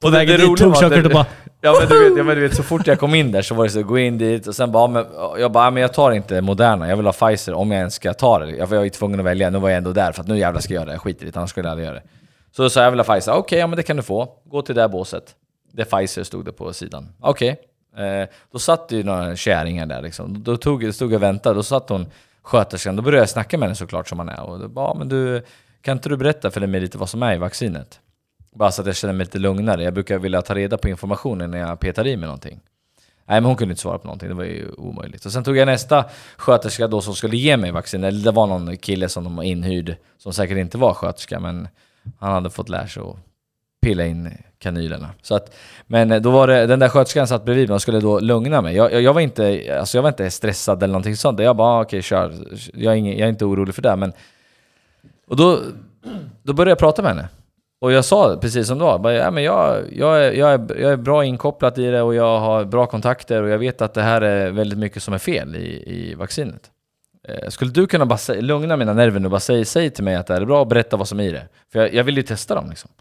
[0.01, 1.25] på Och vägen dit, tog körkortet och bara...
[1.61, 3.55] Ja men du vet, ja, men du vet, så fort jag kom in där så
[3.55, 5.05] var det så, gå in dit och sen bara, ja, men,
[5.41, 7.93] jag bara, ja, men jag tar inte Moderna, jag vill ha Pfizer om jag ens
[7.93, 8.49] ska ta det.
[8.51, 10.61] Jag var ju tvungen att välja, nu var jag ändå där för att nu jävlar
[10.61, 12.03] ska jag göra det, jag skiter i det, annars skulle jag aldrig göra det.
[12.55, 14.29] Så då sa jag, jag vill ha Pfizer, okej ja men det kan du få,
[14.45, 15.23] gå till det här båset.
[15.73, 17.09] Det är Pfizer stod det på sidan.
[17.19, 17.59] Okej,
[17.97, 20.43] Eh, då satt det ju några kärringar där liksom.
[20.43, 22.05] Då tog, stod jag och väntade, då satt hon
[22.41, 24.41] sköterskan, då började jag snacka med henne såklart som man är.
[24.41, 25.43] Och då bara, men du,
[25.81, 27.99] kan inte du berätta för mig lite vad som är i vaccinet?
[28.55, 29.83] Bara så att jag känner mig lite lugnare.
[29.83, 32.59] Jag brukar vilja ta reda på informationen när jag petar i mig någonting.
[33.25, 35.25] Nej men hon kunde inte svara på någonting, det var ju omöjligt.
[35.25, 36.05] Och sen tog jag nästa
[36.37, 38.03] sköterska då som skulle ge mig vaccin.
[38.03, 41.67] Eller det var någon kille som de var inhyrd, som säkert inte var sköterska, men
[42.19, 43.17] han hade fått lära sig att
[43.83, 44.29] pilla in
[44.59, 45.09] kanylerna.
[45.21, 45.55] Så att,
[45.87, 48.61] men eh, då var det, den där sköterskan satt bredvid mig och skulle då lugna
[48.61, 48.75] mig.
[48.75, 51.39] Jag, jag, jag, var, inte, alltså jag var inte stressad eller någonting sånt.
[51.39, 52.33] Jag bara, okej okej kör.
[52.73, 53.95] Jag är, ingen, jag är inte orolig för det.
[53.95, 54.13] Men,
[55.27, 55.59] och då,
[56.43, 57.27] då började jag prata med henne.
[57.81, 60.81] Och jag sa precis som det var, bara, ja, men jag, jag, är, jag, är,
[60.81, 63.93] jag är bra inkopplad i det och jag har bra kontakter och jag vet att
[63.93, 66.71] det här är väldigt mycket som är fel i, i vaccinet.
[67.27, 70.15] Eh, skulle du kunna bara lugna mina nerver nu och bara säga säg till mig
[70.15, 71.47] att det här är bra och berätta vad som är i det?
[71.71, 72.91] För jag, jag vill ju testa dem liksom.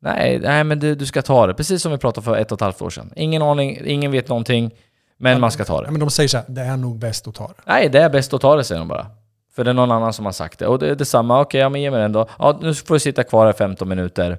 [0.00, 2.56] Nej, nej men du, du ska ta det, precis som vi pratade för ett och
[2.56, 3.12] ett halvt år sedan.
[3.16, 4.74] Ingen aning, ingen vet någonting,
[5.16, 5.90] men man ska ta Ja, det.
[5.90, 7.54] men de säger så här, det är nog bäst att ta det.
[7.66, 9.06] Nej, det är bäst att ta det säger de bara.
[9.54, 10.66] För det är någon annan som har sagt det.
[10.66, 12.28] Och det är detsamma, okej, ja men ge mig den då.
[12.38, 14.38] Ja, nu får du sitta kvar här 15 minuter.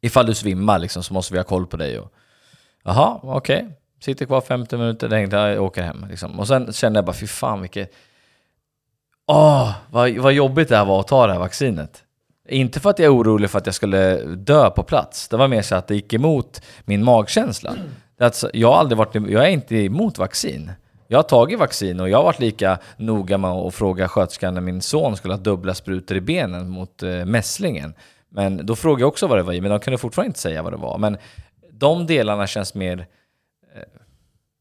[0.00, 1.98] Ifall du svimmar liksom, så måste vi ha koll på dig.
[1.98, 2.12] Och,
[2.84, 3.68] Jaha, okej.
[4.00, 6.06] Sitter kvar 15 minuter, tänkte jag åker hem.
[6.10, 6.38] Liksom.
[6.40, 7.92] Och sen kände jag bara, fy fan vilket...
[9.26, 12.02] Åh, vad, vad jobbigt det här var att ta det här vaccinet.
[12.48, 15.28] Inte för att jag är orolig för att jag skulle dö på plats.
[15.28, 17.70] Det var mer så att det gick emot min magkänsla.
[18.18, 20.70] Är Alltså, jag, har aldrig varit, jag är inte emot vaccin.
[21.08, 24.60] Jag har tagit vaccin och jag har varit lika noga med att fråga sköterskan när
[24.60, 27.94] min son skulle ha dubbla sprutor i benen mot eh, mässlingen.
[28.30, 30.62] Men då frågade jag också vad det var i, men de kunde fortfarande inte säga
[30.62, 30.98] vad det var.
[30.98, 31.16] Men
[31.72, 33.06] de delarna känns mer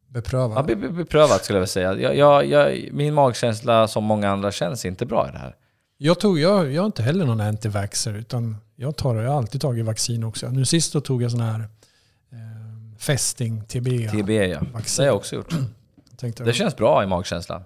[0.10, 0.56] Bepröva.
[0.56, 1.94] ja, be- be- beprövat skulle jag vilja säga.
[1.94, 5.56] Jag, jag, jag, min magkänsla som många andra känns inte bra i det här.
[5.98, 9.62] Jag, tog, jag, jag är inte heller någon antivaxxer utan jag, tar, jag har alltid
[9.62, 10.50] tagit vaccin också.
[10.50, 11.60] Nu sist då tog jag sån här
[12.32, 12.38] eh,
[12.98, 13.86] fästing, TB.
[14.10, 15.54] TB ja, det har jag också gjort.
[16.18, 17.62] Tänkte, Det känns bra i magkänslan.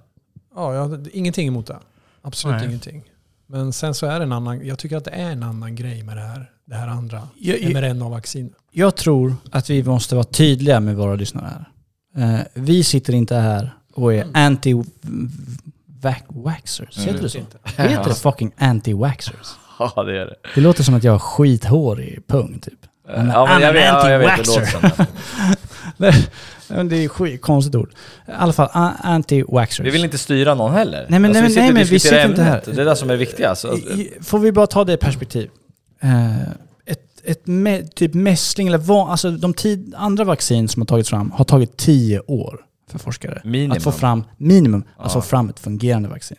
[0.55, 1.79] Ja, jag hade ingenting emot det.
[2.21, 2.67] Absolut Nej.
[2.67, 3.03] ingenting.
[3.47, 6.03] Men sen så är det en annan, jag tycker att det är en annan grej
[6.03, 8.53] med det här, det här andra jag, mRNA-vaccin.
[8.71, 11.65] jag tror att vi måste vara tydliga med våra lyssnare
[12.15, 12.35] här.
[12.35, 14.27] Eh, vi sitter inte här och är
[16.01, 16.99] anti-waxers.
[17.05, 17.39] Heter det så?
[17.77, 19.47] Heter det fucking anti-waxers?
[19.95, 20.35] Ja, det är det.
[20.55, 22.79] Det låter som att jag har skithårig pung typ.
[23.07, 24.83] Men Ja, men jag vet, ja, jag vet det anti-waxer.
[24.83, 25.05] låter
[26.83, 26.83] det.
[26.89, 27.89] Det är skit, konstigt ord.
[28.27, 28.69] I alla fall,
[29.03, 29.83] anti-waxers.
[29.83, 31.05] Vi vill inte styra någon heller.
[31.09, 32.49] Nej, men- nej, men- sitter nej, men vi sitter inte här.
[32.51, 32.75] ämnet.
[32.75, 33.77] Det är det som är viktigt alltså.
[34.21, 35.49] Får vi bara ta det i perspektiv?
[36.01, 36.41] Eh,
[36.85, 41.09] ett ett me, typ mässling eller vad, alltså de tid, andra vaccin som har tagits
[41.09, 42.59] fram har tagit 10 år
[42.91, 43.41] för forskare.
[43.43, 43.77] Minimum.
[43.77, 45.09] Att få fram, minimum, att Ja.
[45.09, 46.37] få fram ett fungerande vaccin.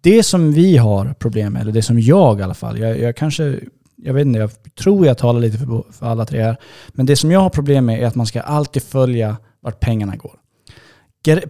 [0.00, 3.16] Det som vi har problem med, eller det som jag i alla fall, jag, jag
[3.16, 3.58] kanske,
[3.96, 6.56] jag vet inte, jag tror jag talar lite för, för alla tre här,
[6.88, 10.16] men det som jag har problem med är att man ska alltid följa vart pengarna
[10.16, 10.34] går.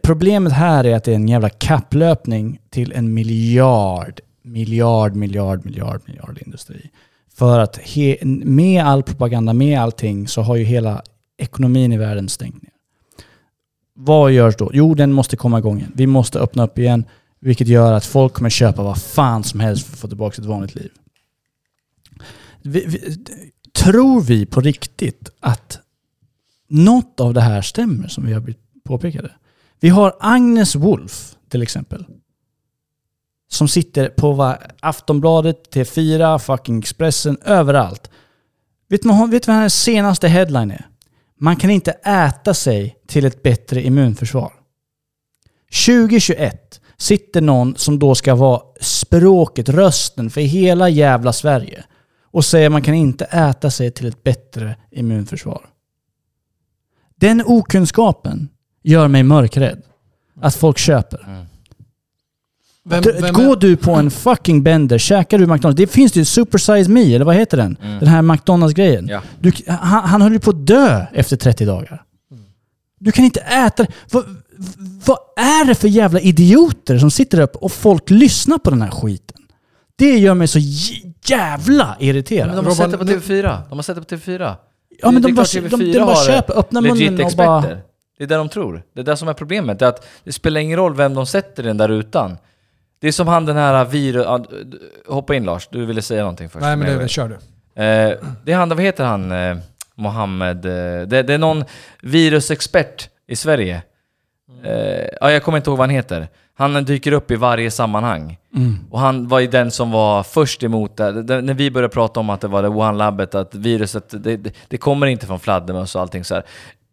[0.03, 6.01] Problemet här är att det är en jävla kapplöpning till en miljard, miljard, miljard, miljard,
[6.07, 6.91] miljard industri.
[7.35, 11.03] För att he, med all propaganda, med allting, så har ju hela
[11.39, 12.73] ekonomin i världen stängt ner.
[14.01, 14.71] Vad görs då?
[14.75, 15.93] Jo, den måste komma igång igen.
[15.95, 17.05] Vi måste öppna upp igen,
[17.41, 20.45] vilket gör att folk kommer köpa vad fan som helst för att få tillbaka sitt
[20.45, 20.91] vanligt liv.
[22.63, 23.17] Vi, vi,
[23.73, 25.79] tror vi på riktigt att
[26.69, 29.31] något av det här stämmer som vi har blivit påpekade?
[29.81, 32.05] Vi har Agnes Wolf till exempel.
[33.51, 38.11] Som sitter på Aftonbladet, T4, fucking Expressen, överallt.
[38.89, 40.87] Vet vet du vad hennes senaste headline är?
[41.41, 44.53] Man kan inte äta sig till ett bättre immunförsvar.
[45.87, 51.85] 2021 sitter någon som då ska vara språket, rösten för hela jävla Sverige
[52.23, 55.67] och säger man kan inte äta sig till ett bättre immunförsvar.
[57.17, 58.49] Den okunskapen
[58.83, 59.83] gör mig mörkrädd.
[60.41, 61.25] Att folk köper.
[61.27, 61.47] Mm.
[62.89, 65.77] Vem, vem Går du på en fucking bender, käkar du McDonalds.
[65.77, 67.77] Det finns ju Super Size Me, eller vad heter den?
[67.81, 69.09] Den här McDonalds-grejen.
[69.09, 69.21] Ja.
[69.41, 72.03] Du, han, han höll ju på att dö efter 30 dagar.
[73.01, 73.87] Du kan inte äta.
[74.11, 74.25] Vad,
[75.07, 78.91] vad är det för jävla idioter som sitter upp och folk lyssnar på den här
[78.91, 79.37] skiten?
[79.97, 80.59] Det gör mig så
[81.27, 82.47] jävla irriterad.
[82.47, 83.59] Men de har sett det på nu- TV4.
[83.69, 84.55] De har sett det på TV4.
[85.03, 87.59] ja, men det de bara, de, TV4 de bara har köper, öppnar munnen och bara...
[87.59, 87.83] experter.
[88.19, 88.83] Det är det de tror.
[88.95, 89.79] Det är det som är problemet.
[89.79, 92.37] Det, är att det spelar ingen roll vem de sätter i den där rutan.
[93.01, 94.27] Det är som han den här virus...
[95.07, 96.63] Hoppa in Lars, du ville säga någonting först.
[96.63, 97.35] nej men det, det kör du.
[97.83, 99.33] Eh, det är han, vad heter han?
[99.33, 99.57] Eh,
[99.95, 100.67] Mohammed...
[100.67, 101.65] Eh, det, det är någon
[102.03, 103.83] virusexpert i Sverige.
[104.65, 106.29] Eh, ja, jag kommer inte ihåg vad han heter.
[106.55, 108.39] Han dyker upp i varje sammanhang.
[108.57, 108.77] Mm.
[108.91, 111.23] Och han var ju den som var först emot det.
[111.23, 114.55] det när vi började prata om att det var det Wuhan-labbet, att viruset, det, det,
[114.69, 116.45] det kommer inte från fladdermöss och allting så här.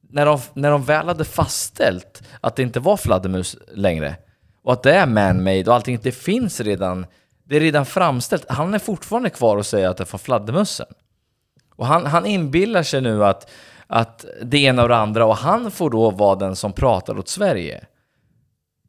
[0.09, 4.15] när de, när de väl hade fastställt att det inte var fladdermus längre
[4.65, 7.05] och att det är man-made och allting, det finns redan,
[7.43, 8.45] det är redan framställt.
[8.49, 10.87] Han är fortfarande kvar och säger att det är från fladdermössen.
[11.75, 13.51] Och han, han inbillar sig nu att,
[13.87, 17.27] att det ena och det andra och han får då vara den som pratar åt
[17.27, 17.85] Sverige.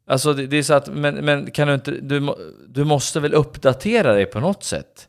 [0.07, 2.35] Alltså det, det är så att, men, men kan du inte, du,
[2.67, 5.07] du måste väl uppdatera dig på något sätt?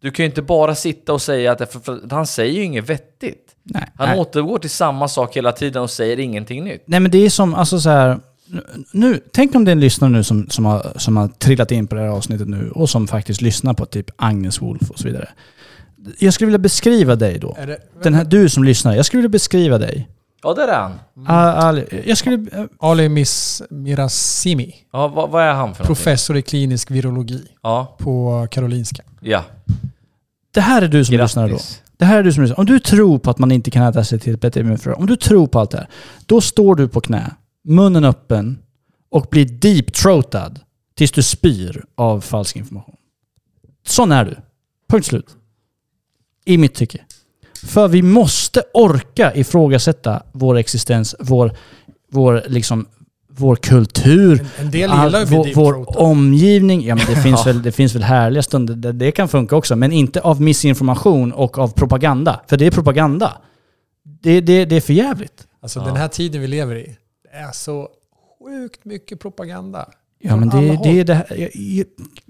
[0.00, 2.88] Du kan ju inte bara sitta och säga att, för, för, han säger ju inget
[2.88, 3.56] vettigt.
[3.62, 3.92] Nej.
[3.94, 4.18] Han Nej.
[4.18, 6.82] återgår till samma sak hela tiden och säger ingenting nytt.
[6.86, 8.20] Nej men det är som, alltså så här.
[8.92, 11.86] Nu, tänk om det är en lyssnare nu som, som, har, som har trillat in
[11.86, 15.04] på det här avsnittet nu och som faktiskt lyssnar på typ Agnes Wolf och så
[15.08, 15.28] vidare.
[16.18, 17.56] Jag skulle vilja beskriva dig då.
[17.58, 20.08] Är det, Den här, du som lyssnar, jag skulle vilja beskriva dig.
[20.42, 20.92] Ja, där är han.
[21.26, 22.34] Al, al, jag skulle...
[22.60, 25.86] eh, Ali Miss Mirasimi, Ja, vad, vad är han för någonting?
[25.86, 29.02] professor i klinisk virologi Ja, på Karolinska.
[29.20, 29.44] ja.
[30.54, 31.48] Det här är du som lyssnar då.
[31.48, 31.80] Grattis.
[31.96, 32.58] Det här är du som lyssnar.
[32.60, 35.06] Om du tror på att man inte kan äta sig till ett bättre immunförsvar, om
[35.06, 35.88] du tror på allt det här,
[36.26, 37.30] då står du på knä,
[37.64, 38.58] munnen öppen
[39.10, 40.60] och blir deep-throatad
[40.94, 42.96] tills du spyr av falsk information.
[43.86, 44.36] Sån är du.
[44.88, 45.26] Punkt slut.
[46.44, 47.00] I mitt tycke.
[47.64, 51.56] För vi måste orka ifrågasätta vår existens, vår,
[52.10, 52.86] vår, liksom,
[53.28, 57.52] vår kultur, En, en del All- bli vår, vår omgivning, ja men det finns, Ja.
[57.52, 61.32] väl, det finns väl härliga stunder där det kan funka också, men inte av missinformation
[61.32, 62.40] och av propaganda.
[62.46, 63.36] För det är propaganda.
[64.22, 65.46] Det, det, det är för jävligt.
[65.60, 65.86] Alltså Ja.
[65.86, 66.96] den här tiden vi lever i,
[67.34, 67.88] är så
[68.44, 69.88] sjukt mycket propaganda.
[70.18, 71.48] Ja men det, det är det här.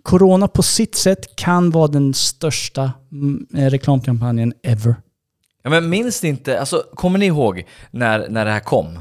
[0.02, 4.94] Corona på sitt sätt kan vara den största mm, eh, reklamkampanjen ever.
[5.62, 8.98] Ja, men minns ni inte, alltså kommer ni ihåg när, när det här kom?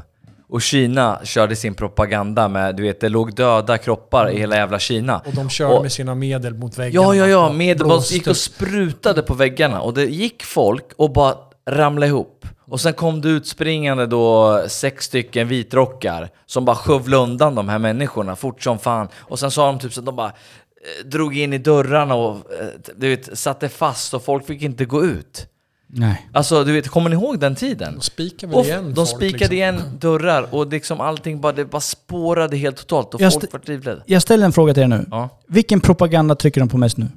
[0.48, 4.78] Och Kina körde sin propaganda med, du vet, det låg döda kroppar i hela jävla
[4.78, 5.18] Kina.
[5.26, 7.06] Och de kör Och- med sina medel mot väggarna.
[7.06, 8.14] Ja, ja, ja, Och med, de blåste.
[8.14, 11.34] gick och sprutade på väggarna och det gick folk och bara
[11.66, 12.46] ramlade ihop.
[12.66, 17.68] Och sen kom det ut springande då sex stycken vitrockar som bara skövlade undan de
[17.68, 19.08] här människorna fort som fan.
[19.14, 22.36] Och sen sa de typ så att de bara eh, drog in i dörrarna och
[22.52, 25.46] eh, du vet, satte fast och folk fick inte gå ut.
[25.86, 26.28] Nej.
[26.32, 27.94] Alltså, du vet, kommer ni ihåg den tiden?
[27.94, 29.54] De spikar väl Och igen de folk, spikade liksom.
[29.54, 33.60] igen dörrar och liksom allting bara, det bara spårade helt totalt och Jag folk var
[33.64, 34.02] livrädda.
[34.06, 35.06] Jag ställer en fråga till er nu.
[35.10, 35.28] Ja.
[35.48, 37.08] Vilken propaganda trycker de på mest nu?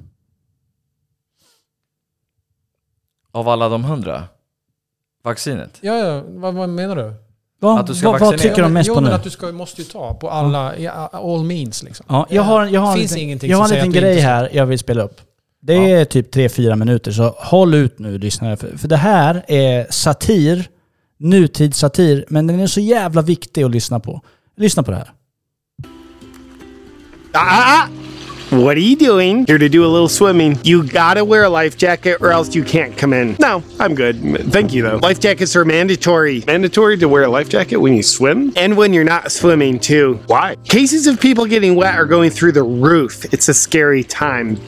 [3.32, 4.24] Av alla de hundra?
[5.28, 5.78] Vaccinet?
[5.80, 7.12] Ja, ja, vad, vad menar du?
[7.60, 8.54] Vad, Att du ska vad, vad vaccinera.
[8.54, 9.16] tycker de mest jo, på men nu?
[9.16, 12.06] att du ska, måste ju ta på alla, i all means liksom.
[12.08, 13.98] Ja, jag har, jag har en finns liten, ingenting jag har en som säger liten
[13.98, 15.20] att grej inte ska- här jag vill spela upp.
[15.62, 18.56] Det är typ 3-4 minuter, så håll ut nu lyssnare.
[18.56, 20.68] För, för det här är satir,
[21.18, 24.20] nutidssatir, men den är så jävla viktig att lyssna på.
[24.56, 25.10] Lyssna på det här.
[27.32, 27.88] Ah, ah,
[28.50, 29.46] what are you doing?
[29.46, 30.58] Here to do a little swimming.
[30.64, 33.36] You gotta wear a life jacket or else you can't come in.
[33.38, 34.16] No, I'm good.
[34.52, 34.96] Thank you though.
[34.96, 36.44] Life jackets are mandatory.
[36.46, 40.20] Mandatory to wear a life jacket when you swim and when you're not swimming too.
[40.26, 40.56] Why?
[40.64, 43.24] Cases of people getting wet are going through the roof.
[43.32, 44.58] It's a scary time.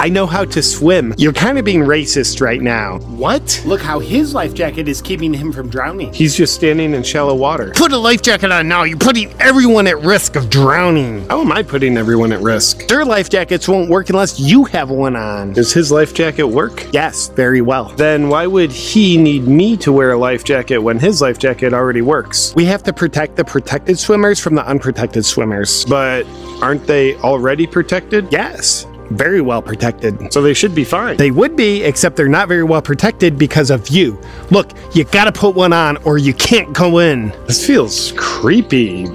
[0.00, 1.12] I know how to swim.
[1.18, 2.98] You're kind of being racist right now.
[3.00, 3.60] What?
[3.66, 6.12] Look how his life jacket is keeping him from drowning.
[6.12, 7.72] He's just standing in shallow water.
[7.74, 8.84] Put a life jacket on now.
[8.84, 11.28] You're putting everyone at risk of drowning.
[11.28, 12.86] How am I putting everyone at risk?
[12.86, 15.52] Their life jackets won't work unless you have one on.
[15.52, 16.86] Does his life jacket work?
[16.92, 17.88] Yes, very well.
[17.96, 21.74] Then why would he need me to wear a life jacket when his life jacket
[21.74, 22.54] already works?
[22.54, 25.84] We have to protect the protected swimmers from the unprotected swimmers.
[25.86, 26.24] But
[26.62, 28.30] aren't they already protected?
[28.30, 30.32] Yes very well protected.
[30.32, 31.16] So they should be fine.
[31.16, 34.20] They would be, except they're not very well protected because of you.
[34.50, 37.30] Look, you gotta put one on or you can't go in.
[37.46, 39.06] This feels creepy.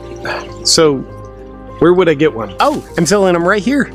[0.65, 0.99] So,
[1.79, 2.55] where would I get one?
[2.59, 3.91] Oh, I'm selling them right here.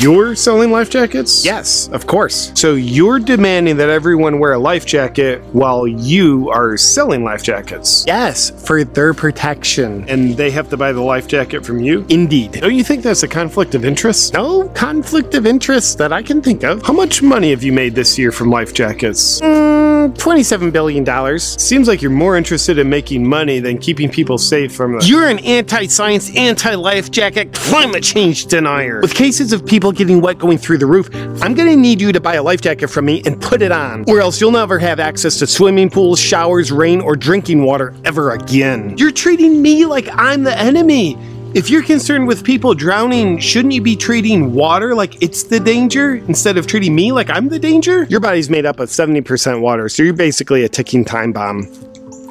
[0.00, 1.44] You're selling life jackets?
[1.44, 2.52] Yes, of course.
[2.54, 8.04] So you're demanding that everyone wear a life jacket while you are selling life jackets?
[8.06, 10.08] Yes, for their protection.
[10.08, 12.06] And they have to buy the life jacket from you?
[12.10, 12.52] Indeed.
[12.52, 14.34] Don't you think that's a conflict of interest?
[14.34, 16.80] No conflict of interest that I can think of.
[16.84, 19.40] How much money have you made this year from life jackets?
[19.40, 21.38] Mm, $27 billion.
[21.40, 25.04] Seems like you're more interested in making money than keeping people safe from the.
[25.04, 29.00] You're an anti science, anti life jacket, climate change denier.
[29.00, 31.08] With cases of people getting wet going through the roof,
[31.42, 34.04] I'm gonna need you to buy a life jacket from me and put it on,
[34.08, 38.32] or else you'll never have access to swimming pools, showers, rain, or drinking water ever
[38.32, 38.96] again.
[38.98, 41.16] You're treating me like I'm the enemy.
[41.54, 46.16] If you're concerned with people drowning, shouldn't you be treating water like it's the danger
[46.28, 48.04] instead of treating me like I'm the danger?
[48.04, 51.66] Your body's made up of 70% water, so you're basically a ticking time bomb.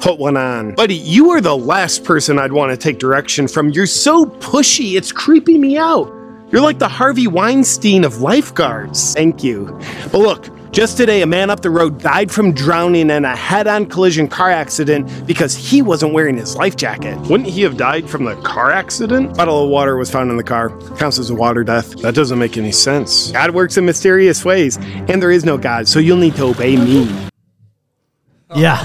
[0.00, 0.76] Put one on.
[0.76, 3.70] Buddy, you are the last person I'd want to take direction from.
[3.70, 6.06] You're so pushy, it's creeping me out.
[6.50, 9.12] You're like the Harvey Weinstein of lifeguards.
[9.14, 9.66] Thank you.
[10.10, 13.66] But look, just today, a man up the road died from drowning in a head
[13.66, 17.18] on collision car accident because he wasn't wearing his life jacket.
[17.28, 19.30] Wouldn't he have died from the car accident?
[19.32, 20.70] A Bottle of water was found in the car.
[20.96, 21.94] Counts as a water death.
[22.02, 23.30] That doesn't make any sense.
[23.32, 26.76] God works in mysterious ways, and there is no God, so you'll need to obey
[26.76, 27.08] me.
[28.56, 28.78] Ja,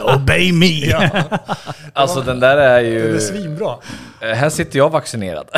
[0.14, 0.92] obey me.
[1.94, 3.20] Alltså den där är Det är ju...
[3.20, 3.76] svinbra.
[4.20, 5.48] Eh, Här sitter jag vaccinerad.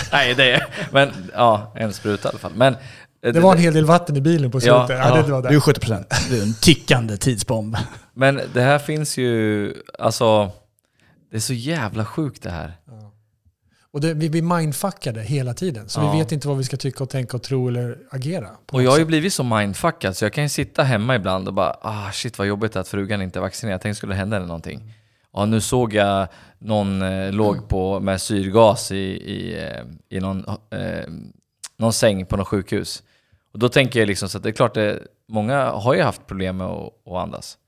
[0.12, 0.66] Nej, det är...
[0.92, 2.52] Men ja, en spruta i alla fall.
[2.54, 2.74] Men...
[3.22, 5.04] eh, Det var en hel del vatten i bilen på Ja, slutet.
[5.04, 5.22] Ja, ja.
[5.22, 5.54] det var Du det.
[5.54, 6.04] är 70%.
[6.30, 7.76] Du är en tickande tidsbomb.
[8.14, 9.74] Men det här finns ju...
[9.98, 10.50] Alltså...
[11.30, 12.72] Det är så jävla sjukt det här.
[13.92, 15.88] Och det, vi blir mindfuckade hela tiden.
[15.88, 16.12] Så Ja.
[16.12, 18.48] vi vet inte vad vi ska tycka och tänka och tro eller agera.
[18.66, 21.48] på Och jag har ju blivit så mindfuckad så jag kan ju sitta hemma ibland
[21.48, 23.74] och bara ah shit vad jobbigt att frugan inte är vaccinerad.
[23.74, 24.94] Jag tänkte skulle det hända eller någonting.
[25.32, 26.28] Ja nu såg jag
[26.58, 31.08] någon eh, låg på med syrgas i, i, eh, i någon, eh,
[31.76, 33.02] någon säng på något sjukhus.
[33.52, 36.26] Och då tänker jag liksom så att det är klart det, många har ju haft
[36.26, 37.58] problem med att, att andas.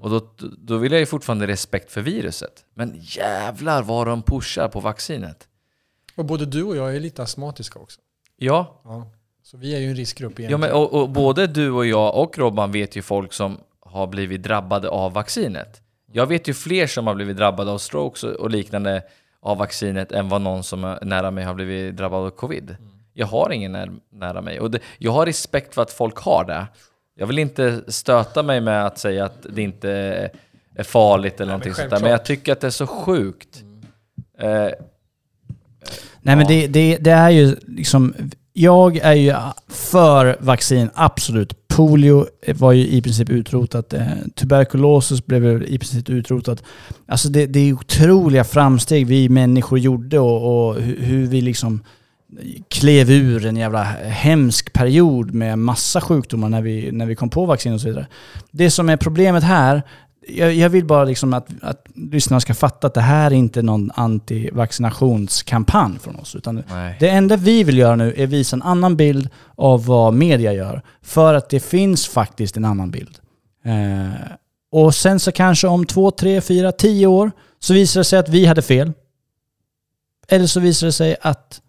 [0.00, 0.20] Och då,
[0.58, 2.64] då vill jag ju fortfarande respekt för viruset.
[2.74, 5.48] Men jävlar vad de pushar på vaccinet.
[6.16, 8.00] Och både du och jag är lite astmatiska också.
[8.36, 9.10] Ja, Ja.
[9.42, 10.60] Så vi är ju en riskgrupp Ja, egentligen.
[10.60, 14.42] men, och, och både du och jag och Robban vet ju folk som har blivit
[14.42, 15.82] drabbade av vaccinet.
[16.12, 19.02] Jag vet ju fler som har blivit drabbade av strokes och, liknande
[19.40, 22.76] av vaccinet än vad någon som är nära mig har blivit drabbad av covid.
[23.12, 24.60] Jag har ingen när, nära mig.
[24.60, 26.66] Och det, jag har respekt för att folk har det.
[27.14, 29.90] Jag vill inte stöta mig med att säga att det inte
[30.74, 32.00] är farligt eller någonting sånt där.
[32.00, 33.62] Men jag tycker att det är så sjukt.
[34.38, 34.48] Eh,
[36.20, 36.48] Nej men Ja.
[36.48, 38.14] det, det, det är ju liksom...
[38.52, 39.34] Jag är ju
[39.68, 41.65] för vaccin, absolut.
[41.76, 43.92] Polio var ju i princip utrotat.
[43.92, 46.62] Eh, tuberkulosis blev i princip utrotat.
[47.06, 51.82] Alltså det, det är otroliga framsteg vi människor gjorde och, och hur, hur vi liksom
[52.68, 57.46] klev ur en jävla hemsk period med massa sjukdomar när vi, när vi kom på
[57.46, 58.06] vaccin och så vidare.
[58.50, 59.82] Det som är problemet här,
[60.28, 63.62] jag, jag vill bara liksom att, att lyssnarna ska fatta att det här är inte
[63.62, 66.34] någon antivaccinationskampanj från oss.
[66.34, 66.96] Utan nej.
[67.00, 70.82] det enda vi vill göra nu är visa en annan bild av vad media gör.
[71.02, 73.18] För att det finns faktiskt en annan bild.
[73.64, 74.10] Eh,
[74.72, 78.28] och sen så kanske om två, tre, fyra, tio år så visar det sig att
[78.28, 78.92] vi hade fel.
[80.28, 81.60] Eller så visar det sig att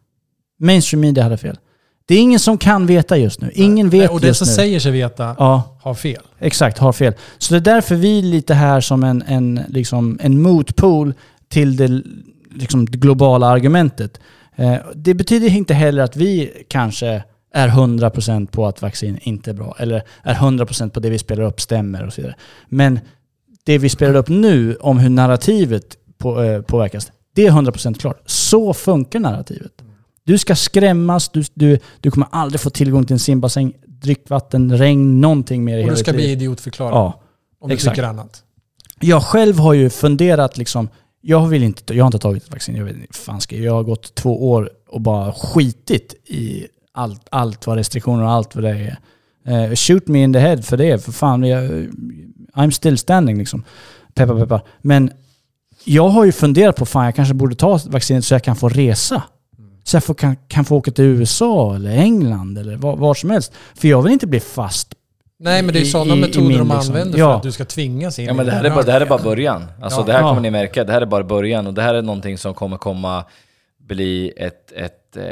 [0.59, 1.57] mainstream media hade fel.
[2.07, 3.51] Det är ingen som kan veta just nu.
[3.53, 4.53] Ingen vet Nej, och den som nu.
[4.53, 6.21] säger sig veta Ja, har fel.
[6.39, 6.77] exakt.
[6.77, 7.13] Har fel.
[7.38, 11.13] Så det är därför vi är lite här som en, en, liksom en motpol
[11.49, 12.01] till det,
[12.55, 14.19] liksom, globala argumentet.
[14.55, 17.23] Eh, det betyder inte heller att vi kanske
[17.53, 19.75] är 100% på att vaccin inte är bra.
[19.79, 22.35] Eller är 100% på det vi spelar upp stämmer och så vidare.
[22.69, 22.99] Men
[23.63, 28.21] det vi spelar upp nu om hur narrativet på, eh, påverkas, det är 100% klart.
[28.25, 29.71] Så funkar narrativet.
[30.27, 35.21] Du ska skrämmas, du, du, du kommer aldrig få tillgång till en simbassäng, drickvatten, regn,
[35.21, 36.93] någonting mer i Och hela du ska bli idiotförklarad.
[36.93, 37.21] Ja.
[37.59, 37.95] om du exakt.
[37.95, 38.43] tycker annat.
[38.99, 40.89] Jag själv har ju funderat liksom,
[41.21, 43.73] jag vill inte, jag har inte tagit ett vaccin, jag vet inte, fan ska jag,
[43.73, 48.63] har gått två år och bara skitit i allt, allt vad restriktioner och allt vad
[48.63, 48.97] det är.
[49.45, 51.63] Eh, shoot me in the head för det, för fan, jag,
[52.53, 53.63] I'm still standing liksom.
[54.13, 54.61] Peppa peppa.
[54.81, 55.11] Men
[55.85, 58.69] jag har ju funderat på, fan jag kanske borde ta vaccinet så jag kan få
[58.69, 59.23] resa.
[59.88, 63.30] Så jag får, kan, kan få åka till USA eller England eller var, var som
[63.30, 63.53] helst.
[63.76, 64.93] För jag vill inte bli fast.
[65.39, 67.31] Nej, men det är I- sådana i- i metoder min de liksom- använder ja.
[67.31, 69.01] för att du ska tvingas in Ja men i det här, är bara, det här
[69.01, 69.65] är bara början.
[69.81, 70.05] Alltså Ja.
[70.05, 70.30] det här Ja.
[70.30, 72.77] kommer ni märka, det här är bara början och det här är någonting som kommer
[72.77, 73.26] komma
[73.88, 75.26] bli ett, ett, eh,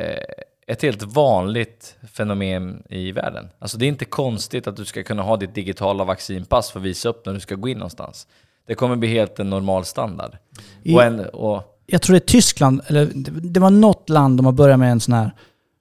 [0.68, 3.50] ett helt vanligt fenomen i världen.
[3.60, 6.86] Alltså det är inte konstigt att du ska kunna ha ditt digitala vaccinpass för att
[6.86, 8.28] visa upp när du ska gå in någonstans.
[8.68, 10.38] Det kommer bli helt en normal standard.
[10.84, 14.46] I- Och en, och, jag tror det är Tyskland, eller det var något land de
[14.46, 15.32] har börjat med en sån här,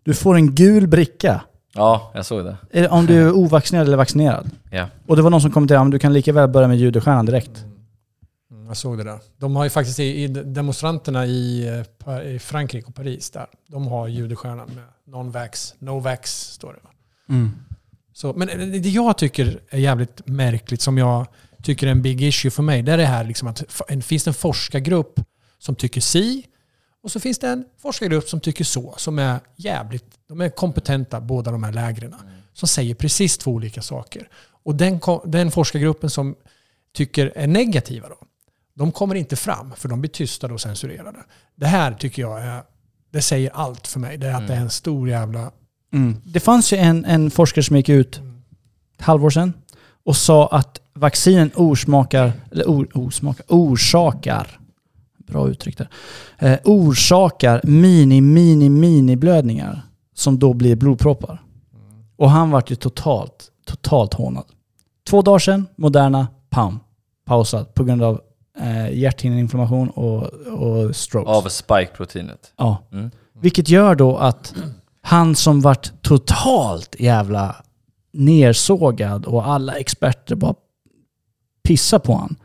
[0.03, 1.45] Du får en gul bricka
[1.77, 2.89] Ja, jag såg det.
[2.89, 4.51] om du är ovaccinerad eller vaccinerad.
[4.71, 4.87] Ja.
[5.07, 7.65] Och det var någon som kommenterade att du kan lika väl börja med judestjärnan direkt.
[8.51, 9.19] Mm, Jag såg det där.
[9.39, 11.69] De har ju faktiskt i, demonstranterna i,
[12.07, 13.47] eh, i Frankrike och Paris där.
[13.69, 16.79] De har judestjärnan med non-vax, no-vax står det.
[16.85, 16.91] va?
[18.13, 18.49] Så, men
[18.83, 21.27] det jag tycker är jävligt märkligt, som jag
[21.63, 23.63] tycker är en big issue för mig, det är det här liksom att
[24.05, 25.21] finns det en forskargrupp
[25.59, 26.47] som tycker si
[27.05, 31.21] och så finns det en forskargrupp som tycker så, som är jävligt, de är kompetenta
[31.21, 32.15] båda de här lägren,
[32.53, 34.29] som säger precis två olika saker.
[34.63, 36.35] Och den, den forskargruppen som
[36.93, 38.17] tycker är negativa då,
[38.75, 41.19] de kommer inte fram för de blir tystade och censurerade.
[41.55, 42.63] Det här tycker jag är,
[43.11, 44.19] det säger allt för mig.
[44.19, 45.51] Det är att det är en stor jävla...
[45.93, 46.17] Mm.
[46.25, 48.21] Det fanns ju en, en forskare som gick ut
[48.99, 49.53] ett halvår sedan
[50.05, 54.61] och sa att vaccinen orsmakar, eller or, orsmakar, orsakar,
[55.27, 55.89] bra uttryck där,
[56.39, 59.83] eh, orsakar mini, mini, mini blödningar
[60.15, 61.43] som då blir blodproppar.
[62.17, 64.45] Och han vart ju totalt, totalt hånad.
[65.09, 66.81] Två dagar sedan, Moderna, pam,
[67.27, 68.21] pausad på grund av
[68.61, 71.29] eh, hjärthinneinflammation och, och strokes.
[71.29, 72.53] Av spike-proteinet.
[72.57, 72.79] Ja.
[72.93, 73.11] Mm.
[73.41, 74.55] Vilket gör då att
[75.03, 77.57] han som vart totalt jävla
[78.13, 80.55] nersågad och alla experter bara
[81.63, 82.37] pissar på han,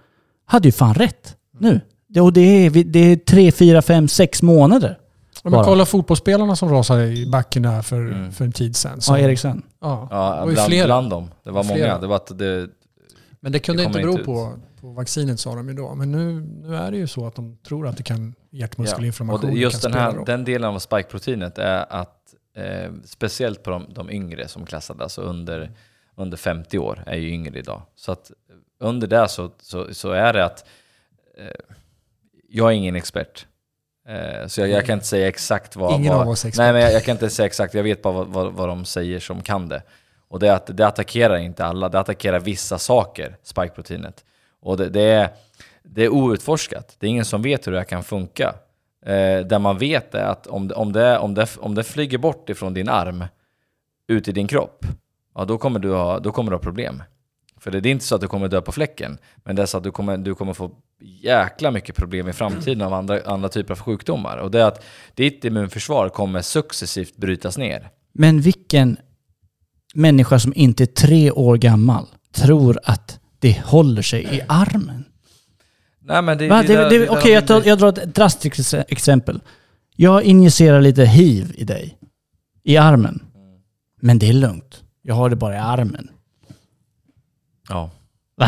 [0.46, 1.82] hade ju fan rätt nu.
[2.10, 5.00] Det, och det är, det är tre, fyra, fem, sex månader.
[5.44, 8.32] Ja, men kolla fotbollsspelarna som rasade i backen där för, Mm.
[8.32, 8.92] för en tid sedan.
[8.96, 9.62] Ja, Så, Eriksen.
[9.82, 10.86] ja, det Ja, var ju bland, flera.
[10.86, 11.32] bland dem.
[11.44, 11.88] Det var Flera.
[11.88, 12.00] många.
[12.02, 12.70] Det var att det,
[13.40, 15.96] Men det kunde Det inte bero inte på, på vaccinet sa de ju då.
[15.96, 19.52] Men nu, nu är det ju så att de tror att det kan och hjärtmuskelinflammation
[19.54, 22.16] det, just kan den, här, den delen av spike-proteinet är att
[22.58, 25.72] eh, speciellt på de, de yngre som klassade, alltså under,
[26.16, 27.82] under 50 år, är ju yngre idag.
[27.96, 28.32] Så att
[28.80, 30.66] under det så, så, så är det att
[31.38, 31.76] eh,
[32.50, 33.46] jag är ingen expert.
[34.08, 35.94] Eh, så jag, jag kan inte säga exakt vad...
[35.94, 36.64] Ingen vad, av oss expert.
[36.64, 37.74] Nej, men jag, jag kan inte säga exakt.
[37.74, 39.82] Jag vet bara vad, vad, vad de säger som kan det.
[40.28, 44.24] Och det är att det attackerar inte alla, det attackerar vissa saker, spike-proteinet.
[44.62, 45.30] Och det, det, är,
[45.84, 46.96] det är outforskat.
[47.00, 48.56] Det är ingen som vet hur det här kan funka.
[49.06, 52.18] Eh, där man vet är att om det, om, det, om, det, om det flyger
[52.18, 53.26] bort ifrån din arm
[54.08, 54.86] ut i din kropp,
[55.36, 57.04] ja, då, kommer du ha, då kommer du ha problem.
[57.58, 59.78] För det är inte så att du kommer dö på fläcken, men det är så
[59.78, 60.72] att du kommer, du kommer få
[61.02, 64.38] jäkla mycket problem i framtiden av andra, andra typer av sjukdomar.
[64.38, 64.84] Och det är att
[65.16, 67.90] ditt immunförsvar kommer successivt brytas ner.
[68.14, 68.98] Men vilken
[69.94, 75.06] människa som inte är tre år gammal tror att det håller sig i armen?
[76.02, 76.64] Nej, men det, Va?
[76.64, 79.42] Det, det, där Okej, de jag, tar- jag drar ett drastiskt ex- exempel.
[79.96, 81.98] Jag injicerar lite hiv i dig.
[82.64, 83.24] I armen.
[84.02, 84.84] Men det är lugnt.
[85.02, 86.10] Jag har det bara i armen.
[87.70, 87.92] Ja.
[88.36, 88.48] Va?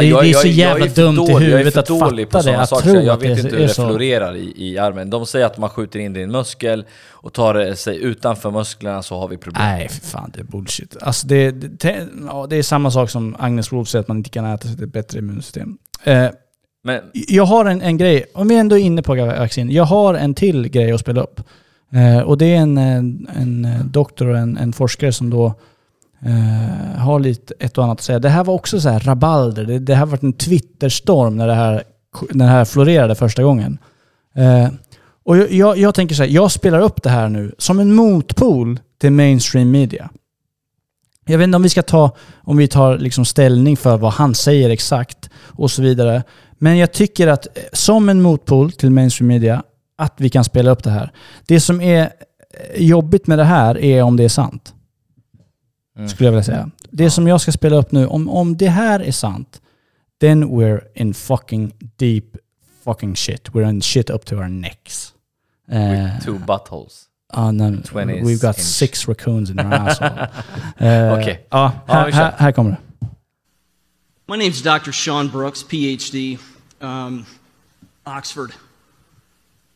[0.00, 1.72] Det- jag- det är så jag- jag jävla för dumt i dålig- jag är huvudet
[1.74, 3.56] för att dålig på fatta det, sådana att saker, tro jag att vet det inte
[3.56, 5.10] är hur det florerar i, i armen.
[5.10, 8.50] De säger att man skjuter in det i en muskel och tar det sig utanför
[8.50, 9.62] musklerna så har vi problem.
[9.64, 10.96] Nej, för fan det är bullshit.
[11.00, 14.30] Alltså det, det, ja, det är samma sak som Agnes Wolf säger att man inte
[14.30, 15.78] kan äta sig till ett bättre immunsystem.
[16.04, 16.26] Eh,
[16.84, 19.70] Men jag har en, en grej, om vi ändå är inne på vaccin.
[19.70, 21.40] Jag har en till grej att spela upp.
[21.92, 25.54] Eh, och det är en, en, en doktor och en, en forskare som då
[26.26, 28.18] eh, har lite ett och annat att säga.
[28.18, 29.64] Det här var också så här rabalder.
[29.64, 31.82] Det, det här var en Twitterstorm när det här,
[32.30, 33.78] när det här florerade första gången.
[34.34, 34.68] Eh,
[35.24, 37.94] och jag, jag, jag tänker så här, jag spelar upp det här nu som en
[37.94, 40.10] motpol till mainstream media.
[41.26, 44.34] Jag vet inte om vi ska ta, om vi tar liksom ställning för vad han
[44.34, 46.22] säger exakt och så vidare.
[46.58, 49.62] Men jag tycker att eh, som en motpol till mainstream media,
[49.98, 51.12] att vi kan spela upp det här.
[51.46, 54.74] Det som är eh, jobbigt med det här är om det är sant.
[55.96, 56.08] Mm.
[56.08, 56.70] Skulle jag vilja säga.
[56.90, 59.60] Det som jag ska spela upp nu, om, om det här är sant,
[60.20, 62.24] then we're in fucking deep
[62.84, 63.48] fucking shit.
[63.52, 65.12] We're in shit up to our necks.
[65.70, 67.04] Eh, with two buttholes.
[67.32, 68.66] ah, no, 20 we've got inch.
[68.66, 70.28] six raccoons in our asshole.
[70.76, 71.46] Eh, Okej.
[71.50, 72.76] Ja, Ja, här, här, här kommer det.
[74.28, 74.92] My name's Dr.
[74.92, 76.38] Sean Brooks, PhD,
[76.80, 77.24] um,
[78.18, 78.50] Oxford.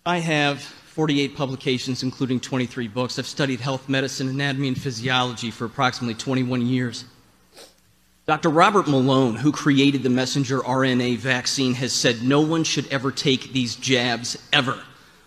[0.06, 0.58] I have
[0.96, 3.18] 48 publications, including 23 books.
[3.18, 7.04] I've studied health, medicine, anatomy, and physiology for approximately 21 years.
[8.24, 8.48] Dr.
[8.48, 13.52] Robert Malone, who created the messenger RNA vaccine, has said no one should ever take
[13.52, 14.80] these jabs ever,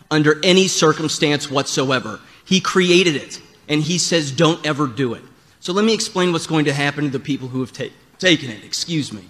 [0.09, 2.19] under any circumstance whatsoever.
[2.45, 5.21] He created it, and he says don't ever do it.
[5.59, 8.49] So let me explain what's going to happen to the people who have ta- taken
[8.49, 8.63] it.
[8.65, 9.25] Excuse me.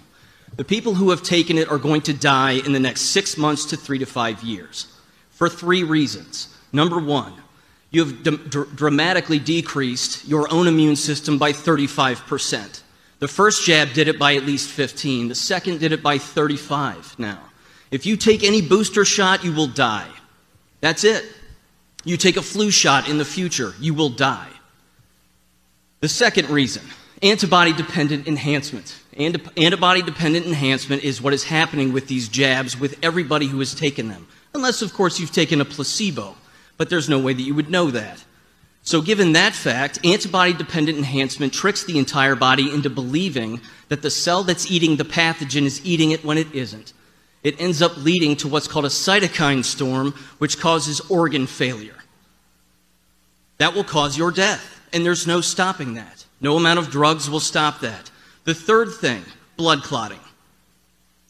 [0.56, 3.66] The people who have taken it are going to die in the next six months
[3.66, 4.86] to three to five years
[5.40, 6.54] for three reasons.
[6.70, 7.32] Number one,
[7.90, 12.82] you have d- dr- dramatically decreased your own immune system by 35%.
[13.20, 15.28] The first jab did it by at least 15.
[15.28, 17.40] The second did it by 35 now.
[17.90, 20.10] If you take any booster shot, you will die.
[20.82, 21.24] That's it.
[22.04, 24.50] You take a flu shot in the future, you will die.
[26.00, 26.82] The second reason
[27.22, 28.94] antibody dependent enhancement.
[29.16, 34.08] Antibody dependent enhancement is what is happening with these jabs with everybody who has taken
[34.08, 34.26] them.
[34.54, 36.36] Unless, of course, you've taken a placebo,
[36.76, 38.24] but there's no way that you would know that.
[38.82, 44.10] So, given that fact, antibody dependent enhancement tricks the entire body into believing that the
[44.10, 46.92] cell that's eating the pathogen is eating it when it isn't.
[47.42, 51.96] It ends up leading to what's called a cytokine storm, which causes organ failure.
[53.58, 56.24] That will cause your death, and there's no stopping that.
[56.40, 58.10] No amount of drugs will stop that.
[58.44, 59.22] The third thing
[59.56, 60.20] blood clotting.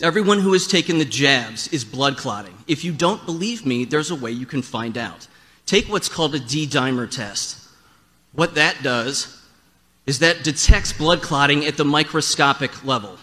[0.03, 2.57] Everyone who has taken the jabs is blood clotting.
[2.67, 5.29] If you don't believe me, there's a way you can find out.
[5.67, 7.69] Take what's called a D dimer test.
[8.33, 9.45] What that does
[10.07, 13.19] is that detects blood clotting at the microscopic level.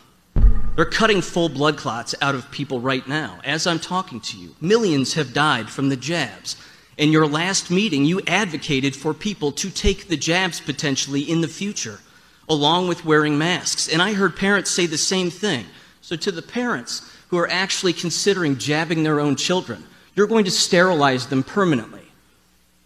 [0.75, 4.55] They're cutting full blood clots out of people right now as I'm talking to you.
[4.61, 6.57] Millions have died from the jabs.
[6.95, 11.47] In your last meeting, you advocated for people to take the jabs potentially in the
[11.47, 12.01] future,
[12.47, 13.87] along with wearing masks.
[13.87, 15.65] And I heard parents say the same thing.
[16.07, 19.83] So, to the parents who are actually considering jabbing their own children,
[20.15, 22.07] you're going to sterilize them permanently.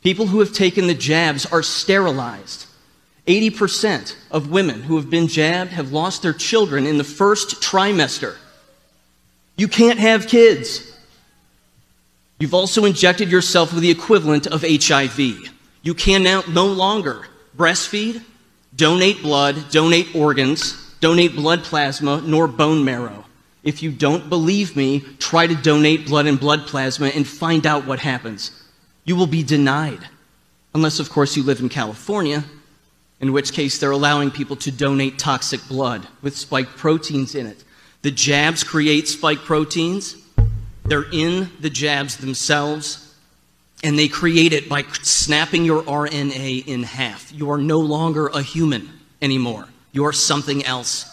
[0.02, 2.66] People who have taken the jabs are sterilized.
[3.28, 8.38] 80% of women who have been jabbed have lost their children in the first trimester.
[9.56, 10.92] You can't have kids.
[12.40, 15.20] You've also injected yourself with the equivalent of HIV.
[15.84, 18.24] You can now no longer breastfeed,
[18.76, 23.26] donate blood, donate organs, donate blood plasma, nor bone marrow.
[23.64, 27.86] If you don't believe me, try to donate blood and blood plasma and find out
[27.86, 28.52] what happens.
[29.04, 30.08] You will be denied.
[30.74, 32.44] Unless, of course, you live in California,
[33.20, 37.64] in which case they're allowing people to donate toxic blood with spike proteins in it.
[38.04, 40.16] The jabs create spike proteins.
[40.86, 43.16] They're in the jabs themselves,
[43.84, 47.32] and they create it by snapping your RNA in half.
[47.32, 48.90] You are no longer a human
[49.22, 49.68] anymore.
[49.94, 51.08] You are something else.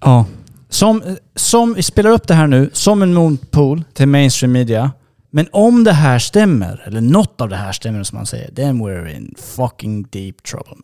[0.00, 0.26] Ja.
[0.68, 4.92] Som, som vi spelar upp det här nu som en motpol till mainstream media.
[5.30, 8.82] Men om det här stämmer, eller något av det här stämmer som man säger, then
[8.82, 10.76] we're in fucking deep trouble.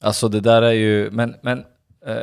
[0.00, 1.58] Alltså det där är ju, men, men
[2.06, 2.14] eh,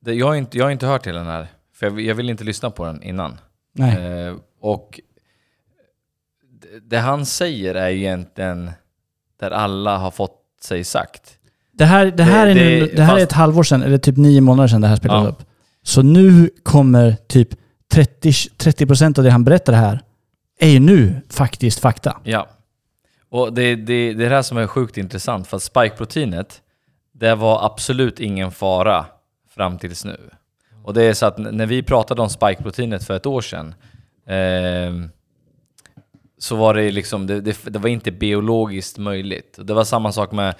[0.00, 2.30] det, jag, har inte, jag har inte hört till den här, för jag, jag vill
[2.30, 3.38] inte lyssna på den innan.
[3.72, 4.24] Nej.
[4.26, 5.00] Eh, och
[6.42, 8.70] det, det han säger är ju egentligen
[9.40, 11.32] där alla har fått sig sagt.
[11.72, 13.82] Det här, det här, Det- är, nu, det- det här är fast- ett halvår sedan,
[13.82, 15.28] eller typ nio månader sedan det här spelades Ja.
[15.30, 15.42] upp.
[15.82, 17.48] Så nu kommer typ
[17.92, 20.00] 30, 30% av det han berättar här,
[20.60, 22.20] är ju nu faktiskt fakta.
[22.24, 22.46] Ja.
[23.30, 26.60] Och det, det, det är det här som är sjukt intressant, för att spike-proteinet,
[27.12, 29.06] det var absolut ingen fara
[29.54, 30.30] fram tills nu.
[30.84, 33.74] Och det är så att när vi pratade om spike-proteinet för ett år sedan,
[34.28, 35.10] ehm,
[36.38, 39.58] så var det liksom, det, det, det var inte biologiskt möjligt.
[39.62, 40.54] Det var samma sak med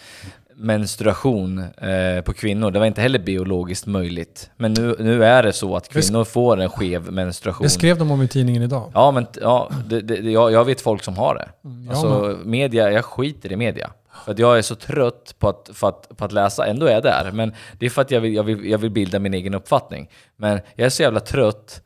[0.57, 4.51] menstruation eh, på kvinnor, det var inte heller biologiskt möjligt.
[4.57, 7.65] Men nu, nu är det så att kvinnor får en skev menstruation.
[7.65, 8.91] Det skrev de om i tidningen idag.
[8.95, 11.49] Ja, men ja, det, det, jag, jag vet folk som har det.
[11.63, 13.91] jag Alltså, media, jag skiter i media.
[14.25, 16.93] För att jag är så trött på att, för att, på att läsa, ändå är
[16.93, 17.31] jag där.
[17.33, 20.09] Men det är för att jag vill, jag, vill, jag vill bilda min egen uppfattning.
[20.37, 21.83] Men jag är så jävla trött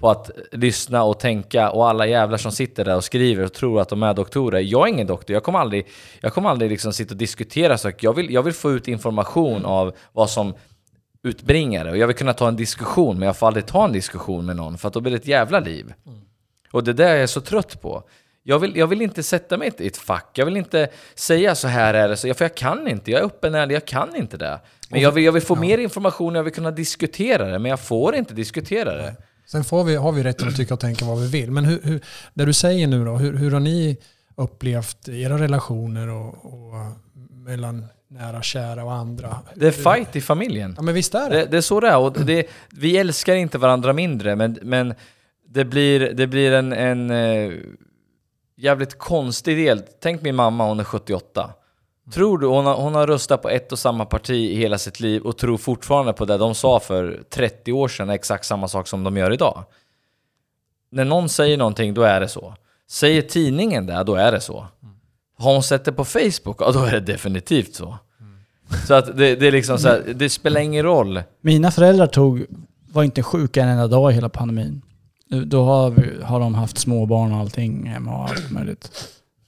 [0.00, 3.80] på att lyssna och tänka och alla jävlar som sitter där och skriver och tror
[3.80, 4.60] att de är doktorer.
[4.60, 5.86] Jag är ingen doktor, jag kommer aldrig,
[6.20, 8.06] jag kommer aldrig liksom sitta och diskutera saker.
[8.06, 10.54] Jag vill, jag vill få ut information av vad som
[11.22, 11.90] utbringar det.
[11.90, 14.56] Och jag vill kunna ta en diskussion, men jag får aldrig ta en diskussion med
[14.56, 15.92] någon för att då blir det ett jävla liv.
[16.72, 18.02] Och det där är jag så trött på.
[18.42, 20.30] Jag vill, jag vill inte sätta mig i ett fack.
[20.34, 23.10] Jag vill inte säga så här är det, så, för jag kan inte.
[23.10, 24.60] Jag är öppen ärlig, jag kan inte det.
[24.88, 27.80] Men jag vill, jag vill få mer information, jag vill kunna diskutera det, men jag
[27.80, 29.16] får inte diskutera det.
[29.50, 31.50] Sen får vi, har vi rätten att tycka och tänka vad vi vill.
[31.50, 32.00] Men hur, hur,
[32.34, 33.96] det du säger nu då, hur, hur har ni
[34.36, 36.74] upplevt era relationer och, och
[37.30, 39.36] mellan nära, kära och andra?
[39.54, 40.74] Det är fight i familjen.
[40.76, 41.36] Ja men visst är det.
[41.36, 41.98] Det, det är så det är.
[41.98, 44.94] Och det, vi älskar inte varandra mindre, men, men
[45.48, 47.52] det blir, det blir en, en eh,
[48.56, 49.82] jävligt konstig del.
[50.00, 51.50] Tänk min mamma, hon är 78.
[52.12, 55.00] Tror du hon har, hon har röstat på ett och samma parti i hela sitt
[55.00, 58.88] liv och tror fortfarande på det de sa för 30 år sedan exakt samma sak
[58.88, 59.64] som de gör idag?
[60.90, 62.54] När någon säger någonting, då är det så.
[62.90, 64.66] Säger tidningen det, då är det så.
[65.38, 67.98] Har hon sett det på Facebook, ja då är det definitivt så.
[68.86, 71.22] Så att det, det är liksom så här, det spelar ingen roll.
[71.40, 72.46] Mina föräldrar tog,
[72.92, 74.82] var inte sjuka en enda dag i hela pandemin.
[75.46, 78.90] Då har, vi, har de haft småbarn och allting hemma och allt möjligt.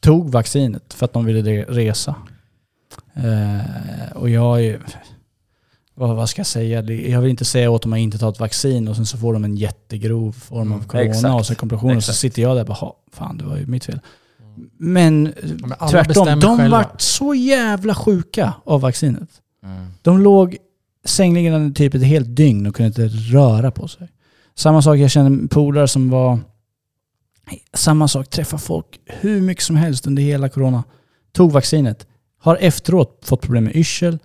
[0.01, 2.15] Tog vaccinet för att de ville resa.
[3.15, 4.81] Eh, och jag är
[5.95, 6.83] vad, vad ska jag säga?
[6.83, 9.33] Jag vill inte säga åt dem att inte ta ett vaccin och sen så får
[9.33, 11.35] de en jättegrov form av Mm, corona exakt.
[11.35, 11.97] och så komplikationer.
[11.97, 14.01] Och så sitter jag där och bara, "Ha, fan det var ju mitt fel.
[14.79, 16.77] Men, eh, men alla tvärtom, de själva.
[16.77, 19.29] vart så jävla sjuka av vaccinet.
[19.65, 19.87] Mm.
[20.03, 20.57] De låg
[21.05, 24.09] sängliggande typ ett helt dygn och kunde inte röra på sig.
[24.55, 26.39] Samma sak, jag känner polare som var...
[27.75, 30.85] Samma sak, träffa folk hur mycket som helst under hela corona.
[31.33, 32.07] Tog vaccinet.
[32.43, 34.19] Har efteråt fått problem med yrsel,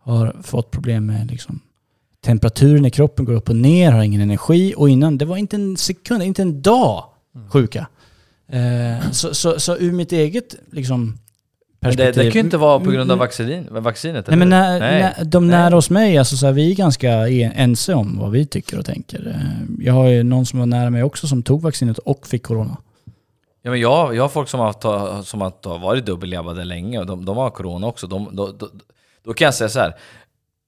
[0.00, 1.60] har fått problem med liksom
[2.24, 4.74] temperaturen i kroppen går upp och ner, har ingen energi.
[4.76, 7.04] Och innan, det var inte en sekund, inte en dag
[7.52, 7.86] sjuka.
[8.48, 11.18] Eh, så, så, så ur mitt eget liksom,
[11.80, 14.26] det, det kan ju inte vara på grund av Mm, vaccin, vaccinet.
[14.28, 15.02] Nej men när, Nej.
[15.02, 15.58] när, de Nej.
[15.58, 18.84] nära hos mig, alltså så här, vi är ganska ense om vad vi tycker och
[18.84, 19.28] tänker.
[19.28, 22.42] Eh, Jag har ju någon som var nära mig också som tog vaccinet och fick
[22.42, 22.76] corona.
[23.66, 27.24] Ja, men jag, jag har folk som har, som har varit dubbeljabbade länge och de,
[27.24, 28.06] de har corona också.
[28.06, 28.68] De, då, då,
[29.22, 29.94] då kan jag säga så här.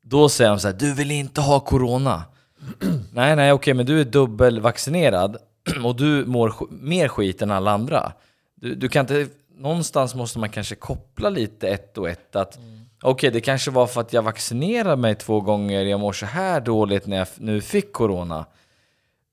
[0.02, 2.24] Då säger de så här, du vill inte ha corona.
[3.12, 5.36] nej, nej, okej, men du är dubbelvaccinerad
[5.84, 8.12] och du mår mer skit än alla andra.
[8.54, 12.36] Du, du kan inte, någonstans måste man kanske koppla lite ett och ett.
[12.36, 12.58] Att
[13.02, 16.60] okej, det kanske var för att jag vaccinerade mig två gånger, jag mår så här
[16.60, 18.46] dåligt när jag nu fick corona.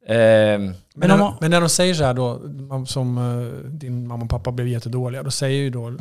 [0.07, 2.41] Ehm, Men, Men när, man- men när de säger så här då,
[2.85, 5.93] som eh, din mamma och pappa blev jättedåliga, då säger ju då,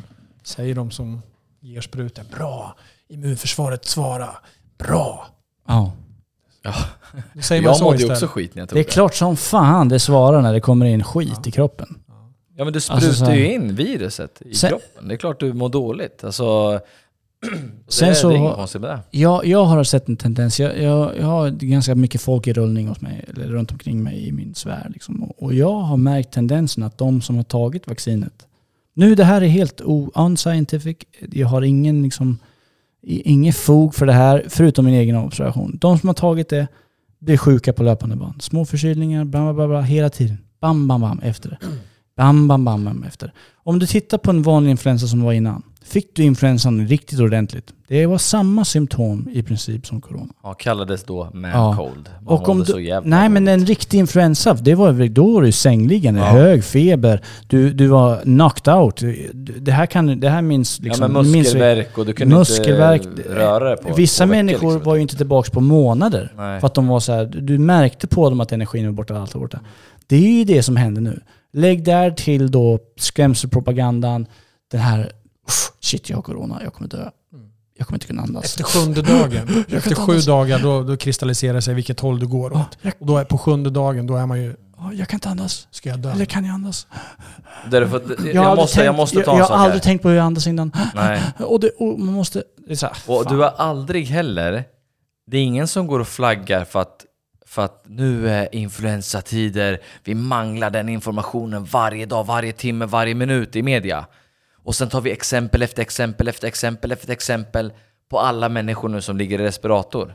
[0.42, 1.22] säger de som
[1.60, 2.76] ger sprutor, bra,
[3.08, 4.28] immunförsvaret svara,
[4.78, 5.26] bra.
[5.68, 5.92] Ja.
[7.34, 9.14] Då säger man jag så mådde ju också skit när jag tog Det är klart
[9.14, 11.98] som fan det svarar när det kommer in skit i kroppen.
[12.56, 15.08] Ja men du Alltså, sprutar så här- ju in viruset i Sen- kroppen.
[15.08, 16.24] Det är klart du mår dåligt.
[16.24, 16.80] Alltså,
[17.88, 19.18] Sen det, så det är inget konstigt med det.
[19.18, 22.88] Jag, jag har sett en tendens, jag, jag, jag har ganska mycket folk i rullning
[22.88, 24.90] hos mig, eller runt omkring mig i min sfär.
[24.92, 25.22] Liksom.
[25.22, 28.46] Och, och jag har märkt tendensen att de som har tagit vaccinet,
[28.94, 29.80] nu det här är helt
[30.14, 30.96] unscientific,
[31.32, 32.38] jag har ingen liksom,
[33.02, 35.78] i- inget fog för det här, förutom min egen observation.
[35.80, 36.66] De som har tagit det
[37.18, 38.42] blir sjuka på löpande band.
[38.42, 40.38] Små förkylningar, bla bla bla, bla hela tiden.
[40.60, 41.58] Bam, bam, bam efter det.
[42.16, 43.32] Bam, bam, bam, bam efter.
[43.54, 45.62] Om du tittar på en vanlig influensa som var innan,
[45.92, 47.72] fick du influensan riktigt ordentligt.
[47.88, 50.32] Det var samma symptom i princip som corona.
[50.42, 51.74] Ja, kallades då man Ja.
[51.76, 52.08] cold.
[52.20, 56.20] Man Och om du, nej men en riktig influensa, det var, då var du sängliggande,
[56.20, 56.26] Ja.
[56.26, 59.00] hög feber, du, du var knocked out.
[59.60, 61.02] Det här, kan, det här minns liksom...
[61.02, 63.02] ja men minns muskelvärk och du kunde muskelvärk.
[63.04, 64.82] inte röra dig på Vissa två veckor, människor liksom.
[64.84, 66.32] var ju inte tillbaka på månader.
[66.36, 66.60] Nej.
[66.60, 69.34] För att de var så här, du- märkte på dem att energin var borta, allt
[69.34, 69.60] var borta.
[70.06, 71.20] Det är ju det som händer nu.
[71.52, 74.26] Lägg där till då skrämselpropagandan,
[74.70, 75.06] den här "Uff,
[75.80, 77.10] shit jag har corona, jag kommer dö.
[77.78, 78.44] Jag kommer inte kunna andas.
[78.44, 80.24] Efter sjunde dagen, Jag efter sju andas.
[80.26, 82.78] dagar, då, då kristalliserar sig vilket håll du går Ja, åt.
[82.82, 85.28] jag, Och då är, på sjunde dagen, då är man ju, ja, jag kan inte
[85.28, 85.68] andas.
[85.70, 86.10] ska jag dö?
[86.12, 86.86] Eller kan jag andas?
[87.70, 88.02] Därför
[88.34, 89.80] jag, aldrig måste, jag tänkt- måste jag, ta en jag har aldrig här.
[89.80, 90.72] tänkt på hur jag andas innan.
[90.94, 91.22] Nej.
[91.38, 92.42] Och, det, och man måste...
[92.66, 93.32] Det är så här, Och fan.
[93.36, 94.64] du har aldrig heller,
[95.26, 97.04] det är ingen som går och flaggar för att,
[97.46, 103.56] för att nu är influensatider, vi manglar den informationen varje dag, varje timme, varje minut
[103.56, 104.06] i media.
[104.64, 107.72] Och sen tar vi exempel efter exempel efter exempel efter exempel
[108.08, 110.14] på alla människor nu som ligger i respirator.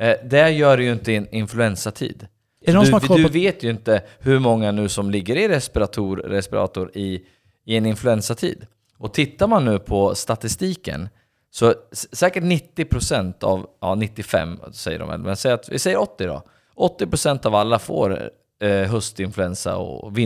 [0.00, 2.26] Eh, det gör ju inte i en influensatid.
[2.66, 3.32] Är det Du, du på...
[3.32, 7.24] vet ju inte hur många nu som ligger i respirator, respirator i,
[7.64, 8.66] i en influensatid.
[8.98, 11.08] Och tittar man nu på statistiken
[11.50, 11.74] så
[12.12, 16.42] säkert 90% av, ja 95 säger de men säg att, vi säger 80 då.
[16.76, 18.30] 80% av alla får
[18.62, 20.16] eh, höstinfluensa och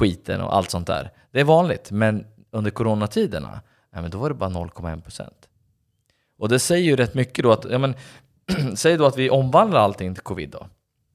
[0.00, 1.10] vinterskiten och allt sånt där.
[1.32, 3.60] Det är vanligt, men under coronatiderna,
[3.94, 5.28] ja, men då var det bara 0,1%.
[6.38, 7.94] Och det säger ju rätt mycket då att, ja men,
[8.76, 10.66] säg då att vi omvandlar allting till covid då.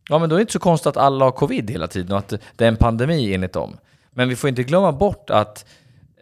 [0.09, 2.17] Ja men då är det inte så konstigt att alla har covid hela tiden och
[2.17, 3.77] att det är en pandemi enligt dem.
[4.13, 5.65] Men vi får inte glömma bort att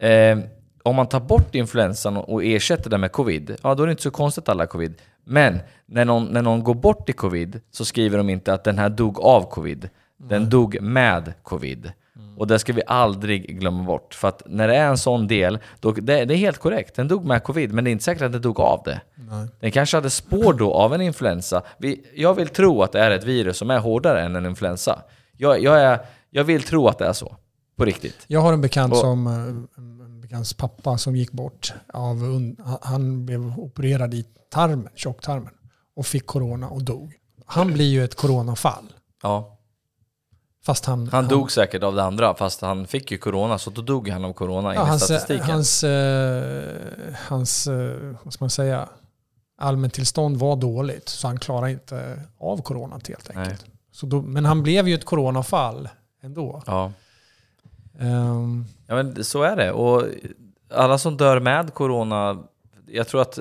[0.00, 0.38] eh,
[0.82, 4.02] om man tar bort influensan och ersätter den med covid, ja då är det inte
[4.02, 4.94] så konstigt att alla har covid.
[5.24, 8.78] Men när någon, när någon går bort i covid så skriver de inte att den
[8.78, 9.88] här dog av covid.
[10.16, 11.92] Den dog med covid.
[12.36, 14.14] Och det ska vi aldrig glömma bort.
[14.14, 16.94] För att när det är en sån del, då, det, det är helt korrekt.
[16.96, 19.00] Den dog med covid, men det är inte säkert att den dog av det.
[19.14, 19.48] Nej.
[19.60, 21.62] Den kanske hade spår då av en influensa.
[21.78, 25.02] Vi, jag vill tro att det är ett virus som är hårdare än en influensa.
[25.36, 25.98] Jag, jag, är,
[26.30, 27.36] jag vill tro att det är så.
[27.76, 28.16] På riktigt.
[28.26, 29.32] Jag har en bekant Och- som, eh,
[29.82, 31.72] en bekants pappa som gick bort.
[31.92, 32.16] Av,
[32.82, 35.52] han blev opererad i tarmen, tjocktarmen
[35.96, 37.12] och fick corona och dog.
[37.46, 38.84] Han blir ju ett coronafall.
[39.22, 39.55] Ja.
[40.66, 43.82] Fast han, Han dog säkert av det andra, fast han fick ju corona, så då
[43.82, 45.50] dog han av corona ja, enligt hans, statistiken.
[45.50, 48.88] hans, eh, hans eh, vad ska man säga,
[49.58, 51.08] allmäntillstånd var dåligt.
[51.08, 53.44] Så han klarade inte av coronat helt Nej.
[53.44, 53.64] enkelt.
[53.92, 55.88] Så då, men han blev ju ett coronafall
[56.22, 56.62] ändå.
[56.66, 56.92] Ja.
[57.98, 59.72] Ehm, ja, men så är det.
[59.72, 60.02] Och
[60.74, 62.38] alla som dör med corona,
[62.86, 63.38] jag tror att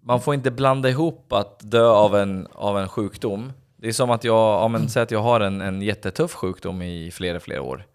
[0.00, 3.52] man får inte blanda ihop att dö av en, av en sjukdom.
[3.82, 6.82] Det är som att jag, ja, men, säg att jag har en, en jättetuff sjukdom
[6.82, 7.86] i flera, flera år.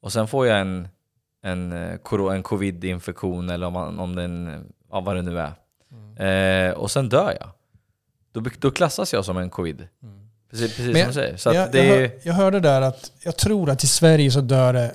[0.00, 0.88] Och sen får jag en,
[1.42, 6.68] en, eh, en covid-infektion eller om, man, om den, ja, vad det nu är.
[6.68, 7.48] Eh, och sen dör jag.
[8.32, 9.88] Då, då klassas jag som en covid.
[10.50, 11.36] Precis, precis Men som du säger.
[11.36, 14.40] Så jag, det jag, hör, jag hörde där att jag tror att i Sverige så
[14.40, 14.94] dör det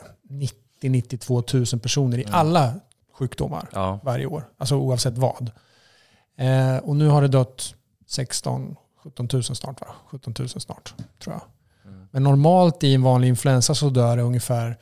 [0.82, 2.74] 90-92 000 personer i alla
[3.14, 4.44] sjukdomar ja, varje år.
[4.58, 5.52] Alltså oavsett vad.
[6.38, 7.76] Eh, och nu har det dött
[8.08, 8.76] 16
[9.08, 9.88] 17 000 snart va?
[10.08, 10.94] 17 000 snart
[11.24, 11.42] tror jag.
[12.12, 14.78] Men normalt i en vanlig influensa så dör det ungefär,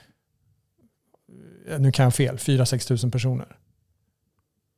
[1.70, 3.58] eh, nu kan jag fel, 4-6 000 personer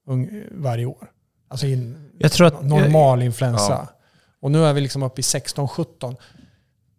[0.07, 1.11] Ung, varje år.
[1.47, 3.87] Alltså i en Jag tror att- normal influensa.
[4.39, 6.15] Och nu är vi liksom uppe i 16-17.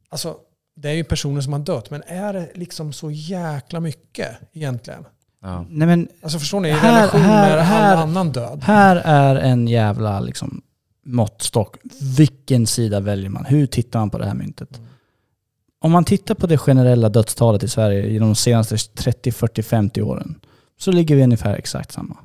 [0.08, 0.36] Alltså
[0.76, 5.04] det är ju personer som har dött, men är det liksom så jäkla mycket egentligen?
[5.42, 5.64] ja.
[5.68, 6.68] Nej men Alltså förstår ni?
[6.68, 8.62] I Här- relation här- med här- all annan död.
[8.62, 10.62] Här är en jävla liksom,
[11.04, 11.76] måttstock.
[12.16, 13.44] Vilken sida väljer man?
[13.44, 14.80] Hur tittar man på det här myntet?
[15.80, 20.02] Om man tittar på det generella dödstalet i Sverige i de senaste 30, 40, 50
[20.02, 20.34] åren
[20.78, 22.16] så ligger vi ungefär exakt samma.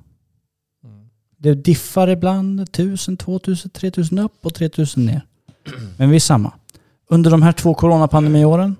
[1.37, 5.21] Det diffar ibland 1000, 2000, 3000 upp och 3000 ner.
[5.97, 6.53] Men vi är samma.
[7.09, 8.75] Under de här två coronapandemiåren,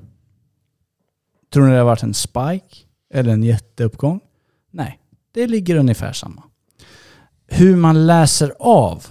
[1.54, 2.76] tror ni det har varit en spike
[3.14, 4.20] eller en jätteuppgång?
[4.72, 5.00] Nej,
[5.34, 6.44] det ligger ungefär samma
[7.54, 9.08] hur man läser av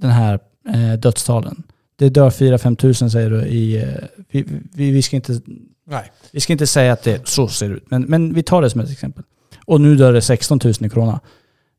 [0.00, 1.62] den här eh, dödstalen.
[1.96, 3.82] Det dör 4-5 tusen säger du i...
[3.82, 3.88] Eh,
[4.30, 4.44] vi,
[4.74, 5.40] vi, vi, ska inte,
[5.86, 6.12] Nej.
[6.32, 8.80] vi ska inte säga att det så ser ut, men, men vi tar det som
[8.80, 9.24] ett exempel.
[9.66, 11.20] Och nu dör det 16 000 i corona.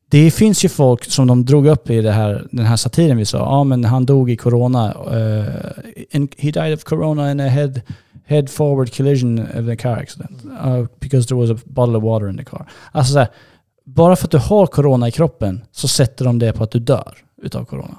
[0.08, 3.24] Det finns ju folk som de drog upp i det här, den här satiren vi
[3.24, 3.38] sa.
[3.38, 4.94] Ja men han dog i corona.
[5.10, 7.80] eh, in, he died of corona in a head,
[8.24, 10.44] head forward collision of a car accident.
[10.44, 12.68] Uh, because there was a bottle of water in the car.
[12.92, 13.28] Alltså så här,
[13.84, 16.78] bara för att du har corona i kroppen så sätter de det på att du
[16.78, 17.98] dör utav corona.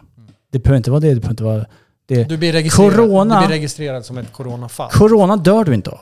[0.54, 1.66] Det behöver inte vara det, det behöver inte vara
[2.06, 2.24] det.
[2.24, 4.90] Du blir, registrerad, Corona- du blir registrerad som ett coronafall.
[4.92, 6.00] Corona dör du inte av.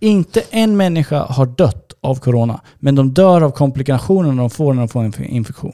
[0.00, 4.80] Inte en människa har dött av corona, men de dör av komplikationer de får när
[4.82, 5.72] de får en inf- infektion.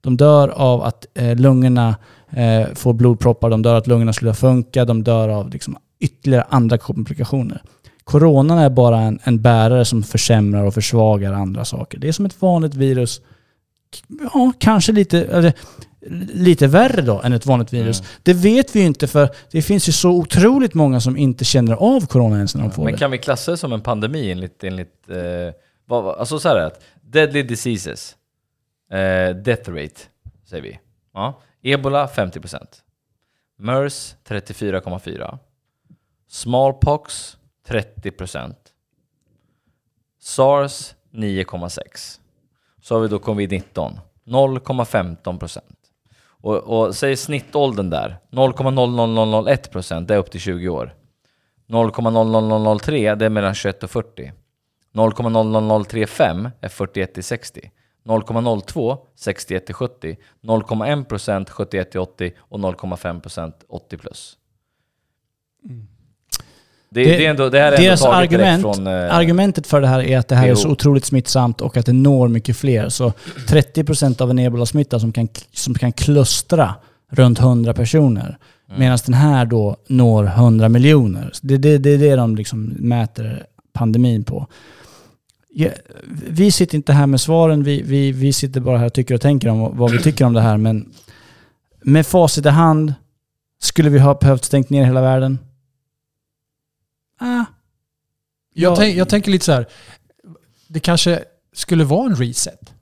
[0.00, 1.96] De dör av att eh, lungorna
[2.30, 6.46] eh, får blodproppar, de dör av att lungorna slutar funka, de dör av liksom, ytterligare
[6.48, 7.62] andra komplikationer.
[8.04, 11.98] Coronan är bara en, en bärare som försämrar och försvagar andra saker.
[11.98, 13.20] Det är som ett vanligt virus.
[14.34, 15.52] Ja, kanske lite, eller,
[16.32, 18.02] lite värre då än ett vanligt virus.
[18.22, 21.74] Det vet vi ju inte för det finns ju så otroligt många som inte känner
[21.74, 22.98] av corona ens när de får Men det.
[22.98, 25.16] kan vi klassa det som en pandemi enligt, enligt eh,
[25.86, 26.78] vad, alltså så här är det,
[27.20, 28.16] deadly diseases,
[28.90, 30.00] eh, death rate
[30.44, 30.78] säger vi.
[31.14, 31.40] Ja.
[31.62, 32.58] Ebola 50%,
[33.58, 35.38] MERS 34,4%,
[36.28, 37.36] smallpox
[37.68, 38.54] 30%,
[40.20, 42.20] SARS 9,6%.
[42.82, 45.60] Så har vi då covid-19, 0,15%.
[46.44, 50.94] Och, och säg snittåldern där, 0,00001% det är upp till 20 år.
[51.68, 54.32] 0,00003 det är mellan 21 och 40.
[54.92, 57.70] 0,00035 är 41 till 60.
[58.04, 60.16] 0,02 61 till 70.
[60.42, 64.36] 0,1% 71 till 80 och 0,5% 80 plus.
[65.64, 65.86] Mm.
[66.94, 68.86] Det, det, är ändå, det här är ändå Deras direkt argument, från...
[68.86, 71.86] eh, argumentet för det här är att det här är så otroligt smittsamt och att
[71.86, 72.88] det når mycket fler.
[72.88, 73.12] Så
[73.48, 76.74] 30% av en ebola-smitta som kan, som kan klustra
[77.10, 78.38] runt 100 personer.
[78.68, 78.80] Mm.
[78.80, 81.32] Medan den här då når 100 miljoner.
[81.42, 84.46] Det det, det, är det de liksom mäter pandemin på.
[85.56, 85.68] Ja,
[86.28, 89.20] vi sitter inte här med svaren, vi, vi, vi sitter bara här och tycker och
[89.20, 90.56] tänker om vad vi tycker om det här.
[90.56, 90.88] Men
[91.82, 92.94] med facit i hand,
[93.62, 95.38] skulle vi ha behövt stängt ner hela världen?
[97.24, 97.44] Ah,
[98.54, 98.76] Jag, Ja.
[98.76, 99.66] tänk, jag tänker lite så här.
[100.68, 102.74] Det kanske skulle vara en reset.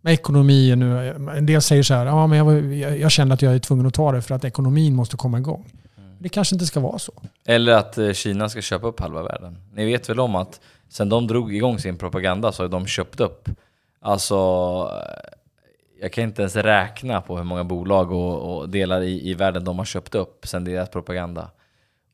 [0.00, 1.08] Med ekonomin nu.
[1.36, 3.86] En del säger så här, ja, men jag, jag, jag känner att jag är tvungen
[3.86, 5.72] att ta det för att ekonomin måste komma igång.
[6.18, 7.12] Det kanske inte ska vara så.
[7.44, 9.58] Eller att eh, Kina ska köpa upp halva världen.
[9.72, 13.20] Ni vet väl om att sen de drog igång sin propaganda så har de köpt
[13.20, 13.48] upp,
[14.00, 14.34] alltså
[14.92, 15.30] eh,
[16.00, 19.64] jag kan inte ens räkna på hur många bolag och, och delar i, i världen
[19.64, 21.50] de har köpt upp sen deras propaganda.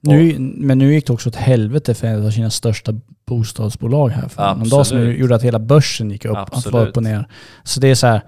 [0.00, 2.94] Nu, men nu gick det också åt helvete för ett av Kinas största
[3.26, 4.80] bostadsbolag här för någon dag.
[4.80, 5.18] Absolut.
[5.18, 6.88] gjorde att hela börsen gick upp, Absolut.
[6.88, 7.28] upp och ner.
[7.64, 8.20] Så det är så här,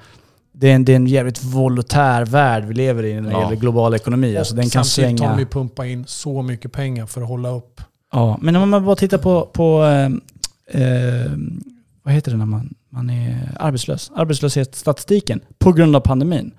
[0.53, 3.43] det är en, det är en jävligt volontär värld vi lever i när det Ja.
[3.43, 4.37] gäller global ekonomi.
[4.37, 5.33] Alltså den kan samtidigt har svänga.
[5.37, 7.81] de ju pumpa in så mycket pengar för att hålla upp.
[8.13, 11.31] Ja, men om man bara tittar på, på eh, eh,
[12.03, 14.11] vad heter det när man, man är arbetslös?
[14.17, 16.53] Arbetslöshetsstatistiken på grund av pandemin.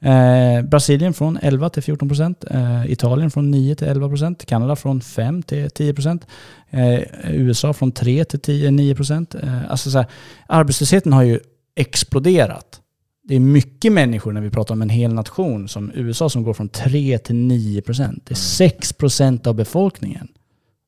[0.00, 2.44] Eh, Brasilien från 11 till 14 procent.
[2.50, 4.46] Eh, Italien från 9 till 11 procent.
[4.46, 6.26] Kanada från 5 till 10 procent.
[6.70, 9.34] Eh, USA från 3 till 10, 9 procent.
[9.34, 10.06] Eh, alltså så här,
[10.46, 11.40] arbetslösheten har ju
[11.74, 12.80] exploderat.
[13.28, 16.54] det är mycket människor när vi pratar om en hel nation som USA som går
[16.54, 18.22] från 3 till 9 procent.
[18.26, 20.28] Det är 6 procent av befolkningen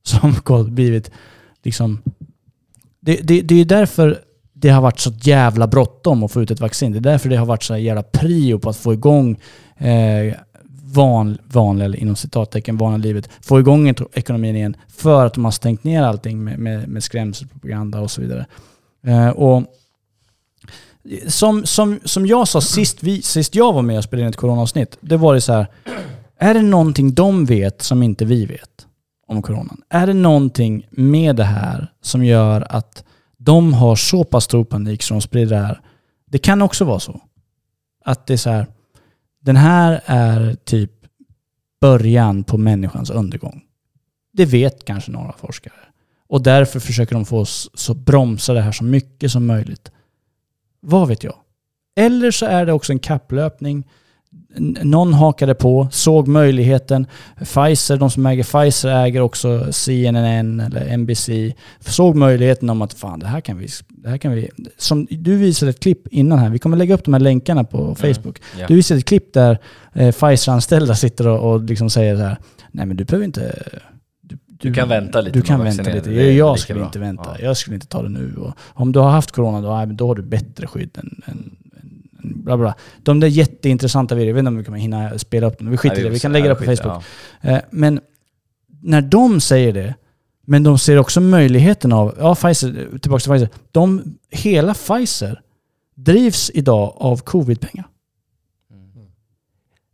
[0.03, 1.11] som har blivit
[1.63, 2.03] liksom...
[3.01, 4.19] Det, det, det är därför
[4.61, 6.93] det har varit så jävla bråttom att få ut ett vaccin.
[6.93, 9.41] Det är därför det har varit så jävla prio på att få igång
[9.77, 10.35] eh,
[10.95, 13.31] van, vanliga, inom citattecken, vanliga livet.
[13.41, 14.77] Få igång ekonomin igen.
[14.89, 18.47] För att de har stängt ner allting med, med, med skrämselpropaganda och så vidare.
[19.07, 19.65] Eh, och
[21.27, 24.37] som, som, som jag sa sist, vi, sist jag var med och spelade in ett
[24.37, 25.67] coronaavsnitt, det var det så här.
[26.39, 28.87] Är det någonting de vet som inte vi vet
[29.27, 29.83] om coronan?
[29.89, 33.05] Är det någonting med det här som gör att
[33.39, 35.81] de har så pass stor panik som de sprider det här?
[36.27, 37.21] Det kan också vara så.
[38.05, 38.67] Att det är så här.
[39.41, 40.93] Den här är typ
[41.81, 43.63] början på människans undergång.
[44.33, 45.75] Det vet kanske några forskare.
[46.29, 49.93] Och därför försöker de få oss så bromsa det här så mycket som möjligt.
[50.81, 51.35] Vad vet jag?
[51.97, 53.89] Eller så är det också en kapplöpning.
[54.57, 57.07] Någon hakade på, såg möjligheten.
[57.39, 61.29] Pfizer, de som äger Pfizer äger också CNN eller NBC.
[61.81, 63.69] Såg möjligheten om att fan det här kan vi...
[63.89, 66.51] Det här kan vi som du visade ett klipp innan här.
[66.51, 68.41] Vi kommer lägga upp de här länkarna på Facebook.
[68.59, 68.67] Ja.
[68.67, 69.59] Du visade ett klipp där
[69.93, 72.37] eh, Pfizer-anställda sitter och, och liksom säger så här.
[72.71, 73.63] Nej men du behöver inte...
[74.61, 76.11] Du kan vänta lite Du kan vänta lite.
[76.11, 76.87] Jag lika skulle bra.
[76.87, 77.37] inte vänta.
[77.39, 77.45] Ja.
[77.45, 78.35] Jag skulle inte ta det nu.
[78.37, 81.57] Och om du har haft corona då, då har du bättre skydd än, än
[82.23, 82.75] bla bla.
[83.03, 85.71] De där jätteintressanta videorna, jag vet inte om vi kommer hinna spela upp dem.
[85.71, 87.05] Vi skiter i det, vi kan lägga det på skiter- Facebook.
[87.41, 87.51] ja.
[87.51, 88.01] Eh, Men
[88.83, 89.95] när de säger det,
[90.47, 93.49] men de ser också möjligheten av, ja Pfizer, tillbaka till Pfizer.
[93.73, 95.41] De, hela Pfizer
[95.97, 97.87] drivs idag av covid-pengar.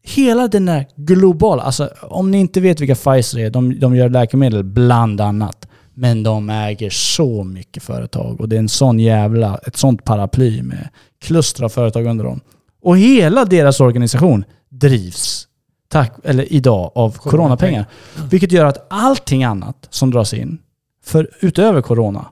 [0.07, 4.09] Hela den där globala, alltså om ni inte vet vilka Pfizer är, de, de gör
[4.09, 5.69] läkemedel bland annat.
[5.95, 10.63] Men de äger så mycket företag och det är en sån jävla, ett sånt paraply
[10.63, 10.89] med
[11.25, 12.41] kluster av företag under dem.
[12.83, 15.49] Och hela deras organisation drivs,
[15.89, 17.87] tack, eller idag, av coronapengar.
[18.31, 20.59] Vilket gör att allting annat som dras in,
[21.05, 22.27] för utöver corona,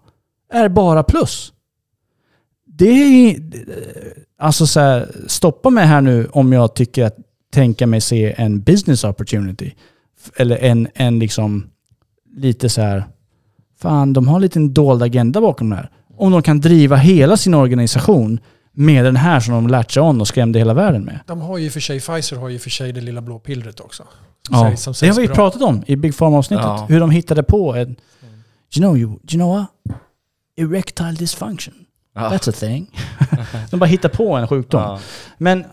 [0.52, 1.52] är bara plus.
[2.66, 3.36] Det är...
[4.38, 7.16] Alltså så här, stoppa mig här nu om jag tycker att
[7.52, 9.72] tänka mig se en business opportunity.
[10.36, 11.66] Eller en, en liksom
[12.36, 13.04] lite så här...
[13.78, 15.90] Fan, de har lite en dold agenda bakom det här.
[16.16, 18.40] Om de kan driva hela sin organisation
[18.72, 21.20] med den här som de lärt sig om och skrämde hela världen med.
[21.26, 24.04] De har ju för sig, Pfizer har ju för sig det lilla blå pillret också.
[24.50, 25.34] Ja, sägs- som det har vi bra.
[25.34, 26.64] pratat om i Big Pharma-avsnittet.
[26.66, 26.86] Ja.
[26.88, 27.96] Hur de hittade på en...
[28.76, 29.66] You know, you, you know what?
[30.56, 31.74] Erectile dysfunction.
[32.14, 32.20] Ja.
[32.30, 32.90] That's a thing.
[33.70, 34.80] de bara hittar på en sjukdom.
[34.82, 34.98] Ja.
[35.38, 35.64] Men...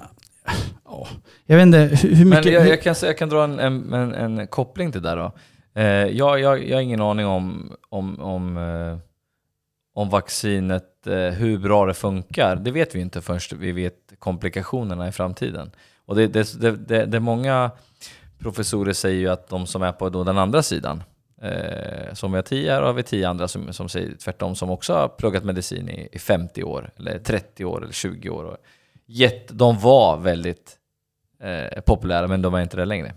[0.85, 1.07] ja,
[1.45, 2.45] jag vet inte hur, hur mycket...
[2.45, 5.09] Men jag, jag, kan, säga- jag kan dra en, en, en, en koppling till det
[5.09, 5.31] där då.
[5.81, 8.97] Eh, jag, jag, jag har ingen aning om, om, om, eh,
[9.93, 12.55] om vaccinet, eh, hur bra det funkar.
[12.55, 15.71] Det vet vi inte först vi vet komplikationerna i framtiden.
[16.05, 17.71] Och det, det, det, det, det många
[18.39, 21.03] professorer säger ju att de som är på då den andra sidan,
[21.41, 24.69] eh, som vi har tio här, har vi tio andra som, som säger tvärtom, som
[24.69, 28.43] också har pluggat medicin i, i 50 år, eller 30 år, eller 20 år.
[28.43, 28.57] Och
[29.05, 30.77] gett, de var väldigt
[31.43, 33.13] eh, populära, men de är inte det längre.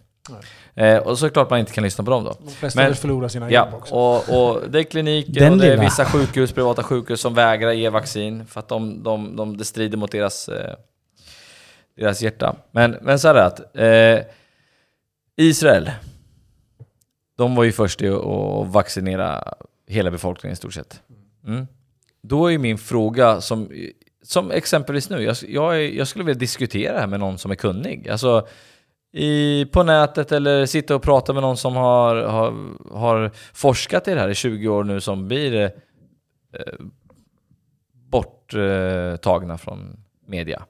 [0.74, 2.36] Eh, och såklart man inte kan lyssna på dem då.
[2.44, 3.94] De flesta Men- vill förlora sina Ja, jobb också.
[3.94, 5.82] och, och det är kliniker Den och det är lilla.
[5.82, 9.96] vissa sjukhus, privata sjukhus som vägrar ge vaccin för att de, de, de, det strider
[9.98, 10.74] mot deras, eh,
[11.96, 12.56] deras hjärta.
[12.70, 14.26] Men, men så är det att eh,
[15.36, 15.90] Israel,
[17.38, 19.54] de var ju först i att vaccinera
[19.88, 21.00] hela befolkningen i stort sett.
[21.46, 21.66] Mm.
[22.22, 23.70] Då är ju min fråga som,
[24.24, 27.54] som exempelvis nu, jag, jag, jag skulle vilja diskutera det här med någon som är
[27.54, 28.08] kunnig.
[28.08, 28.46] Alltså,
[29.12, 32.54] i, på nätet eller sitta och prata med någon som har, har,
[32.98, 35.70] har forskat i det här i 20 år nu som blir eh,
[37.92, 40.62] borttagna från media.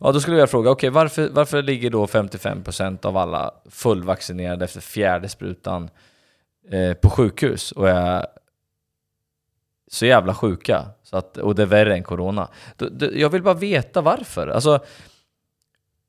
[0.00, 4.80] Ja, då skulle jag fråga, okej varför, varför ligger då 55% av alla fullvaccinerade efter
[4.80, 5.90] fjärde sprutan
[6.70, 8.26] eh, på sjukhus och är
[9.90, 12.48] så jävla sjuka så att, och det är värre än corona.
[12.76, 14.48] Då, då, jag vill bara veta varför.
[14.48, 14.80] Alltså,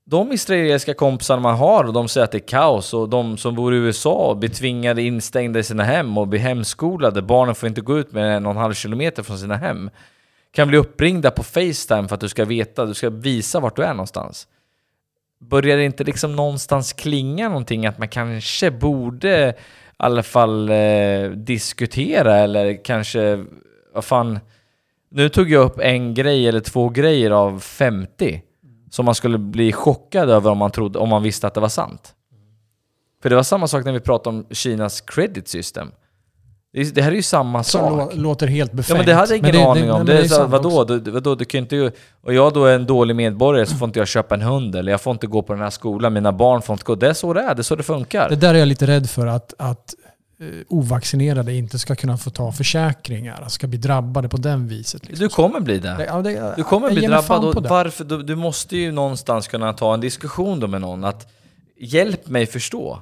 [0.05, 3.55] de israeliska kompisar man har och de säger att det är kaos och de som
[3.55, 7.21] bor i USA blir tvingade instängda i sina hem och blir hemskolade.
[7.21, 9.89] Barnen får inte gå ut med en och en halv kilometer från sina hem.
[10.51, 13.83] Kan bli uppringda på Facetime för att du ska veta, du ska visa vart du
[13.83, 14.47] är någonstans.
[15.39, 19.53] Börjar det inte liksom någonstans klinga någonting att man kanske borde i
[19.97, 23.45] alla fall eh, diskutera eller kanske,
[23.93, 24.39] vad fan,
[25.09, 28.41] nu tog jag upp en grej eller två grejer av 50
[28.93, 31.69] som man skulle bli chockad över om man, trodde, om man visste att det var
[31.69, 32.13] sant.
[33.21, 35.91] För det var samma sak när vi pratade om Kinas credit system.
[36.73, 38.13] Det, är- det här är ju samma Som sak.
[38.13, 38.97] lå- låter helt Ja befängt.
[38.97, 39.97] men det hade jag ingen det- aning det- om.
[39.97, 40.83] men Det är så, vadå?
[40.83, 41.35] Du, vadå?
[41.35, 41.91] Du kan inte...
[42.21, 44.91] Och jag då är en dålig medborgare så får inte jag köpa en hund eller
[44.91, 46.13] jag får inte gå på den här skolan.
[46.13, 46.95] Mina barn får inte gå.
[46.95, 47.55] Det är så det är.
[47.55, 48.29] Det är så det funkar.
[48.29, 49.93] Det där är jag lite rädd för att, att
[50.67, 55.07] ovaccinerade inte ska kunna få ta försäkringar, ska bli drabbade på den viset.
[55.07, 55.23] Liksom.
[55.23, 56.05] Du kommer bli det.
[56.07, 57.45] Ja, det- Du kommer bli drabbad.
[57.57, 58.03] Och varför?
[58.03, 61.03] Du, du måste ju någonstans kunna ta en diskussion då med någon.
[61.03, 61.27] Att
[61.79, 63.01] hjälp mig förstå.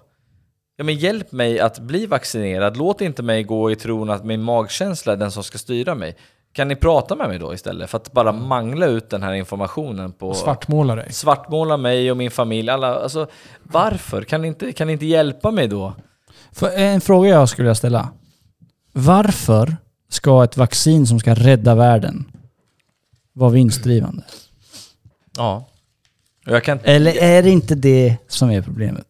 [0.77, 2.77] Ja, men hjälp mig att bli vaccinerad.
[2.77, 6.15] Låt inte mig gå i tron att min magkänsla är den som ska styra mig.
[6.53, 7.89] Kan ni prata med mig då istället?
[7.89, 10.29] För att bara mangla ut den här informationen på...
[10.29, 11.13] Och svartmåla dig.
[11.13, 12.69] Svartmåla mig och min familj.
[12.69, 13.27] Alla, alltså,
[13.63, 14.21] varför?
[14.23, 15.93] Kan ni, inte, kan ni inte hjälpa mig då?
[16.51, 18.09] För en fråga jag skulle vilja ställa.
[18.93, 19.77] Varför
[20.09, 22.31] ska ett vaccin som ska rädda världen
[23.33, 24.23] vara vinstdrivande?
[25.37, 25.67] Ja.
[26.45, 26.79] Jag kan.
[26.83, 29.07] Eller är det inte det som är problemet?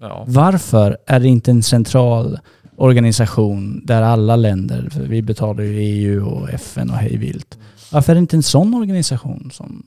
[0.00, 0.24] Ja.
[0.26, 2.38] Varför är det inte en central
[2.76, 7.58] organisation där alla länder, för vi betalar ju EU och FN och hej vilt.
[7.92, 9.86] Varför är det inte en sån organisation som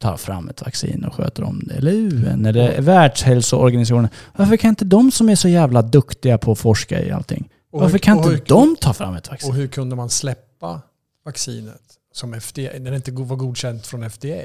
[0.00, 1.74] tar fram ett vaccin och sköter om det?
[1.74, 4.10] Eller UN eller Världshälsoorganisationen.
[4.36, 7.80] Varför kan inte de som är så jävla duktiga på att forska i allting, Och
[7.80, 9.50] varför hur- kan inte hur- de ta fram ett vaccin?
[9.50, 10.80] Och hur kunde man släppa
[11.24, 11.82] vaccinet
[12.12, 14.42] som FDA, när det inte var godkänt från FDA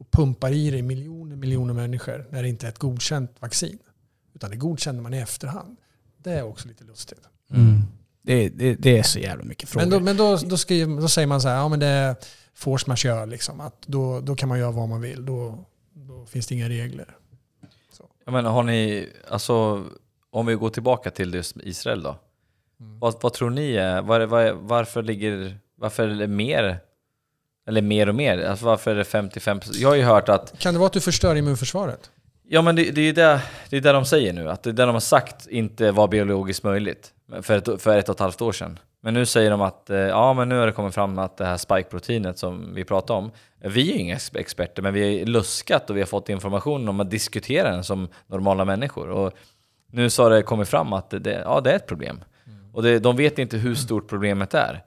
[0.00, 3.78] och pumpar i det i miljoner, miljoner människor när det inte är ett godkänt vaccin.
[4.34, 5.76] Utan det godkänner man i efterhand.
[6.22, 7.18] Det är också lite lustigt.
[7.54, 7.82] Mm.
[8.22, 9.86] Det, det, det är så jävla mycket frågor.
[9.86, 12.16] Men, då, men då, då, skriver, då säger man så här, ja men det
[12.56, 13.60] force majeure liksom.
[13.60, 15.26] Att då, då kan man göra vad man vill.
[15.26, 15.64] Då,
[15.94, 17.16] då finns det inga regler.
[18.24, 19.84] Jag menar, har ni, alltså,
[20.30, 22.16] om vi går tillbaka till just Israel då.
[22.80, 22.98] Mm.
[22.98, 26.78] Vad, vad tror ni är, var, var, varför ligger, varför är det mer,
[27.66, 30.74] eller mer och mer, alltså varför är det 55 Jag har ju hört att, Kan
[30.74, 32.10] det vara att du förstör immunförsvaret?
[32.48, 34.70] ja men det, det är ju det, det är det de säger nu, att det
[34.70, 37.12] är det de har sagt inte var biologiskt möjligt
[37.42, 38.78] för ett, för ett och ett halvt år sedan.
[39.06, 41.44] Men nu säger de att, eh, ja men nu har det kommit fram att det
[41.44, 43.30] här spike-proteinet som vi pratade om,
[43.60, 46.88] vi är ju inga ex- experter, men vi har luskat och vi har fått information
[46.88, 49.08] om att diskutera den som normala människor.
[49.08, 49.32] Och
[49.90, 52.20] nu så har det kommit fram att det, ja, det är ett problem.
[52.72, 54.82] Och det, de vet inte hur stort problemet är.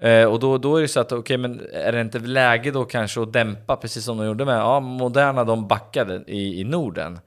[0.00, 2.84] Eh, och då, då är det så att, okej men är det inte läge då
[2.84, 7.20] kanske att dämpa, precis som de gjorde med, ja Moderna de backade i, i Norden.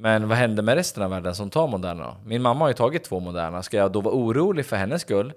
[0.00, 2.16] Men vad händer med resten av världen som tar Moderna då?
[2.24, 5.32] Min mamma har ju tagit två Moderna, ska jag då vara orolig för hennes skull?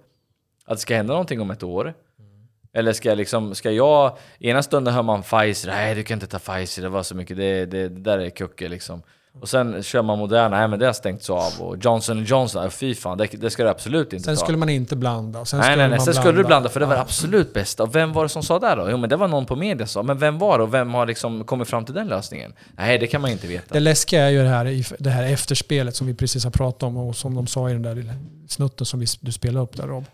[0.66, 1.94] Att det ska hända någonting om ett år?
[2.74, 6.28] Eller ska jag liksom, ska jag, ena stunden hör man Pfizer, nej du kan inte
[6.28, 9.04] ta Pfizer, det var så mycket, det, det, det där är kucke liksom.
[9.40, 11.52] Och sen kör man Moderna, nej men det har stängts av.
[11.60, 14.42] Och Johnson Johnson, nej, fy fan, det, det ska du absolut inte Sen ta.
[14.42, 15.46] skulle man inte blanda.
[15.46, 16.00] Sen Nej, nej, nej.
[16.00, 17.84] Sen skulle du blanda för det var det absolut bästa.
[17.84, 18.88] Och vem var det som sa det då?
[18.92, 20.04] Jo, men det var någon på media som sa.
[20.04, 22.54] Men vem var det och vem har liksom kommit fram till den lösningen?
[22.78, 23.74] Nej, det kan man inte veta.
[23.74, 26.98] Det läskiga är ju det här, det här efterspelet som vi precis har pratat om
[26.98, 28.16] och som de sa i den där
[28.48, 30.06] snutten som vi, du spelade upp där Rob.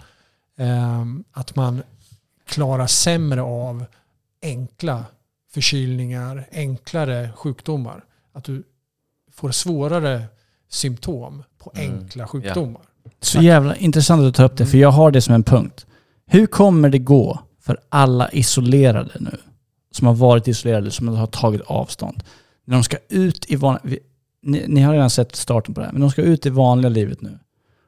[0.58, 1.84] Ehm, att man
[2.48, 3.86] klarar sämre av
[4.42, 5.06] enkla
[5.54, 8.04] förkylningar, enklare sjukdomar.
[8.34, 8.64] Att du
[9.38, 10.24] får svårare
[10.70, 12.82] symptom på Mm, enkla sjukdomar.
[13.22, 15.86] Så jävla intressant att du tar upp det, för jag har det som en punkt.
[16.26, 19.38] Hur kommer det gå för alla isolerade nu,
[19.92, 22.24] som har varit isolerade, som har tagit avstånd,
[22.66, 24.00] när de ska ut i vanliga...
[24.44, 26.90] Ni, ni har redan sett starten på det här, men de ska ut i vanliga
[26.90, 27.40] livet nu.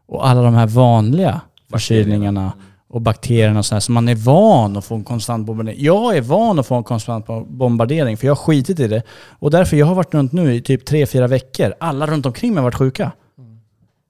[0.07, 2.53] Och alla de här vanliga förkylningarna
[2.89, 5.83] och bakterierna och sådär, så man är van att få en konstant bombardering.
[5.83, 9.03] Jag är van att få en konstant bombardering, för jag har skitit i det.
[9.39, 11.73] Och därför, jag har varit runt nu i typ tre fyra veckor.
[11.79, 13.11] Alla runt omkring mig har varit sjuka.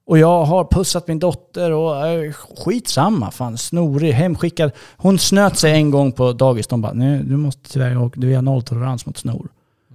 [0.06, 3.30] Och jag har pussat min dotter och äh, skitsamma.
[3.30, 4.72] Fan, snorig, hemskickad.
[4.96, 6.66] Hon snöt sig en gång på dagis.
[6.66, 9.48] De bara, nej du måste tyvärr åka, du har nolltolerans mot snor.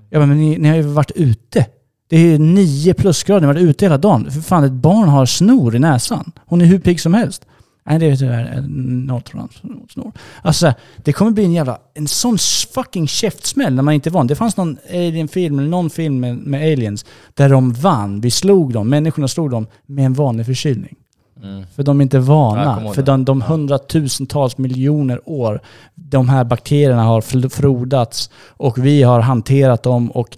[0.09, 1.65] Jag bara, men ni, ni har ju varit ute.
[2.09, 4.31] Det är ju nio plusgrader, ni har varit ute hela dagen.
[4.31, 6.31] För fan, ett barn har snor i näsan.
[6.45, 7.45] Hon är hur pigg som helst.
[7.85, 10.11] Nej, det är tyvärr en nolltolerans mot snor.
[10.41, 12.37] Alltså, det kommer bli en jävla, en sån
[12.73, 14.27] fucking käftsmäll när man inte är van.
[14.27, 18.21] Det fanns någon alien-film, eller någon film med, med aliens, där de vann.
[18.21, 20.95] Vi slog dem, människorna slog dem med en vanlig förkylning.
[21.43, 21.63] Mm.
[21.75, 22.93] För de är inte vana.
[22.93, 25.61] för de, de hundratusentals miljoner år
[25.95, 30.37] de här bakterierna har frodats och vi har hanterat dem och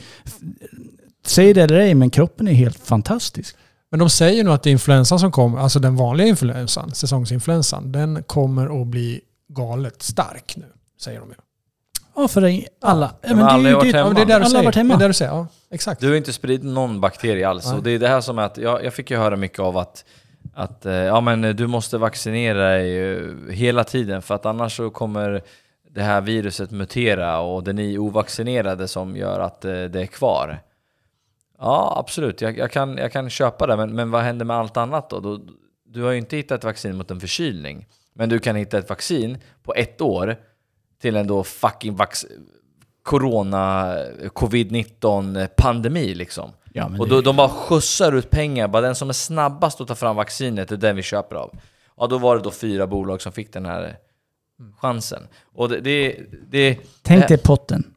[1.25, 3.56] Säg det eller ej, men kroppen är helt fantastisk.
[3.89, 7.91] Men de säger nu att det är influensan som kommer, alltså den vanliga influensan, säsongsinfluensan,
[7.91, 10.65] den kommer att bli galet stark nu.
[11.01, 11.35] Säger de ju.
[12.15, 13.11] Ja, för det- alla.
[13.21, 14.07] Ja, men alla har varit hemma.
[14.07, 14.63] men det är där du säger.
[14.63, 14.93] varit Det hemma.
[14.93, 15.31] är där du säger.
[15.31, 16.01] Ja, exakt.
[16.01, 17.73] Du har inte spridit någon bakterie alls.
[17.73, 19.77] Och det är det här som är att, jag, jag fick ju höra mycket av
[19.77, 20.05] att,
[20.53, 24.89] att eh, ja, men du måste vaccinera dig eh, hela tiden för att annars så
[24.89, 25.41] kommer
[25.91, 30.05] det här viruset mutera och det är ni ovaccinerade som gör att eh, det är
[30.05, 30.59] kvar.
[31.59, 32.41] Ja, absolut.
[32.41, 35.19] Jag, jag, kan, jag kan köpa det, men, men vad händer med allt annat då?
[35.19, 35.39] då?
[35.85, 38.89] Du har ju inte hittat ett vaccin mot en förkylning, men du kan hitta ett
[38.89, 40.35] vaccin på ett år
[41.01, 42.25] till en då fucking vax
[43.03, 43.93] corona,
[44.33, 46.51] covid-19 pandemi liksom.
[46.73, 49.87] Ja, och det- då, de bara skjutsar ut pengar, bara den som är snabbast att
[49.87, 51.55] ta fram vaccinet är den vi köper av.
[51.97, 53.97] Ja, då var det då fyra bolag som fick den här
[54.79, 55.27] chansen.
[55.53, 55.79] Och det...
[55.79, 56.19] det,
[56.49, 57.93] det Tänk det- dig potten.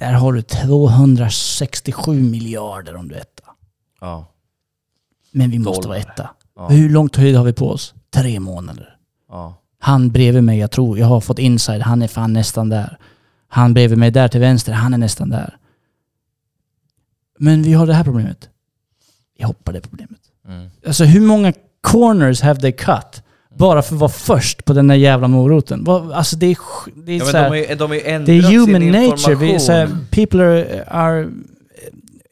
[0.00, 3.44] Där har du 267 miljarder om du är etta.
[4.00, 4.26] Ja.
[5.32, 6.30] Men vi måste vara etta.
[6.56, 6.68] Ja.
[6.68, 7.94] Hur lång tid har vi på oss?
[8.10, 8.96] Tre månader.
[9.28, 9.54] Ja.
[9.78, 12.98] Han bredvid mig, jag tror, jag har fått inside, han är fan nästan där.
[13.48, 15.56] Han bredvid mig där till vänster, han är nästan där.
[17.38, 18.48] Men vi har det här problemet.
[19.38, 20.20] Vi hoppar det problemet.
[20.48, 20.70] Mm.
[20.86, 23.22] Alltså hur många corners have they cut?
[23.60, 25.88] Bara för att vara först på den där jävla moroten.
[25.88, 26.56] Alltså det är,
[26.94, 29.34] det är Ja, så men här, de ju, de ändrat det är human nature.
[29.34, 30.06] Vi, är så här, information.
[30.10, 31.28] people are, are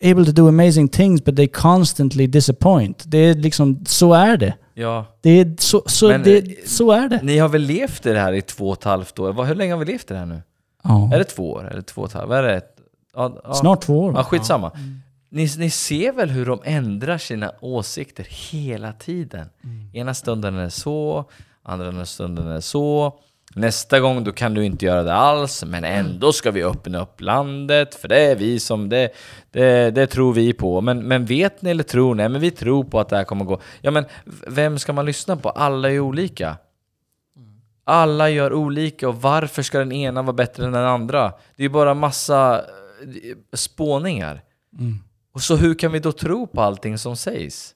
[0.03, 3.03] able to do amazing things but they constantly disappoint.
[3.07, 4.55] Det är liksom, så är det.
[4.75, 5.07] Ja.
[5.21, 7.21] Det är så, så, Men, det, eh, så är det.
[7.23, 9.45] Ni har väl levt i det här i två och ett halvt år?
[9.45, 10.43] Hur länge har vi levt i det här nu?
[10.85, 11.11] Ja.
[11.15, 11.69] Är det två år?
[11.71, 12.29] Eller två och ett halvt?
[12.29, 12.63] Vad är det?
[13.15, 13.55] Ja, ja.
[13.55, 14.13] Snart två år.
[14.17, 14.73] Ja, skitsamma.
[15.31, 19.49] Ni, ni ser väl hur de ändrar sina åsikter hela tiden?
[19.93, 21.31] Ena stunden är det så,
[21.63, 23.19] andra stunden är det så.
[23.55, 27.21] Nästa gång då kan du inte göra det alls, men ändå ska vi öppna upp
[27.21, 29.11] landet, för det är vi som, det,
[29.51, 30.81] det, det tror vi på.
[30.81, 32.29] Men, men vet ni eller tror ni?
[32.29, 33.61] Men vi tror på att det här kommer gå.
[33.81, 34.05] Ja men,
[34.47, 35.51] vem ska man lyssna på?
[35.51, 36.57] Alla är olika.
[37.85, 41.23] Alla gör olika och varför ska den ena vara bättre än den andra?
[41.57, 44.43] Det är ju bara massa eh, spåningar.
[45.39, 47.75] Och så hur kan vi då tro på allting som sägs?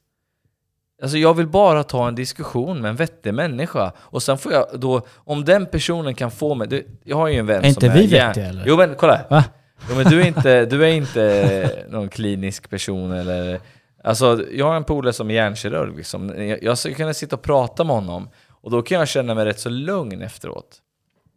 [1.02, 4.66] Alltså jag vill bara ta en diskussion med en vettig människa och sen får jag
[4.74, 7.84] då, om den personen kan få mig, du, jag har ju en vän Är som
[7.84, 8.64] inte vi vettiga, eller?
[8.66, 9.20] Jo men kolla!
[9.30, 9.44] Va?
[9.90, 13.60] Jo, men du är inte, du är inte någon klinisk person eller...
[14.04, 15.96] Alltså, jag har en polare som är hjärnkirurg.
[15.96, 16.48] Liksom.
[16.48, 19.44] Jag, jag ska kunna sitta och prata med honom och då kan jag känna mig
[19.44, 20.78] rätt så lugn efteråt.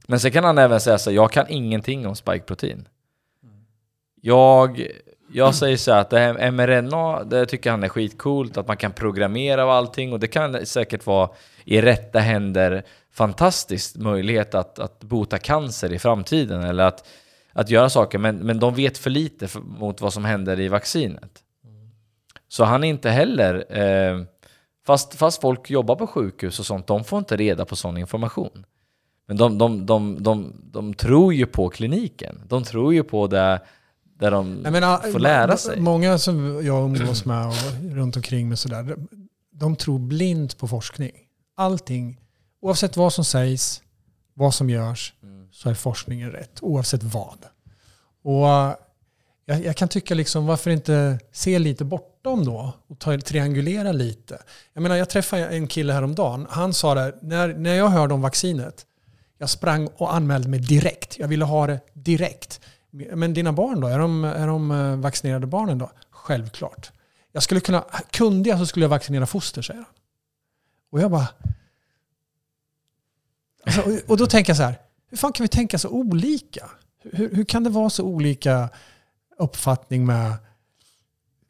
[0.08, 2.88] Men sen kan han även säga så jag kan ingenting om spikeprotein.
[4.22, 4.88] Jag,
[5.36, 8.78] jag säger så här att det här mRNA, det tycker han är skitcoolt, att man
[8.78, 11.30] kan programmera och allting och det kan säkert vara
[11.66, 17.08] i rätta händer fantastiskt möjlighet att, att bota cancer i framtiden eller att,
[17.54, 20.68] att göra saker, men, men de vet för lite för, mot vad som händer i
[20.68, 21.44] vaccinet.
[22.48, 24.22] Så han är inte heller, eh,
[24.86, 28.66] fast, fast folk jobbar på sjukhus och sånt, de får inte reda på sån information.
[29.28, 32.42] Men de, de, de, de, de tror ju på kliniken.
[32.48, 33.60] De tror ju på det
[34.20, 35.80] där de Jag menar, får lära sig.
[35.80, 37.54] Många som jag umgås med och
[37.96, 39.08] runt omkring mig sådär, de,
[39.52, 41.12] de tror blint på forskning.
[41.58, 42.20] Allting,
[42.62, 43.82] oavsett vad som sägs,
[44.34, 45.48] vad som görs, Mm.
[45.52, 46.60] så är forskningen rätt.
[46.62, 47.38] Oavsett vad.
[48.24, 48.74] Och eh,
[49.46, 54.42] jag, jag kan tycka liksom, varför inte se lite bortom då och ta, triangulera lite.
[54.74, 56.48] Jag menar, jag träffade en kille häromdagen.
[56.50, 58.86] Han sa det, när, när jag hörde om vaccinet,
[59.38, 61.20] jag sprang och anmälde mig direkt.
[61.20, 62.62] Jag ville ha det direkt.
[63.16, 63.88] Men dina barn då?
[63.88, 65.92] Är de, är de eh, vaccinerade barnen då?
[66.12, 66.92] Självklart.
[67.32, 67.82] Jag skulle kunna,
[68.12, 69.90] kunde jag så skulle jag vaccinera foster, säger han.
[70.92, 71.28] Och jag bara...
[73.66, 74.76] Alltså, och- och då tänker jag så här,
[75.10, 76.70] hur fan kan vi tänka så olika?
[77.04, 78.70] Hur, hur kan det vara så olika
[79.38, 80.34] uppfattning med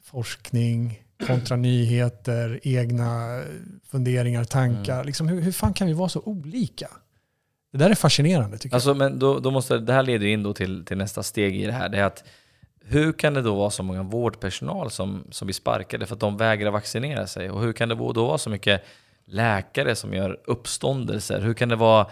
[0.03, 3.41] forskning kontra nyheter, egna
[3.88, 5.03] funderingar, tankar?
[5.03, 6.88] Liksom, hur, hur fan kan vi vara så olika?
[7.76, 10.53] Det där är fascinerande tycker Alltså, men då, då måste, det här leder in då
[10.53, 11.89] till, till nästa steg i det här.
[11.89, 12.23] Det är att
[12.85, 16.38] hur kan det då vara så många vårdpersonal som, som blir sparkade för att de
[16.38, 17.49] vägrar vaccinera sig?
[17.49, 18.84] Och hur kan det då vara så mycket
[19.26, 21.41] läkare som gör uppståndelser?
[21.41, 22.07] Hur kan det vara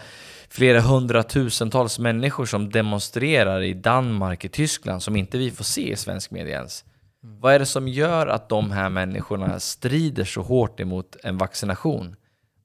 [0.48, 5.96] flera hundratusentals människor som demonstrerar i Danmark, i Tyskland, som inte vi får se i
[5.96, 6.84] svensk media ens?
[7.20, 12.16] Vad är det som gör att de här människorna strider så hårt emot en vaccination?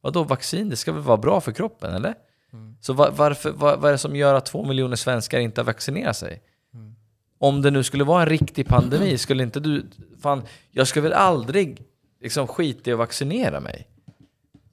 [0.02, 0.70] Vadå vaccin?
[0.70, 2.14] Det ska väl vara bra för kroppen, eller?
[2.82, 6.14] Så va- varför, va- vad är det som gör att två miljoner svenskar inte vaccinerar
[6.14, 6.42] sig?
[7.40, 9.86] Om det nu skulle vara en riktig pandemi, skulle inte du...
[10.22, 11.82] Fan, jag skulle väl aldrig
[12.22, 13.88] liksom skita i att vaccinera mig?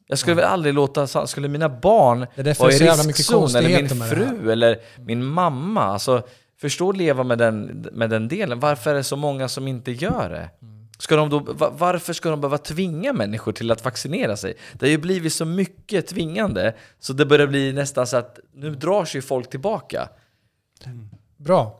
[0.06, 1.26] Jag skulle väl aldrig låta...
[1.26, 2.26] Skulle mina barn
[2.58, 2.78] vara i
[3.08, 5.82] riskzon, eller min fru, eller min mamma?
[5.82, 6.22] Alltså,
[6.60, 8.60] förstå att leva med den, med den delen.
[8.60, 10.50] Varför är det så många som inte gör det?
[10.98, 11.38] Ska de då,
[11.72, 14.54] varför ska de behöva tvinga människor till att vaccinera sig?
[14.72, 18.74] Det har ju blivit så mycket tvingande så det börjar bli nästan så att nu
[18.74, 20.08] drar sig folk tillbaka.
[21.36, 21.78] Bra.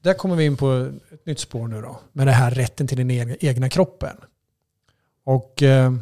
[0.00, 2.00] Där kommer vi in på ett nytt spår nu då.
[2.12, 3.10] Med det här rätten till den
[3.40, 4.16] egna, kroppen.
[5.24, 5.92] Och eh,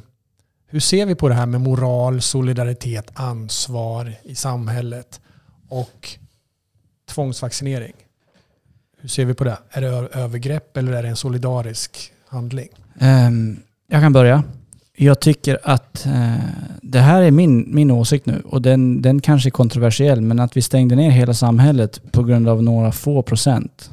[0.67, 5.21] hur ser vi på det här med moral, solidaritet, ansvar i samhället
[5.69, 6.19] och
[7.09, 7.95] tvångsvaccinering?
[8.99, 9.59] Hur ser vi på det?
[9.71, 12.69] Är det övergrepp eller är det en solidarisk handling?
[13.01, 13.57] Um,
[13.89, 14.43] jag kan börja.
[14.97, 16.35] Jag tycker att eh,
[16.83, 20.57] det här är min, min åsikt nu och den, den kanske är kontroversiell men att
[20.57, 23.91] vi stängde ner hela samhället på grund av några få procent.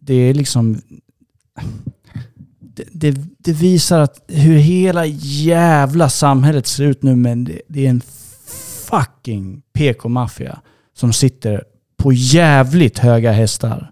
[0.00, 0.80] Det är liksom...
[2.60, 7.86] Det, det, det visar att hur hela jävla samhället ser ut nu men det, det
[7.86, 8.02] är en
[8.90, 10.58] fucking PK-maffia
[10.94, 11.64] som sitter
[11.96, 13.91] på jävligt höga hästar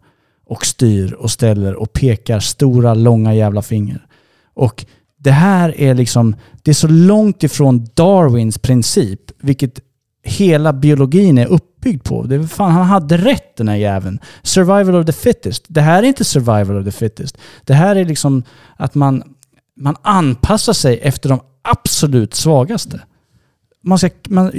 [0.51, 4.07] och styr och ställer och pekar stora långa jävla finger.
[4.55, 4.87] Och
[5.17, 9.81] det här är liksom, det är så långt ifrån Darwins princip, vilket
[10.23, 12.23] hela biologin är uppbyggd på.
[12.23, 14.19] Det är, fan, han hade rätt den här jäveln.
[14.43, 15.65] Survival of the fittest.
[15.69, 17.39] Det här är inte survival of the fittest.
[17.65, 18.43] Det här är liksom
[18.77, 19.23] att man,
[19.77, 23.01] man anpassar sig efter de absolut svagaste.
[23.83, 24.53] Man ska man,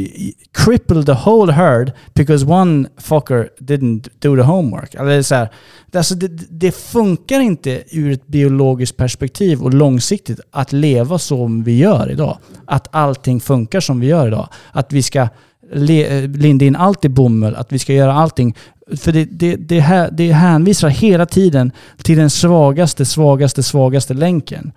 [0.54, 4.96] cripple the whole herd because one fucker didn't do the homework.
[4.96, 5.50] Eller så här,
[5.92, 11.64] det, alltså det, det funkar inte ur ett biologiskt perspektiv och långsiktigt att leva som
[11.64, 12.38] vi gör idag.
[12.66, 14.50] Att allting funkar som vi gör idag.
[14.72, 15.28] Att vi ska
[15.74, 18.56] le, eh, linda in allt i bomull, att vi ska göra allting.
[18.98, 21.72] För det, det, det, här, det hänvisar hela tiden
[22.04, 24.72] till den svagaste, svagaste, svagaste länken.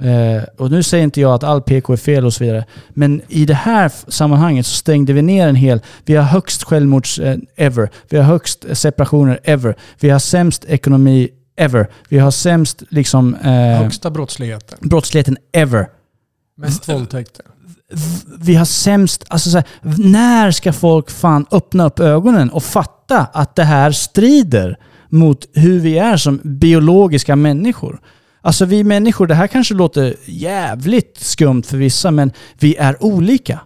[0.00, 2.64] Eh, och nu säger inte jag att all PK är fel och så vidare.
[2.88, 5.80] Men i det här sammanhanget så stängde vi ner en hel...
[6.04, 7.90] Vi har högst självmords eh, ever.
[8.08, 9.76] Vi har högst separationer ever.
[10.00, 11.88] Vi har sämst ekonomi ever.
[12.08, 14.78] Vi har sämst liksom, eh, Högsta brottsligheten.
[14.80, 15.88] brottsligheten ever.
[16.58, 17.44] Mest våldtäkter.
[18.40, 19.24] Vi har sämst...
[19.28, 19.66] Alltså så här,
[20.10, 24.78] när ska folk fan öppna upp ögonen och fatta att det här strider
[25.08, 28.00] mot hur vi är som biologiska människor?
[28.46, 33.60] Alltså vi människor, det här kanske låter jävligt skumt för vissa, men vi är olika.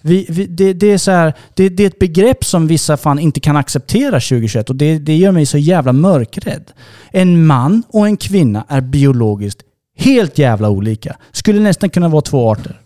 [0.00, 3.18] Vi, vi, det, det, är så här, det, det är ett begrepp som vissa fan
[3.18, 6.72] inte kan acceptera 2021 och det, det gör mig så jävla mörkrädd.
[7.10, 9.62] En man och en kvinna är biologiskt
[9.96, 11.16] helt jävla olika.
[11.32, 12.80] Skulle nästan kunna vara två arter.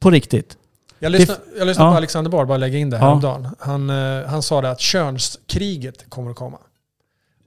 [0.00, 0.56] På riktigt.
[0.98, 1.92] Jag lyssnade, jag lyssnade ja.
[1.92, 3.08] på Alexander Bard, bara lägga in det här Ja.
[3.08, 3.48] häromdagen.
[3.58, 6.58] Han, eh, han sa det att könskriget kommer att komma.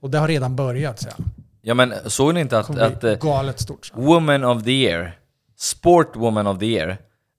[0.00, 1.33] Och det har redan börjat, säger han.
[1.66, 3.86] Ja men såg ni inte Det att, att eh, galet stort.
[3.86, 3.94] så.
[4.00, 5.18] Woman of the year,
[5.56, 6.96] Sport Woman of the year,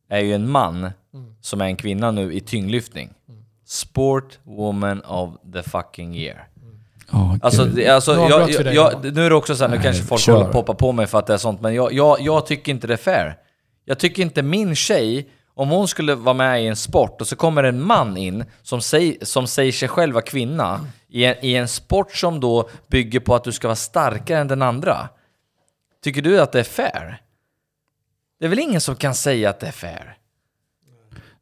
[0.10, 1.36] är ju en man Mm.
[1.42, 3.14] som är en kvinna nu i tyngdlyftning.
[3.66, 6.48] Sport Woman of the fucking year.
[7.12, 9.70] Oh, Alltså, det, alltså Nu jag, jag, dig, jag, nu är det också så här,
[9.72, 10.34] nu Nej, kanske folk kör.
[10.34, 12.88] håller poppa på mig för att det är sånt, men jag, jag, jag tycker inte
[12.88, 13.38] det är fair.
[13.86, 17.36] Jag tycker inte min tjej, om hon skulle vara med i en sport och så
[17.36, 21.56] kommer en man in som, säg, som säger sig själv vara kvinna i en, i
[21.56, 25.10] en sport som då bygger på att du ska vara starkare än den andra.
[26.04, 27.22] Tycker du att det är fair?
[28.40, 30.18] Det är väl ingen som kan säga att det är fair?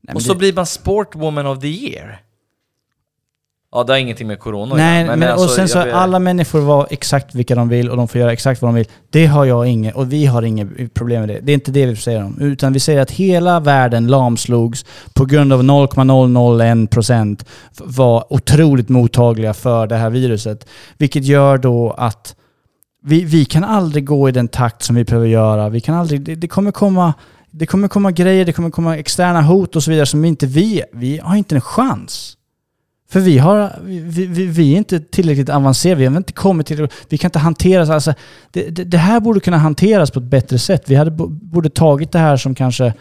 [0.02, 2.22] men och så det- blir man Sport Woman of the year.
[3.76, 5.94] Ja, det har ingenting med corona att Nej, göra, men, alltså, och sen så vet-
[5.94, 8.88] alla människor var exakt vilka de vill och de får göra exakt vad de vill.
[9.10, 11.40] Det har jag inget, och vi har inget problem med det.
[11.44, 12.38] Det är inte det vi säger om.
[12.42, 17.46] Utan vi säger att hela världen lamslogs på grund av 0,001%
[17.78, 20.68] var otroligt mottagliga för det här viruset.
[20.98, 22.36] Vilket gör då att
[23.06, 25.70] vi, vi kan aldrig gå i den takt som vi behöver göra.
[25.70, 27.14] Vi kan aldrig, det, det kommer komma
[27.52, 30.84] det kommer komma grejer, det kommer komma externa hot och så vidare som inte vi,
[30.94, 32.38] vi har inte en chans.
[33.10, 36.88] För vi, har, vi, vi, vi är inte tillräckligt avancerade, vi har inte kommit till...
[37.10, 37.86] Vi kan inte hantera...
[37.86, 38.14] så- Alltså,
[38.52, 40.84] det, det, det här borde kunna hanteras på ett bättre sätt.
[40.86, 42.94] Vi hade, borde tagit det här som kanske,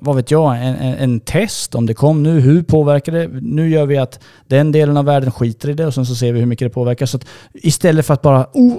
[0.00, 2.40] vad vet jag, en, en, en test om det kom nu.
[2.40, 3.28] Hur påverkar det?
[3.42, 6.32] Nu gör vi att den delen av världen skiter i det och sen så ser
[6.32, 7.06] vi hur mycket det påverkar.
[7.06, 8.46] Så att istället för att bara...
[8.52, 8.76] Oh,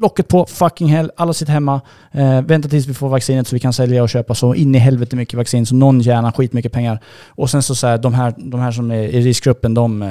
[0.00, 1.80] locket på, fucking hell, alla sitter hemma.
[2.12, 4.78] Eh, vänta tills vi får vaccinet så vi kan sälja och köpa så in i
[4.78, 6.98] helvete mycket vaccin så någon tjänar skitmycket pengar.
[7.28, 10.08] Och sen så, så här, de, här, de här som är i riskgruppen, de, eh,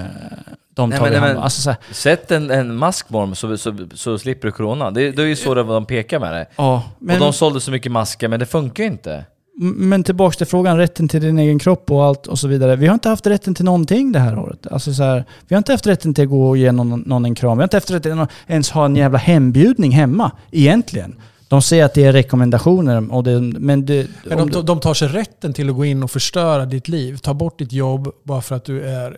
[0.75, 1.43] de Nej, tar men- vi nej, hand om.
[1.43, 4.91] Alltså, Sätt en, en mask på dem så, så, så slipper du corona.
[4.91, 6.45] Det, det är ju så de pekar med det.
[6.55, 9.25] ja, men, och de sålde så mycket masker, men det funkar ju inte.
[9.57, 12.75] Men tillbaks till frågan, rätten till din egen kropp och allt och så vidare.
[12.75, 14.67] Vi har inte haft rätten till någonting det här året.
[14.67, 17.25] Alltså så här, vi har inte haft rätten till att gå och ge någon, någon
[17.25, 17.57] en kram.
[17.57, 21.15] Vi har inte haft rätten att ens ha en jävla hembjudning hemma, egentligen.
[21.47, 24.07] De säger att det är rekommendationer, och det, men det...
[24.25, 27.17] Men de, de tar sig rätten till att gå in och förstöra ditt liv.
[27.17, 29.17] Ta bort ditt jobb bara för att du är...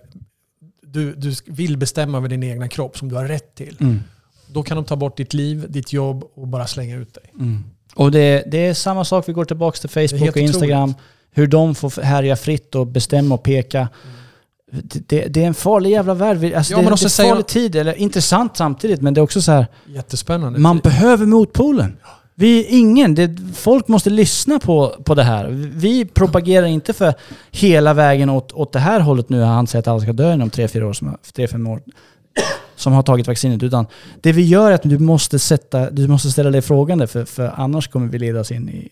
[0.82, 3.78] Du, du vill bestämma över din egna kropp som du har rätt till.
[3.80, 4.00] Mm.
[4.54, 7.24] Då kan de ta bort ditt liv, ditt jobb och bara slänga ut dig.
[7.40, 7.64] Mm.
[7.98, 10.94] Och det, det är samma sak, vi går tillbaka till Facebook och Instagram.
[11.32, 13.88] Hur de får härja fritt och bestämma och peka.
[14.72, 16.54] Det, det, det är en farlig jävla värld.
[16.54, 19.20] Alltså Ja, det, men det är en säga- farlig tid, eller intressant samtidigt, men det
[19.20, 19.68] är också så här.
[19.88, 20.60] Jättespännande.
[20.60, 21.98] Man behöver motpolen.
[22.36, 23.16] Vi är ingen.
[23.16, 25.48] Det, folk måste lyssna på, på det här.
[25.74, 27.14] Vi propagerar inte för
[27.52, 29.42] hela vägen åt, åt det här hållet nu.
[29.42, 30.94] Han säger att alla ska dö inom tre, fyra år.
[30.94, 31.82] Som, tre, fem år.
[32.78, 33.64] Som har tagit vaccinet.
[33.64, 33.86] Utan
[34.22, 37.52] det vi gör är att du måste, sätta, du måste ställa dig frågande för, för
[37.56, 38.90] annars kommer vi ledas in i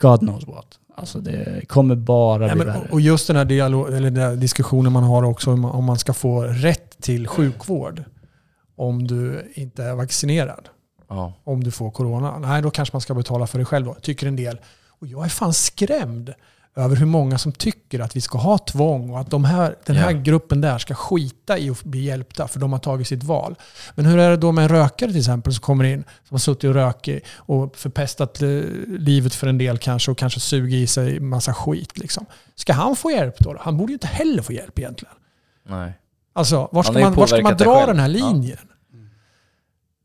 [0.00, 0.66] God knows what.
[0.94, 2.88] Alltså det kommer bara bli men, värre.
[2.90, 5.98] och just den här, dialog, eller den här diskussionen man har också om, om man
[5.98, 8.04] ska få rätt till sjukvård
[8.76, 10.68] om du inte är vaccinerad.
[11.08, 11.32] Ja.
[11.44, 12.38] Om du får corona.
[12.38, 14.60] Nej, då kanske man ska betala för det själv då, tycker en del.
[14.88, 16.34] Och jag är fan skrämd
[16.76, 19.96] över hur många som tycker att vi ska ha tvång och att de här, den
[19.96, 20.18] här Ja.
[20.18, 23.54] gruppen där ska skita i att bli hjälpta för de har tagit sitt val.
[23.94, 26.38] Men hur är det då med en rökare till exempel som kommer in, som har
[26.38, 28.48] suttit och rökt och förpestat eh,
[28.86, 31.98] livet för en del kanske och kanske suger i sig massa skit.
[31.98, 32.26] Liksom.
[32.54, 33.56] Ska han få hjälp då?
[33.60, 35.14] Han borde ju inte heller få hjälp egentligen.
[35.68, 35.92] Nej.
[36.32, 38.26] Alltså, var ska, man, var ska man dra den här Ja.
[38.32, 38.58] linjen?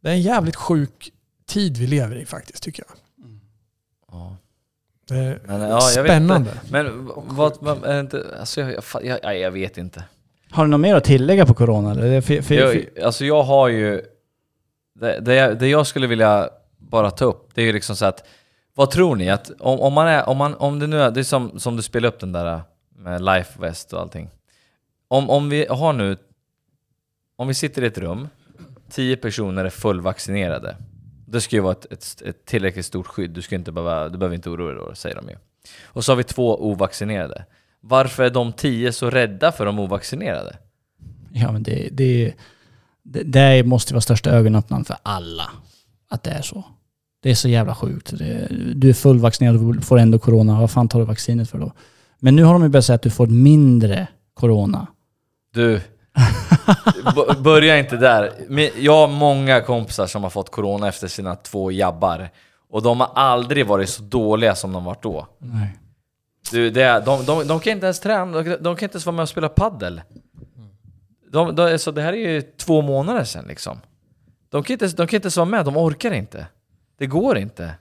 [0.04, 1.12] Det är en jävligt sjuk
[1.48, 2.98] tid vi lever i faktiskt, tycker jag.
[4.12, 4.38] Ja.
[5.12, 6.50] Är Men, ja, jag vet spännande.
[6.50, 6.72] inte.
[6.72, 10.04] Men vad, vad är det inte, alltså jag, jag, jag, jag, vet inte.
[10.52, 11.92] Har du något mer att tillägga på corona?
[11.92, 12.22] Eller?
[12.22, 14.02] För, för, för, Jag, alltså jag har ju,
[15.00, 18.06] det, det, jag, det jag skulle vilja bara ta upp, det är ju liksom så
[18.06, 18.24] att,
[18.76, 19.30] vad tror ni?
[19.30, 21.76] Att om, om man är, om man, om det nu är, det är som, som
[21.76, 22.62] du spelade upp den där äh,
[22.96, 24.30] med life vest och allting.
[25.08, 26.18] Om, om vi har nu,
[27.36, 28.28] om vi sitter i ett rum,
[28.90, 30.76] tio personer är fullvaccinerade.
[31.32, 34.18] Det ska ju vara ett, ett, ett tillräckligt stort skydd, du, ska inte behöva, du
[34.18, 35.36] behöver inte oroa dig då, säger de ju.
[35.84, 37.46] Och så har vi två ovaccinerade.
[37.82, 40.58] Varför är de tio så rädda för de ovaccinerade?
[41.34, 42.34] ja, men det, det,
[43.04, 45.52] det, det måste vara största ögonöppnaren för alla.
[46.10, 46.64] Att det är så.
[47.24, 48.18] Det är så jävla sjukt.
[48.18, 50.60] Det, du är fullvaccinerad och får ändå corona.
[50.60, 51.72] Vad fan tar du vaccinet för då?
[52.20, 54.88] Men nu har de ju börjat säga att du får mindre corona.
[55.54, 55.82] Du,
[57.38, 58.34] börja inte där.
[58.78, 62.30] Jag har många kompisar som har fått corona efter sina två jabbar.
[62.70, 65.28] Och de har aldrig varit så dåliga som de varit då.
[65.38, 65.78] Nej.
[66.52, 69.16] Du, det de, de, de kan inte ens träna, de, de kan inte ens vara
[69.16, 70.02] med och spela paddel.
[71.32, 73.78] De, de, alltså det här är ju två månader sedan liksom.
[74.50, 76.48] De kan, inte, de kan inte ens vara med, de orkar inte.
[77.00, 77.74] Det går inte.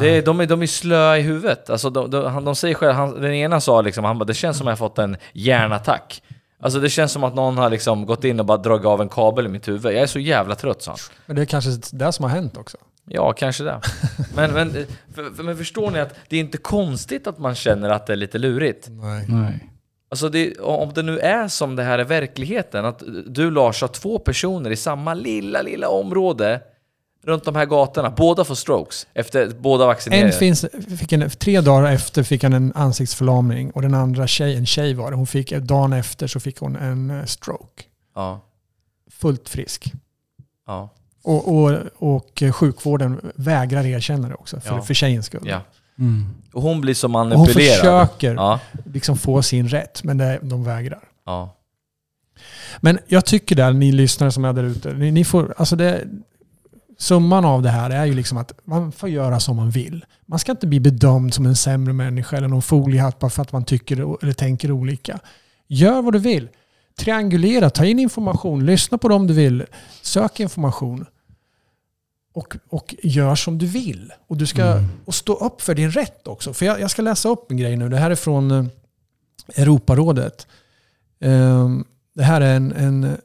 [0.00, 1.70] Det de, är, de är slöa i huvudet.
[1.70, 4.58] Alltså de, de, de säger själv, han, den ena sa liksom, han bara, det känns
[4.58, 6.22] som att jag fått en hjärnattack.
[6.64, 9.08] Alltså det känns som att någon har liksom gått in och bara dragit av en
[9.08, 9.92] kabel i mitt huvud.
[9.92, 10.98] Jag är så jävla trött sa han.
[11.26, 12.78] Men det är kanske det som har hänt också.
[13.04, 13.80] Ja, kanske det.
[14.34, 14.72] Men, men,
[15.14, 18.12] för, för, men förstår ni att det är inte konstigt att man känner att det
[18.12, 18.88] är lite lurigt?
[18.90, 19.26] Nej.
[19.28, 19.70] Nej.
[20.10, 23.88] Alltså det, om det nu är som det här är verkligheten, att du Lars har
[23.88, 26.60] två personer i samma lilla, lilla område
[27.24, 30.32] runt de här gatorna, båda får strokes efter båda En vaccinerade.
[30.32, 30.64] finns,
[30.98, 34.94] fick en, tre dagar efter fick han en ansiktsförlamning och den andra tjej, en tjej
[34.94, 37.82] var det, hon fick, dagen efter så fick hon en eh, stroke.
[38.14, 38.40] Ja,
[39.10, 39.92] Fullt frisk.
[40.66, 40.88] ja,
[41.22, 44.82] Och, och, och sjukvården vägrar erkänna det också, för, Ja.
[44.82, 45.42] för tjejens skull.
[45.46, 45.60] ja.
[45.98, 46.26] Mm.
[46.52, 47.76] Och hon blir så Och hon manipulerad.
[47.78, 51.08] försöker Ja, liksom få sin rätt, men det, de vägrar.
[51.26, 51.56] ja.
[52.80, 56.04] Men jag tycker där, ni lyssnare som är där ute, ni, ni får, alltså det,
[56.98, 60.04] summan av det här är ju liksom att man får göra som man vill.
[60.26, 63.52] Man ska inte bli bedömd som en sämre människa eller någon foliehatt bara för att
[63.52, 65.20] man tycker eller tänker olika.
[65.66, 66.48] Gör vad du vill.
[66.98, 69.64] Triangulera, ta in information, lyssna på dem du vill,
[70.02, 71.06] sök information.
[72.34, 74.12] Och, och gör som du vill.
[74.26, 76.54] Och du ska och stå upp för din rätt också.
[76.54, 77.88] För jag, jag ska läsa upp en grej nu.
[77.88, 78.64] Det här är från eh,
[79.56, 80.46] Europarådet.
[81.20, 81.84] Ehm,
[82.14, 83.16] det här är en, en...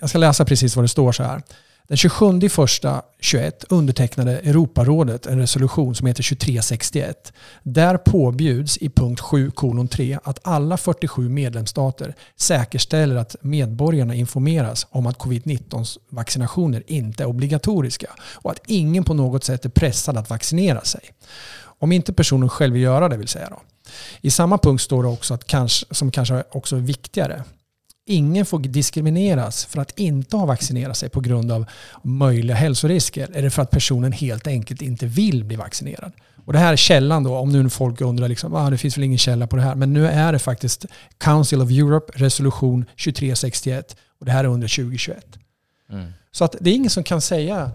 [0.00, 1.42] Jag ska läsa precis vad det står så här.
[1.88, 7.32] Den 27 första 21 undertecknade Europarådet en resolution som heter 2361.
[7.62, 14.86] Där påbjuds i punkt 7 kolon 3 att alla 47 medlemsstater säkerställer att medborgarna informeras
[14.90, 20.16] om att covid-19 vaccinationer inte är obligatoriska och att ingen på något sätt är pressad
[20.16, 21.00] att vaccinera sig.
[21.78, 23.48] Om inte personen själv vill göra det vill säga.
[23.50, 23.60] Då.
[24.20, 27.44] I samma punkt står det också, att kanske, som kanske också är viktigare,
[28.08, 31.66] Ingen får diskrimineras för att inte ha vaccinerat sig på grund av
[32.02, 36.12] möjliga hälsorisker eller för att personen helt enkelt inte vill bli vaccinerad.
[36.44, 39.04] Och det här är källan då, om nu folk undrar, liksom, ah, det finns väl
[39.04, 39.74] ingen källa på det här.
[39.74, 40.86] Men nu är det faktiskt
[41.18, 45.38] Council of Europe resolution 2361 och det här är under 2021.
[45.90, 46.12] Mm.
[46.30, 47.70] Så att det är ingen som kan säga,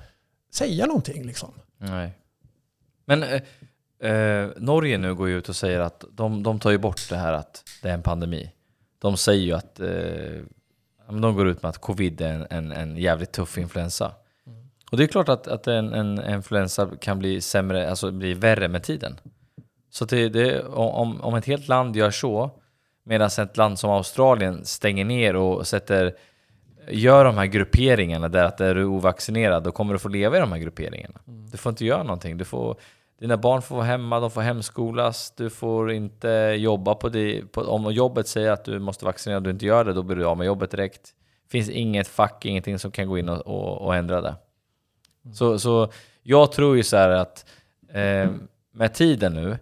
[0.54, 1.24] säga någonting.
[1.24, 1.54] Liksom.
[1.78, 2.12] Nej.
[3.06, 6.78] Men eh, eh, Norge nu går ju ut och säger att de, de tar ju
[6.78, 8.52] bort det här att det är en pandemi.
[9.02, 10.42] De säger ju att eh,
[11.10, 14.12] de går ut med att covid är en, en, en jävligt tuff influensa.
[14.92, 18.68] Och det är klart att, att en, en influensa kan bli sämre, alltså bli värre
[18.68, 19.20] med tiden.
[19.90, 22.52] Så det, det, om, om ett helt land gör så,
[23.04, 26.16] medan ett land som Australien stänger ner och sätter
[26.90, 30.40] gör de här grupperingarna där att är du ovaccinerad då kommer du få leva i
[30.40, 31.20] de här grupperingarna.
[31.26, 32.38] Du får inte göra någonting.
[32.38, 32.78] Du får,
[33.22, 36.28] dina barn får vara hemma, de får hemskolas, du får inte
[36.58, 37.58] jobba på det.
[37.58, 40.26] Om jobbet säger att du måste vaccinera och du inte gör det, då blir du
[40.26, 41.10] av med jobbet direkt.
[41.50, 44.36] finns inget fack, ingenting som kan gå in och, och, och ändra det.
[45.34, 45.92] Så, så
[46.24, 47.46] jag tror ju så här att
[47.90, 48.32] eh,
[48.72, 49.58] med tiden nu,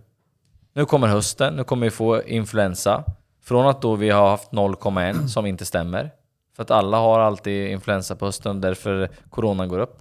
[0.73, 3.03] nu kommer hösten, nu kommer vi få influensa.
[3.41, 6.11] Från att då vi har haft 0,1 som inte stämmer.
[6.55, 9.99] För att alla har alltid influensa på hösten och därför coronan går upp.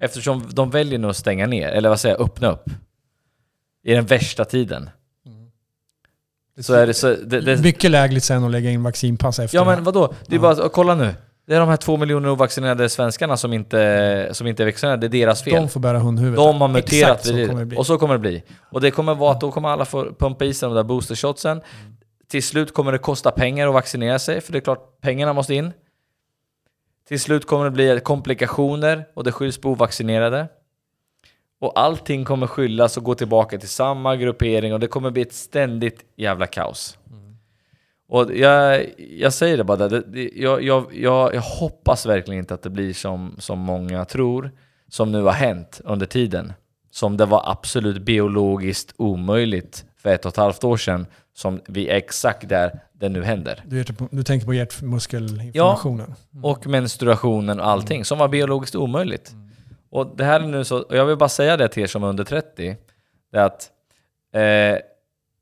[0.00, 2.64] Eftersom de väljer nu att stänga ner, eller vad säger jag, öppna upp.
[3.84, 4.90] I den värsta tiden.
[6.60, 7.14] Så är det så...
[7.14, 10.14] Det, det, Mycket lägligt sen att lägga in vaccinpass efter Ja det men vadå?
[10.26, 10.54] Det är Ja.
[10.54, 11.14] bara, kolla nu.
[11.46, 15.16] Det är de här två miljoner ovaccinerade svenskarna som inte, som inte är vaccinerade, det
[15.16, 15.54] är deras fel.
[15.54, 16.36] De får bära hundhuvudet.
[16.36, 17.76] De har muterat Exakt så kommer det bli.
[17.78, 18.42] och så kommer det bli.
[18.70, 21.60] Och det kommer vara att då kommer alla få pumpa i sig de där boostershotsen.
[22.28, 25.54] Till slut kommer det kosta pengar att vaccinera sig, för det är klart, pengarna måste
[25.54, 25.72] in.
[27.10, 30.48] Till slut kommer det bli komplikationer och det skylls på ovaccinerade.
[31.60, 35.32] Och allting kommer skyllas och gå tillbaka till samma gruppering och det kommer bli ett
[35.32, 36.98] ständigt jävla kaos.
[38.08, 42.62] Och jag, jag säger det bara, det, jag, jag, jag, jag hoppas verkligen inte att
[42.62, 44.50] det blir som, som många tror,
[44.88, 46.52] som nu har hänt under tiden.
[46.90, 51.88] Som det var absolut biologiskt omöjligt för ett och ett halvt år sedan, som vi
[51.88, 53.62] är exakt där det nu händer.
[53.66, 56.14] Du, vet, du tänker på hjärtmuskelinflammationen?
[56.42, 59.34] Och menstruationen och allting, som var biologiskt omöjligt.
[59.90, 62.04] Och det här är nu så, och jag vill bara säga det till er som
[62.04, 62.76] är under 30,
[63.32, 63.70] det är att
[64.34, 64.82] eh,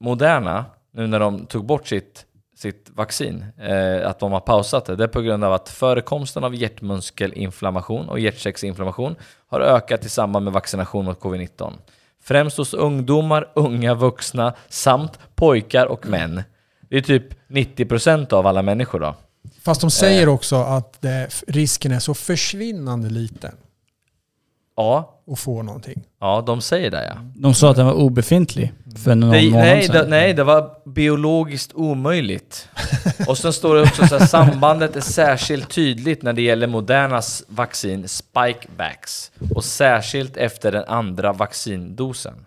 [0.00, 4.96] Moderna, nu när de tog bort sitt, sitt vaccin, eh, att de har pausat det,
[4.96, 9.16] det är på grund av att förekomsten av hjärtmuskelinflammation och hjärtsäcksinflammation
[9.46, 11.72] har ökat i samband med vaccination mot covid-19.
[12.22, 16.42] Främst hos ungdomar, unga vuxna samt pojkar och män.
[16.90, 19.14] Det är typ 90% av alla människor då.
[19.64, 19.90] Fast de Eh.
[19.90, 23.54] säger också att det, risken är så försvinnande liten
[24.80, 26.02] Ja, att få någonting.
[26.20, 27.14] ja de säger det ja.
[27.34, 28.72] De sa att den var obefintlig
[29.04, 29.94] för någon Nej, månad nej, sedan.
[30.04, 32.68] det, nej, det var biologiskt omöjligt.
[33.28, 37.44] Och sen står det också så här, sambandet är särskilt tydligt när det gäller Modernas
[37.48, 39.30] vaccin Spikevax.
[39.54, 42.46] Och särskilt efter den andra vaccindosen.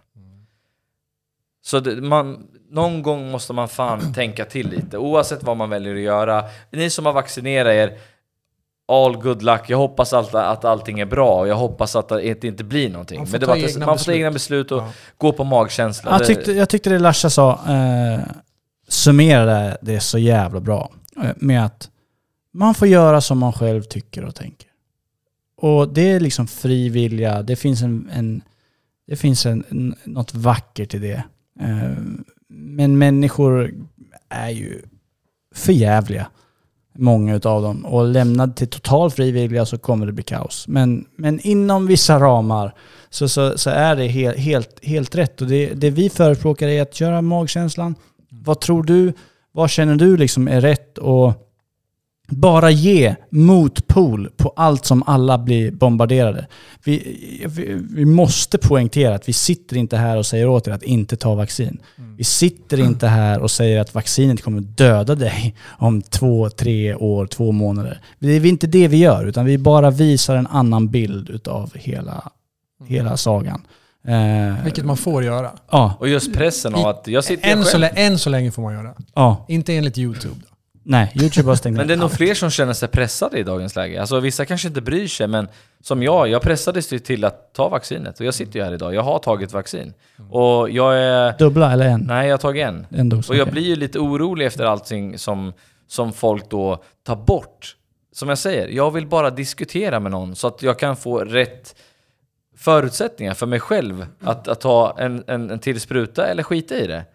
[1.64, 5.96] Så det, man, någon gång måste man fan tänka till lite, oavsett vad man väljer
[5.96, 6.44] att göra.
[6.72, 7.98] Ni som har vaccinerat er,
[8.92, 9.62] all good luck.
[9.68, 13.18] Jag hoppas allt, att allting är bra och jag hoppas att det inte blir någonting.
[13.18, 14.16] Man får Men det ta egna man får ta beslut.
[14.16, 14.92] egna beslut och Ja.
[15.18, 16.12] gå på magkänsla.
[16.12, 18.20] Jag tyckte, jag tyckte det Larsa sa eh,
[18.88, 20.92] summerade det så jävla bra.
[21.24, 21.90] Eh, med att
[22.54, 24.68] man får göra som man själv tycker och tänker.
[25.58, 27.42] Och det är liksom fri vilja.
[27.42, 28.42] Det finns en, en
[29.08, 31.24] det finns en, en, något vackert i det.
[31.62, 31.92] Eh,
[32.50, 33.74] men människor
[34.30, 34.82] är ju
[35.56, 36.28] förjävliga.
[37.02, 37.86] Många utav dem.
[37.86, 40.68] Och lämnad till total fri vilja så kommer det bli kaos.
[40.68, 42.74] Men, men inom vissa ramar
[43.10, 45.42] så, så, så är det helt, helt, helt rätt.
[45.42, 47.96] Och det, det vi förespråkar är att köra magkänslan.
[48.30, 49.14] Vad tror du?
[49.52, 50.98] Vad känner du liksom är rätt?
[50.98, 51.34] Och
[52.32, 56.48] bara ge motpol på allt som alla blir bombarderade.
[56.84, 57.18] Vi,
[57.48, 61.16] vi, vi måste poängtera att vi sitter inte här och säger åt er att inte
[61.18, 61.82] ta vaccin.
[62.18, 67.26] Vi sitter inte här och säger att vaccinet kommer döda dig om två, tre år,
[67.26, 68.02] två månader.
[68.20, 72.32] Det är inte det vi gör, utan vi bara visar en annan bild utav hela,
[72.88, 73.62] hela sagan.
[74.08, 75.52] Eh, Vilket man får göra.
[75.72, 77.82] Ja, Och just pressen av att jag sitter Än så, själv.
[77.82, 78.94] lä- än så länge får man göra.
[79.16, 79.46] ja.
[79.48, 80.36] Inte enligt YouTube.
[80.84, 83.76] Nej, YouTube har stängt Men det är nog fler som känner sig pressade i dagens
[83.76, 84.02] läge.
[84.02, 85.48] Alltså vissa kanske inte bryr sig, men
[85.82, 88.20] som jag, jag pressades ju till att ta vaccinet.
[88.20, 89.94] Och jag sitter ju här idag, jag har tagit vaccin.
[90.30, 91.38] Och jag är...
[91.38, 92.02] Dubbla eller en?
[92.02, 92.88] Nej, jag har tagit en.
[92.90, 93.30] En dos.
[93.30, 93.52] Och jag okej.
[93.52, 95.54] blir ju lite orolig efter allting som,
[95.88, 97.76] som folk då tar bort.
[98.14, 101.76] Som jag säger, jag vill bara diskutera med någon så att jag kan få rätt
[102.58, 106.88] förutsättningar för mig själv att, att ta en, en, en till spruta eller skita i
[106.88, 107.06] det.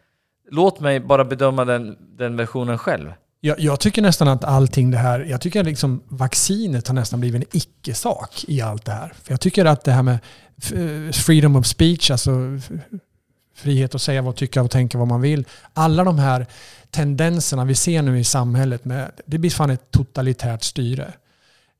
[0.50, 3.12] Låt mig bara bedöma den, den versionen själv.
[3.40, 7.42] Jag, jag tycker nästan att allting det här, jag tycker liksom vaccinet har nästan blivit
[7.42, 9.12] en icke-sak i allt det här.
[9.22, 10.18] För jag tycker att det här med
[10.72, 12.60] eh, freedom of speech, alltså
[13.54, 15.44] frihet att säga vad, tycka och tänka vad man vill.
[15.72, 16.46] Alla de här
[16.90, 21.12] tendenserna vi ser nu i samhället, med, det blir fan ett totalitärt styre.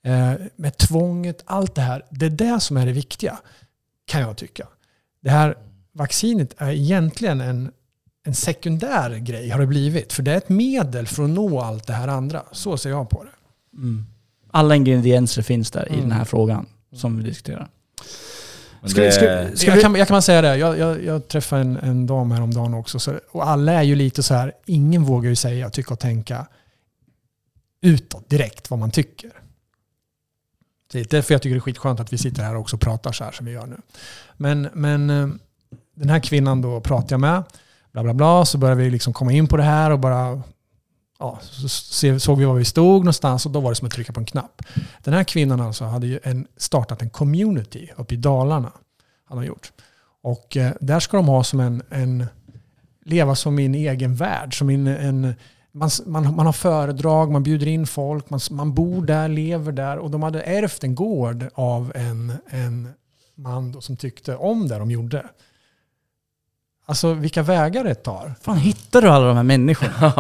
[0.04, 2.02] Eh, med tvånget, allt det här.
[2.10, 3.38] Det är det som är det viktiga,
[4.06, 4.66] kan jag tycka.
[5.22, 5.56] Det här
[5.92, 7.70] vaccinet är egentligen en,
[8.26, 10.12] en sekundär grej har det blivit.
[10.12, 12.42] För det är ett medel för att nå allt det här andra.
[12.52, 13.30] Så ser jag på det.
[13.78, 14.06] Mm.
[14.50, 16.00] Alla ingredienser finns där i Mm.
[16.08, 17.68] den här frågan som vi diskuterar.
[18.84, 20.56] Ska- det, ska- Ska jag, kan, jag kan säga det.
[20.56, 22.98] Jag, jag, jag träffade en, en dam häromdagen också.
[22.98, 26.46] Så, och alla är ju lite så här, ingen vågar ju säga, tycka och tänka
[27.80, 29.30] utåt direkt vad man tycker.
[30.92, 33.12] Det är därför jag tycker det är skitskönt att vi sitter här också och pratar
[33.12, 33.76] så här som vi gör nu.
[34.36, 35.28] Men, men eh,
[35.94, 37.42] den här kvinnan då pratar jag med,
[37.96, 40.42] bla bla bla, så började vi liksom komma in på det här och bara
[41.18, 41.68] ja, så
[42.18, 44.26] såg vi var vi stod någonstans och då var det som att trycka på en
[44.26, 44.62] knapp.
[45.04, 48.72] Den här kvinnan alltså hade ju en, startat en community uppe i Dalarna.
[49.24, 49.72] Han har gjort.
[50.22, 52.26] Och eh, där ska de ha som en, en
[53.04, 54.58] leva som i en egen värld.
[54.58, 55.34] Som en, en,
[55.72, 59.98] man, man, man har föredrag, man bjuder in folk, man, man bor där, lever där.
[59.98, 62.88] Och de hade ärvt en gård av en, en
[63.34, 65.26] man då som tyckte om det de gjorde.
[66.88, 68.34] Alltså vilka vägar det tar.
[68.42, 70.12] fan hittar du alla de här människorna?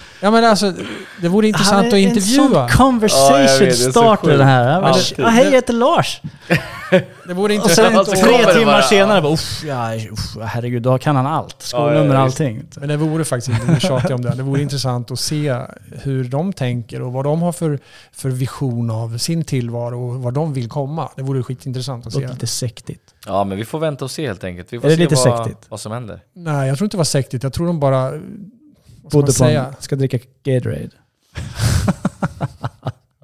[0.20, 0.72] Ja men alltså,
[1.20, 2.44] det vore intressant att intervjua.
[2.44, 4.38] En sån conversation Ja, jag vet, det är så starter sjukt.
[4.38, 4.94] den här.
[5.18, 6.20] Ja, hej, jag heter Lars.
[7.26, 8.22] Det vore Och sen intressant att...
[8.22, 11.62] kommer tre det timmar bara- senare, bara, uff, ja, uff, herregud, då kan han allt.
[11.62, 12.62] Skolnummer, Ja, ja, allting.
[12.76, 15.56] Men det vore faktiskt inte, nu tjatar jag om det, det vore intressant att se
[16.02, 17.78] hur de tänker och vad de har för,
[18.12, 21.08] för vision av sin tillvaro och var de vill komma.
[21.16, 22.20] Det vore skitintressant att Det se.
[22.22, 23.14] låter lite sektigt.
[23.26, 24.72] Ja, men vi får vänta och se helt enkelt.
[24.72, 25.66] Vi får Är det se lite vad, sektigt?
[25.70, 26.20] vad som händer.
[26.34, 27.42] Nej, jag tror inte det var sektigt.
[27.42, 28.10] Jag tror de bara...
[28.10, 29.64] Vad ska man Bodde på säga?
[29.64, 30.88] en, ska dricka Gatorade.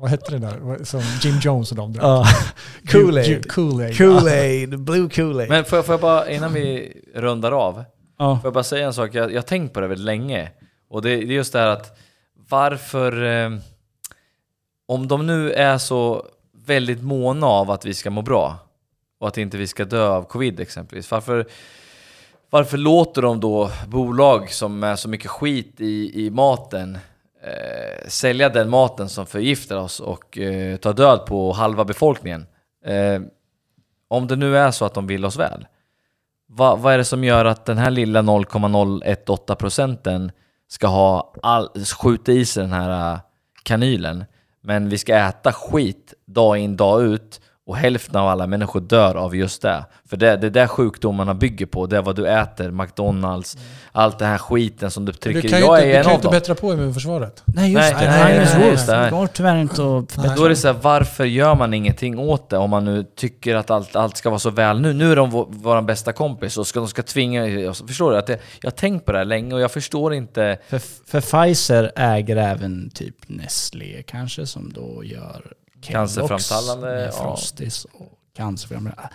[0.01, 0.85] Vad hette det där?
[0.85, 2.05] Som Jim Jones och de drack?
[2.05, 2.24] Ja.
[2.89, 3.47] Kool-Aid.
[3.47, 3.97] Kool-Aid.
[3.97, 5.48] Kool-Aid, Blue Kool-Aid.
[5.48, 7.85] Men får jag, får jag bara, innan vi rundar av,
[8.18, 8.36] ja.
[8.36, 9.14] Får jag bara säga en sak?
[9.14, 10.51] Jag, jag har tänkt på det väldigt länge.
[10.90, 11.98] Och det, det är just det här att
[12.48, 13.24] varför...
[13.24, 13.51] Eh,
[14.90, 16.27] om de nu är så
[16.66, 18.59] väldigt måna av att vi ska må bra
[19.20, 21.10] och att inte vi ska dö av covid exempelvis.
[21.10, 21.47] Varför,
[22.51, 26.98] varför låter de då bolag som är så mycket skit i, i maten
[27.42, 32.46] eh, sälja den maten som förgiftar oss och eh, ta död på halva befolkningen?
[32.84, 33.20] Eh,
[34.08, 35.66] om det nu är så att de vill oss väl.
[36.46, 40.32] Vad, vad är det som gör att den här lilla 0,018 procenten
[40.68, 41.68] ska ha all,
[42.00, 43.20] skjuta i sig den här eh,
[43.62, 44.24] kanylen
[44.60, 47.40] men vi ska äta skit dag in dag ut
[47.70, 49.84] och hälften av alla människor dör av just det.
[50.09, 53.59] För det, det är där sjukdomarna bygger på, det är vad du äter, McDonalds,
[53.92, 56.02] allt det här skiten som du Du trycker kan ju Jag inte, är du en
[56.05, 56.32] kan ju av inte dem.
[56.32, 57.42] bättra på immunförsvaret.
[57.47, 59.05] Nej just Nej, det, nej, nej, nej.
[59.05, 60.36] Det går tyvärr inte att förbättra.
[60.36, 63.55] Då är det så här, varför gör man ingenting åt det om man nu tycker
[63.56, 64.92] att allt, allt ska vara så väl nu?
[64.92, 67.72] Nu är de vår, vår bästa kompis och ska, de ska tvinga...
[67.74, 68.18] Förstår du?
[68.18, 70.59] Att det, jag har tänkt på det här länge och jag förstår inte...
[70.68, 75.42] För, för Pfizer äger även typ Nestlé kanske som då gör
[75.82, 77.31] Cancerframkallande, med ja.
[77.93, 79.09] Och cancerframkallande.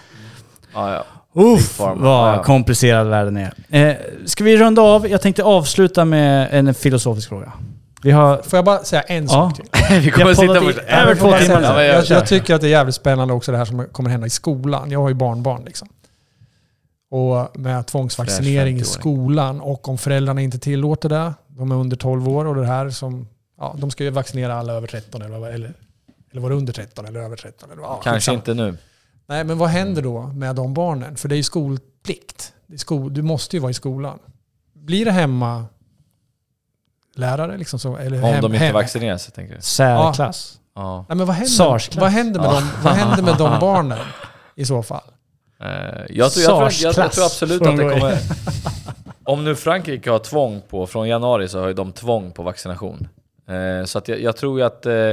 [0.73, 1.05] Ja, ja.
[1.41, 3.53] Uff, vad ja, komplicerad världen är.
[3.69, 5.07] Eh, ska vi runda av?
[5.07, 7.51] Jag tänkte avsluta med en filosofisk fråga.
[8.03, 8.37] Vi har...
[8.41, 9.29] Får jag bara säga en Ja.
[9.29, 9.65] sak till?
[10.01, 10.71] Vi kommer Jag sitta på...
[10.87, 11.61] över två timmar.
[11.61, 14.09] Ja, jag jag, jag tycker att det är jävligt spännande också det här som kommer
[14.09, 14.91] hända i skolan.
[14.91, 15.87] Jag har ju barnbarn liksom.
[17.11, 19.01] Och med tvångsvaccinering i Fräsch 50-åring.
[19.01, 22.89] skolan och om föräldrarna inte tillåter det, de är under 12 år och det här
[22.89, 23.27] som,
[23.59, 25.73] ja de ska ju vaccinera alla över 13 eller, vad- eller,
[26.35, 27.71] eller var det under 13 eller över 13?
[27.71, 28.77] Eller, ja, Kanske inte nu.
[29.25, 31.15] Nej men vad händer då med de barnen?
[31.15, 32.53] För det är ju skolplikt.
[32.67, 34.19] Det är skol, du måste ju vara i skolan.
[34.73, 35.65] Blir det hemma
[37.15, 37.79] lärare liksom?
[37.79, 39.61] Så, eller Om hem, de inte hem- vaccinerar sig, tänker du?
[39.61, 40.59] Särklass.
[40.75, 41.05] Ja.
[41.09, 43.99] Nej, men vad händer, vad, händer med de, vad händer med de barnen
[44.55, 45.11] i så fall?
[45.59, 45.67] Eh,
[46.09, 48.17] jag, tror, jag, tror, jag, jag, tror absolut att det kommer...
[49.23, 53.07] Om nu Frankrike har tvång på, från januari så har ju de tvång på vaccination.
[53.47, 54.85] Eh, så att jag, jag tror ju att...
[54.85, 55.11] Eh,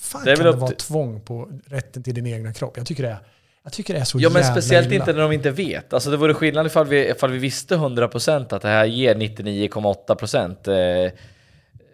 [0.00, 2.76] Fan Det är kan väl det vara tvång på rätten till din egna kropp?
[2.76, 3.18] Jag tycker det är,
[3.62, 4.94] jag tycker det är så ja men jävla speciellt illa.
[4.96, 5.92] inte när de inte vet.
[5.92, 11.06] Alltså det vore skillnad ifall vi, ifall vi visste 100% att det här ger 99,8%
[11.06, 11.12] eh,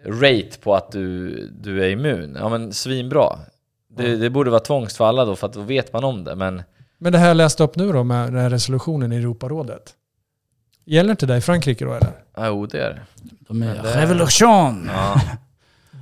[0.05, 1.29] rate på att du,
[1.61, 2.35] du är immun.
[2.39, 3.39] Ja men svinbra.
[3.97, 6.35] Det, det borde vara tvångs för alla då, för att då vet man om det.
[6.35, 6.63] Men
[6.97, 9.93] Men det här jag läste upp nu då med den här resolutionen i Europarådet.
[10.85, 12.11] Gäller inte det i Frankrike då eller?
[12.35, 13.01] ja, jo, det är det.
[13.47, 14.89] De är Men det- revolution!
[14.93, 15.21] Ja.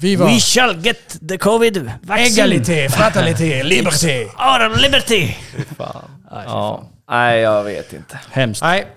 [0.04, 2.28] Vi var We shall get the covid vaccine!
[2.28, 4.24] egalité, fraternité, liberté.
[4.24, 5.36] Our liberty!
[5.78, 6.02] Fan.
[6.32, 6.84] Nej, Ja.
[7.10, 8.20] Nej, jag vet inte.
[8.32, 8.62] Hemskt.
[8.62, 8.88] Nej,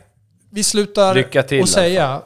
[0.50, 2.22] vi slutar Lycka till, och säga,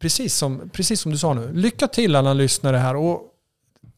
[0.00, 3.22] precis som, precis som du sa nu, lycka till alla lyssnare här och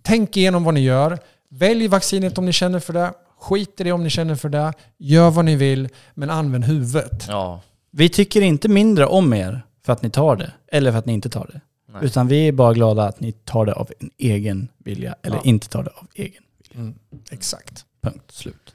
[0.02, 1.18] tänk igenom vad ni gör.
[1.48, 3.12] Välj vaccinet om ni känner för det.
[3.40, 4.72] Skit i det om ni känner för det.
[4.98, 7.24] Gör vad ni vill, men använd huvudet.
[7.28, 7.60] Ja.
[7.90, 11.12] Vi tycker inte mindre om er för att ni tar det, eller för att ni
[11.12, 11.60] inte tar det.
[11.92, 12.04] Nej.
[12.04, 15.42] Utan vi är bara glada att ni tar det av en egen vilja, eller Ja.
[15.44, 16.80] inte tar det av egen vilja.
[16.84, 16.94] Mm,
[17.30, 17.84] exakt.
[18.02, 18.74] Punkt slut.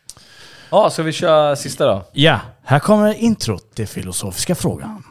[0.69, 2.05] Ja, ska vi köra sista då?
[2.13, 5.03] Ja, här kommer introt till filosofiska frågan.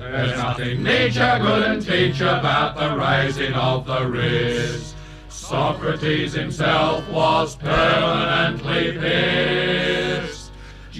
[0.00, 4.94] There's nothing nature couldn't teach about the rising of the riz.
[5.30, 10.37] Socrates himself was permanently pissed.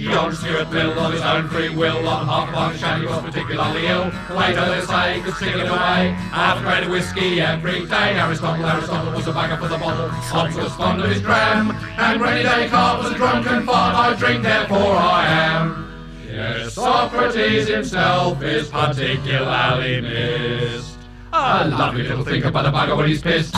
[0.04, 4.12] John Stuart Mill on his own free will on half function he was particularly ill.
[4.30, 6.14] Later say he could stick it away.
[6.30, 8.14] Half a grade of whiskey every day.
[8.14, 10.08] Aristotle, Aristotle was a bagger for the bottle.
[10.08, 11.72] Hobbes was fond of his dram.
[11.98, 13.96] And Rennie Descartes was a drunken fart.
[13.96, 15.84] I drink, therefore I am.
[16.30, 20.96] Yes, Socrates himself is particularly missed.
[21.32, 23.54] A lovely little thinker about a bugger when he's pissed.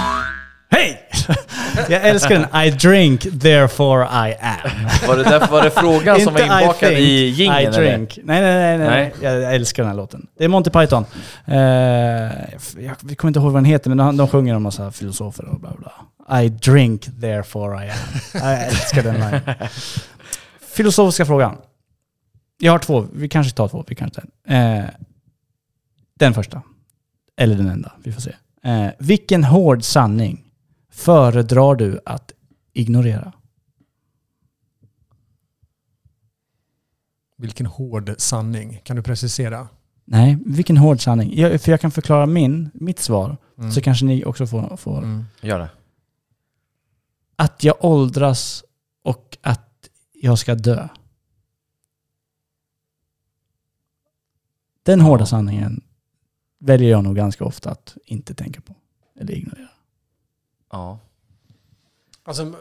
[0.70, 1.02] Hej!
[1.88, 2.66] Jag älskar den.
[2.66, 5.08] I drink, therefore I am.
[5.08, 8.18] Var det därför var det frågan som var inbakad i jingeln I drink.
[8.24, 8.88] Nej, nej, nej, nej.
[8.88, 9.12] Nej.
[9.42, 10.26] Jag älskar den här låten.
[10.38, 11.04] Det är Monty Python.
[11.46, 14.92] Eh, jag vi kommer inte ihåg vad den heter, men de, de sjunger om massa
[14.92, 16.40] filosofer och bla bla.
[16.40, 17.96] I drink, therefore I am.
[18.34, 19.40] Jag älskar den line.
[20.74, 21.56] Filosofiska frågan.
[22.58, 23.06] Jag har två.
[23.12, 23.84] Vi kanske tar två.
[23.88, 24.78] Vi kanske tar en.
[24.78, 24.84] Eh,
[26.18, 26.62] den första.
[27.36, 27.92] Eller den enda.
[28.04, 28.32] Vi får se.
[28.64, 30.44] Eh, vilken hård sanning
[31.00, 32.32] föredrar du att
[32.72, 33.32] ignorera?
[37.36, 38.80] Vilken hård sanning.
[38.84, 39.68] Kan du precisera?
[40.04, 41.38] Nej, vilken hård sanning.
[41.38, 43.36] Jag, för jag kan förklara min, mitt svar,
[43.74, 45.24] så kanske ni också får, får Mm.
[45.40, 45.70] Gör det.
[47.36, 48.64] Att jag åldras
[49.02, 50.88] och att jag ska dö.
[54.82, 55.84] Den hårda sanningen
[56.58, 58.74] väljer jag nog ganska ofta att inte tänka på.
[59.20, 59.68] Eller ignorera.
[60.72, 60.98] Ja.
[62.24, 62.52] Alltså,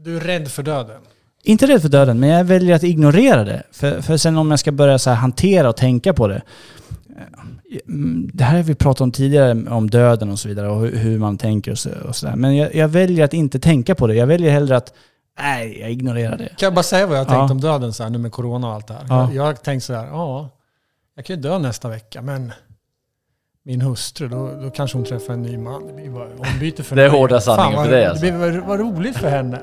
[0.00, 1.00] du är rädd för döden?
[1.44, 3.62] Inte rädd för döden, men jag väljer att ignorera det.
[3.72, 6.42] För, för sen om jag ska börja så här hantera och tänka på det.
[7.16, 7.22] eh,
[8.32, 11.38] Det här har vi pratat om tidigare, om döden och så vidare och hur, man
[11.38, 12.36] tänker och så- och sådär.
[12.36, 14.14] Men jag, jag väljer att inte tänka på det.
[14.14, 14.94] Jag väljer hellre att,
[15.38, 16.48] nej, jag ignorerar det.
[16.48, 17.40] Kan jag bara säga vad jag har Ja.
[17.40, 19.06] tänkt om döden så här, nu med corona och allt det här?
[19.08, 19.22] Ja.
[19.22, 20.48] Jag, jag har tänkt så här, ja,
[21.14, 22.52] jag kan ju dö nästa vecka, men
[23.64, 25.86] min hustru, då, då kanske hon träffar en ny man.
[25.86, 27.18] Det blir bara ombyte för Det är mig.
[27.20, 28.24] hårda sanningen Fan, för vad, dig, alltså.
[28.24, 29.58] Det blir vad, vad roligt för henne.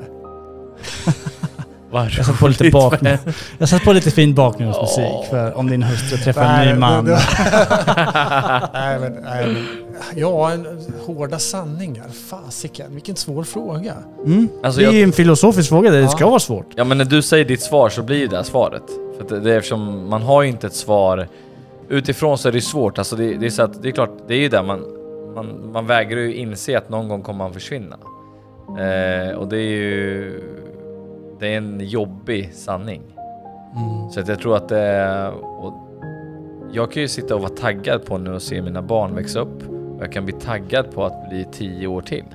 [1.92, 3.18] Vad Jag på lite bakgrund.
[3.58, 7.06] Jag satt på lite fin bakgrundsmusik för om din hustru träffar en ny man.
[7.06, 7.12] det-
[8.74, 9.66] nej, men, nej, men,
[10.16, 10.68] ja, en,
[11.06, 12.06] hårda sanningar.
[12.30, 13.94] Fasiken, vilken svår fråga.
[14.26, 14.50] Mm.
[14.64, 16.68] Alltså det är jag- ju en filosofisk fråga, det ska vara svårt.
[16.76, 18.84] Ja men när du säger ditt svar så blir det svaret.
[19.16, 21.28] För att det, det är eftersom man har ju inte ett svar
[21.90, 22.98] utifrån så är det svårt.
[22.98, 24.84] Alltså det, det är så att det är klart, det är ju där man,
[25.36, 27.98] man, man vägrar ju inse att någon gång kommer man försvinna.
[28.68, 30.44] Eh, och det är ju,
[31.40, 33.02] det är en jobbig sanning.
[34.12, 35.74] Så att jag tror att det är, och
[36.72, 39.70] jag kan ju sitta och vara taggad på nu och se mina barn växa upp.
[39.70, 42.26] Och jag kan bli taggad på att bli tio år till.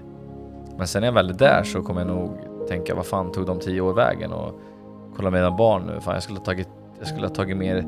[0.76, 2.31] Men sen när jag väl är där så kommer jag nog
[2.68, 4.32] tänka, vad fan tog de tio år vägen?
[4.32, 4.60] Och
[5.16, 6.68] kolla mina barn nu, fan jag skulle ha tagit,
[6.98, 7.85] jag skulle ha tagit mer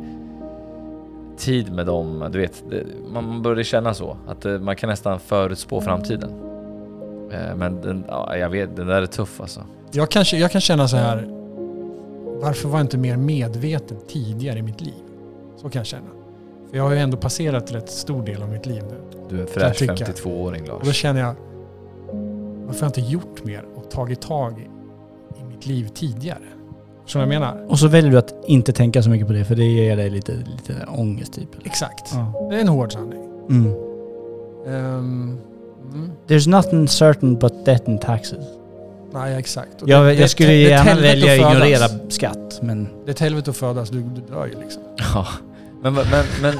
[1.39, 2.29] tid med dem.
[2.33, 2.83] Du vet, det,
[3.13, 4.17] man börjar känna så.
[4.27, 6.31] Att eh, man kan nästan förutspå framtiden.
[7.33, 9.61] Eh, Men den, ja, jag vet, den där är tuff alltså.
[9.93, 11.29] Jag kan, jag kan känna så här,
[12.41, 14.95] varför var jag inte mer medveten tidigare i mitt liv?
[15.57, 16.09] Så kan jag känna.
[16.71, 19.19] För jag har ju ändå passerat rätt stor del av mitt liv nu.
[19.29, 19.95] Du är en fräsch tycka.
[19.95, 20.97] 52-åring Och då Lars.
[20.97, 21.35] känner jag,
[22.67, 24.63] varför har jag inte gjort mer och tagit tag i,
[25.41, 26.39] i mitt liv tidigare?
[27.15, 27.66] Vad jag menar?
[27.69, 30.11] Och så väljer du att inte tänka så mycket på det, för det ger dig
[30.11, 31.49] lite, lite ångest typ.
[31.65, 32.11] Exakt.
[32.15, 32.49] Ja.
[32.51, 33.23] Det är en hård sanning.
[33.51, 33.73] Mm.
[34.66, 35.39] Ehm,
[35.95, 36.11] mm.
[36.28, 38.45] There's nothing certain but death and taxes.
[39.12, 39.83] Nej, exakt.
[39.83, 42.89] Och Jag, det- det- jag skulle det gärna helvete välja att ignorera skatt, men...
[43.05, 44.83] Det är ett helvete att födas, du, du dör ju liksom.
[45.15, 45.27] Ja.
[45.83, 46.05] Men, men,
[46.43, 46.55] men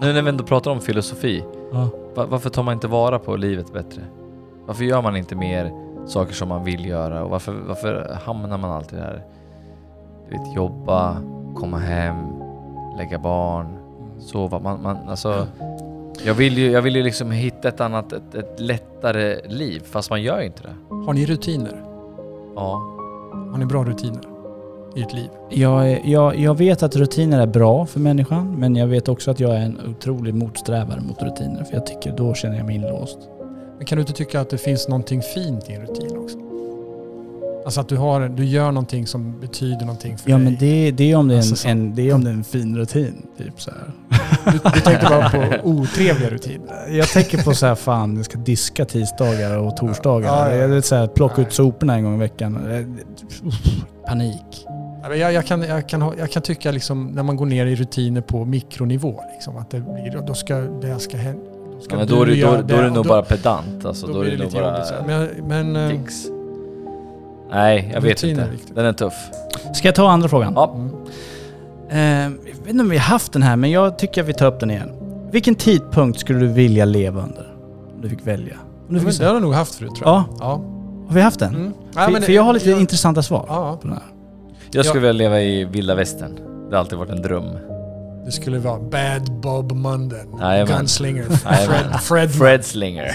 [0.00, 1.44] nu när vi ändå pratar om filosofi.
[1.72, 1.88] Ja.
[2.14, 4.00] va- Varför tar man inte vara på livet bättre?
[4.66, 5.72] Varför gör man inte mer
[6.06, 7.24] saker som man vill göra?
[7.24, 9.22] Och varför, varför hamnar man alltid där?
[10.32, 11.16] Vet, jobba,
[11.54, 12.16] komma hem,
[12.96, 13.78] lägga barn,
[14.18, 14.58] sova.
[14.58, 15.46] Man, man, alltså,
[16.24, 20.10] jag, vill ju, jag vill ju liksom hitta ett annat, ett, ett lättare liv, fast
[20.10, 20.94] man gör ju inte det.
[21.06, 21.82] Har ni rutiner?
[22.54, 22.88] Ja.
[23.50, 24.20] Har ni bra rutiner
[24.94, 25.28] i ert liv?
[25.50, 29.40] Jag, jag, jag vet att rutiner är bra för människan, men jag vet också att
[29.40, 31.64] jag är en otrolig motsträvare mot rutiner.
[31.64, 33.18] För jag tycker då känner jag mig inlåst.
[33.76, 36.51] Men kan du inte tycka att det finns någonting fint i en rutin också?
[37.64, 40.44] Alltså att du, har, du gör någonting som betyder någonting för Ja dig.
[40.44, 41.68] men det, det, är om det är en, Alltså så.
[41.68, 43.26] en, det är om det är en fin rutin.
[43.38, 43.92] Typ så här.
[44.52, 46.88] Du, du tänkte bara på otrevliga rutiner.
[46.90, 50.26] Jag tänker på så här, fan jag ska diska tisdagar och torsdagar.
[50.50, 50.82] Ja, ja, ja.
[50.82, 51.46] Så här, plocka Nej.
[51.46, 52.58] ut soporna en gång i veckan.
[54.06, 54.66] Panik.
[55.02, 57.74] Ja, Jag, jag, kan, jag, kan, jag kan tycka liksom när man går ner i
[57.76, 61.42] rutiner på mikronivå, liksom, att det blir, då ska det ska hända.
[61.74, 63.22] Då, ska Ja, men då är du då, göra då är och nog då- bara
[63.22, 63.84] pedant.
[63.84, 65.06] Alltså, då då, är det det nog lite bara.
[65.06, 65.28] Men,
[65.72, 66.26] men, eh, tics.
[67.52, 68.52] Nej, jag vet Rutin är inte.
[68.54, 68.74] viktigt.
[68.74, 69.14] Den är tuff.
[69.74, 70.52] Ska jag ta andra frågan?
[70.56, 70.74] Ja.
[70.74, 70.90] mm.
[71.90, 74.34] Eh, jag vet inte om vi har haft den här, men jag tycker att vi
[74.34, 74.90] tar upp den igen.
[75.30, 77.52] Vilken tidpunkt skulle du vilja leva under?
[77.94, 78.54] Om du fick välja.
[78.88, 80.14] Om du Men fick det har du nog haft förut tror jag.
[80.16, 80.36] Ja.
[80.40, 80.48] ja.
[81.08, 81.54] Har vi haft den?
[81.54, 81.72] Mm.
[81.94, 84.06] Ja, för, men- för jag har lite jag- intressanta svar Ja, på den här.
[84.70, 85.12] Jag skulle Ja.
[85.12, 86.34] vilja leva i vilda västern.
[86.70, 87.44] Det har alltid varit en dröm.
[88.24, 90.26] det skulle vara Bad Bob Munden.
[90.40, 90.76] Jajamän.
[90.78, 91.24] Gunslinger.
[91.44, 91.76] Jajamän.
[91.78, 93.12] Fred, Fred, Fred Slinger.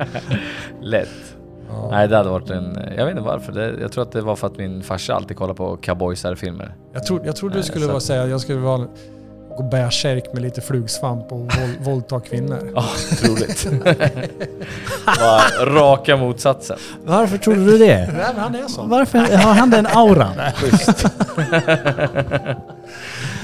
[0.82, 1.29] Lätt.
[1.72, 1.88] Ja.
[1.90, 2.78] Nej, det hade varit en...
[2.96, 3.52] Jag vet inte varför.
[3.52, 6.74] Det, jag tror att det var för att min farsa alltid kollade på cowboysar-filmer.
[6.92, 8.86] Jag, tro, jag trodde du skulle så vara att- säga jag skulle vara,
[9.56, 11.52] gå bärsärk med lite flugsvamp och våld,
[11.84, 12.70] våldta kvinnor.
[12.74, 13.66] Ja, otroligt.
[15.66, 16.76] Raka motsatsen.
[17.04, 17.96] Varför tror du det?
[18.12, 18.88] Nej, men han är sån.
[18.88, 20.32] Varför har han den auran?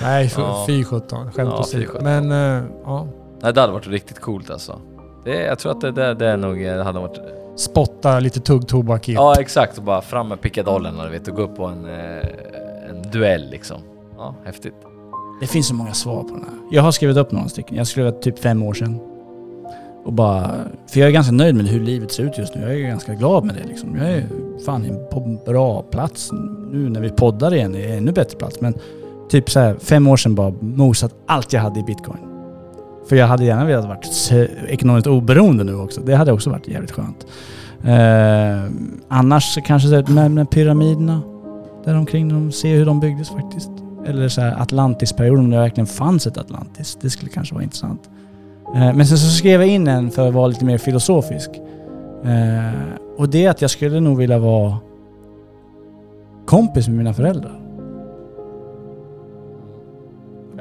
[0.03, 0.65] Nej, fy, Ja.
[0.67, 1.33] fy sjutton.
[1.33, 1.93] Skämt Ja, åsido.
[2.01, 3.07] Men eh, ja,
[3.43, 4.81] Nej, det hade varit riktigt coolt alltså.
[5.25, 7.21] Det, jag tror att det, det, det är nog, det hade varit...
[7.57, 9.13] spotta lite tuggtobak i.
[9.13, 9.79] Ja, exakt.
[9.79, 13.51] Och bara fram med pickadollen och, vet, och gå upp på en, eh, en duell
[13.51, 13.77] liksom.
[14.17, 14.75] Ja, häftigt.
[15.41, 16.55] Det finns så många svar på den här.
[16.71, 17.77] Jag har skrivit upp några stycken.
[17.77, 19.01] Jag skrev typ fem år sedan.
[20.05, 20.51] Och bara...
[20.87, 22.61] För jag är ganska nöjd med hur livet ser ut just nu.
[22.61, 23.97] Jag är ganska glad med det liksom.
[23.97, 24.25] Jag är
[24.67, 26.31] fan på en bra plats.
[26.73, 28.61] Nu när vi poddar igen är det ännu bättre plats.
[28.61, 28.75] Men
[29.29, 32.36] typ så här, fem år sedan bara mosat allt jag hade i bitcoin.
[33.09, 33.99] För jag hade gärna velat vara
[34.69, 36.01] ekonomiskt oberoende nu också.
[36.01, 37.27] Det hade också varit jävligt skönt.
[37.85, 38.73] Eh,
[39.09, 41.23] annars kanske så med, med pyramiderna
[41.85, 42.29] där omkring.
[42.29, 43.71] De ser hur de byggdes faktiskt.
[44.07, 46.99] Eller så här Atlantisperioden, om det verkligen fanns ett Atlantis.
[47.01, 48.11] Det skulle kanske vara intressant.
[48.75, 51.51] Eh, men sen så skrev jag in en för att vara lite mer filosofisk.
[52.25, 54.77] Eh, och det är att jag skulle nog vilja vara
[56.47, 57.61] kompis med mina föräldrar.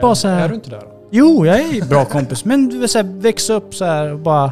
[0.02, 0.95] Bara så här, Är du inte där?
[1.12, 2.46] Jo, jag är bra kompis.
[2.46, 4.52] Men du vet såhär, växa upp så här och bara...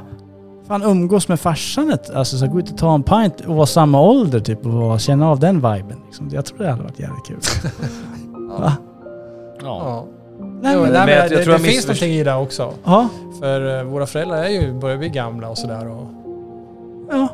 [0.67, 3.55] Fan umgås med farsan ett, Alltså så här, gå ut och ta en pint och
[3.55, 5.97] vara samma ålder typ och känna av den viben.
[6.05, 6.29] Liksom.
[6.33, 7.37] Jag tror det hade varit jävligt kul.
[8.59, 8.73] Va?
[9.61, 9.65] Ja.
[9.85, 10.05] Ja.
[10.39, 12.73] Nej, men, nej, men men jag- jag det jag finns någonting i det också.
[12.83, 13.07] ja,
[13.39, 15.87] För eh, våra föräldrar är ju, börjar bli gamla och sådär.
[15.87, 16.07] Och
[17.11, 17.27] ja.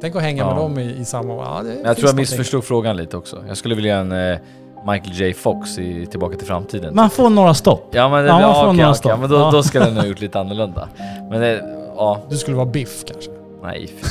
[0.00, 0.46] tänk att hänga Ja.
[0.54, 1.32] med dem i, i samma...
[1.34, 3.44] Ja, det Jag tror jag missförstod frågan lite också.
[3.48, 4.38] Jag skulle vilja en eh,
[4.86, 6.94] Michael J Fox i Tillbaka till framtiden.
[6.94, 7.88] Man får några stopp.
[7.90, 9.20] Ja men, det, Ja, ja, man får okej, några okej, stopp.
[9.20, 9.50] men då, Ja.
[9.50, 10.88] då ska den ha gjort lite annorlunda.
[11.30, 11.64] Men det,
[11.96, 13.30] ja, Du skulle vara Biff kanske?
[13.62, 13.90] nej.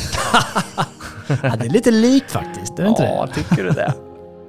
[1.27, 2.79] Ja, det är lite likt faktiskt.
[2.79, 3.33] Är det inte Ja, det?
[3.43, 3.93] tycker du det?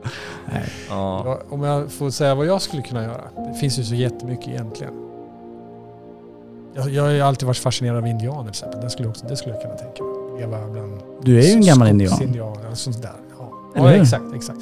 [0.52, 0.62] Nej.
[0.88, 1.38] Ja.
[1.50, 3.20] Om jag får säga vad jag skulle kunna göra.
[3.52, 4.92] Det finns ju så jättemycket egentligen.
[6.74, 8.80] Jag, jag har ju alltid varit fascinerad av indianer till exempel.
[8.80, 10.40] Det skulle, jag också, det skulle jag kunna tänka mig.
[10.40, 12.10] Leva bland Du är ju en gammal indian.
[12.16, 13.12] skogsindianer och sånt där.
[13.38, 14.60] Ja, ja exakt, exakt.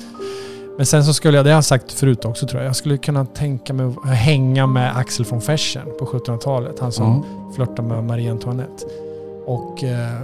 [0.76, 2.96] Men sen så skulle jag, det har jag sagt förut också tror jag, jag skulle
[2.98, 6.78] kunna tänka mig att hänga med Axel von Fersen på 1700-talet.
[6.80, 7.52] Han som Ja.
[7.54, 8.84] flörtade med Marie Antoinette.
[9.46, 10.20] Och eh,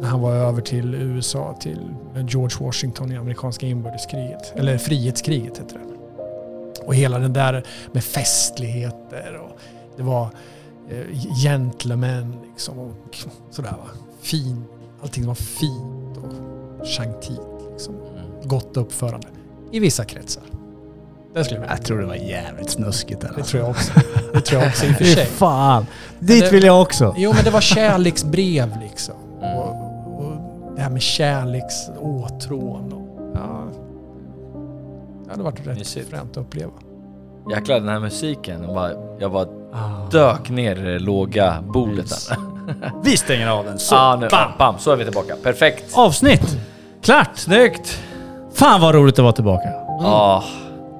[0.00, 1.80] när han var över till USA, till
[2.28, 4.52] George Washington i amerikanska inbördeskriget.
[4.56, 5.84] Eller frihetskriget heter det.
[6.86, 9.58] Och hela den där med festligheter och
[9.96, 10.28] det var
[10.90, 12.78] eh, gentlemän liksom.
[12.78, 13.16] Och
[13.50, 13.90] sådär va.
[14.20, 14.64] Fin.
[15.02, 17.38] Allting var fint och gentil
[17.72, 17.94] liksom.
[18.44, 19.26] Gott uppförande.
[19.72, 20.42] I vissa kretsar.
[21.34, 21.70] Det skulle jag.
[21.70, 23.32] Jag tror det var jävligt snuskigt där.
[23.36, 23.92] Det tror jag också.
[24.32, 25.26] Det tror jag också i och för sig.
[25.26, 25.86] fan.
[26.18, 27.14] Dit det- vill jag också.
[27.16, 29.14] Jo men det var kärleksbrev liksom.
[29.42, 29.56] Mm.
[29.58, 29.70] Och,
[30.20, 30.32] och
[30.76, 32.92] det här med kärleksåtrån.
[32.92, 33.64] Och, ja,
[35.24, 36.10] det hade varit rätt Mysigt.
[36.10, 36.72] fränt att uppleva.
[37.50, 38.62] Jäklar den här musiken.
[38.62, 39.46] Jag bara, jag bara
[40.10, 42.36] dök ner i det låga bordet där.
[43.04, 43.78] Vi stänger av den.
[43.78, 43.96] Så.
[43.96, 44.50] ah, nu, bam.
[44.58, 45.34] bam, så är vi tillbaka.
[45.42, 45.84] Perfekt.
[45.98, 46.58] Avsnitt.
[47.02, 47.30] Klart.
[47.34, 48.02] Snyggt!
[48.54, 49.68] Fan vad roligt att vara tillbaka.
[50.02, 50.42] Ah,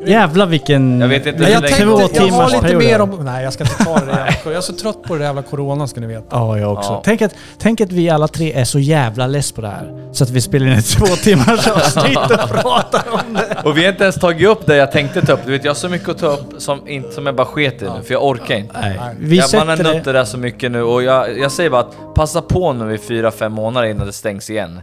[0.07, 1.01] Jävlar vilken...
[1.01, 2.83] Jag vet inte hur jag tänkte, Två jag har lite period.
[2.83, 3.25] mer om...
[3.25, 4.37] Nej jag ska inte ta det där.
[4.45, 6.27] Jag är så trött på det jävla corona ska ni veta.
[6.31, 6.91] Ja, jag också.
[6.93, 7.03] Ja.
[7.05, 10.09] Tänk, att, tänk att vi alla tre är så jävla less på det här.
[10.13, 13.57] Så att vi spelar in ett två timmars avsnitt och pratar om det.
[13.65, 15.41] Och vi har inte ens tagit upp det jag tänkte ta upp.
[15.45, 17.83] Du vet, jag har så mycket att ta upp som, inte, som jag bara sket
[17.83, 18.81] i nu, för jag orkar inte.
[18.81, 20.13] Nej, vi jag, man har nött det...
[20.13, 23.31] där så mycket nu och jag, jag säger bara att passa på nu i fyra
[23.31, 24.81] fem månader innan det stängs igen.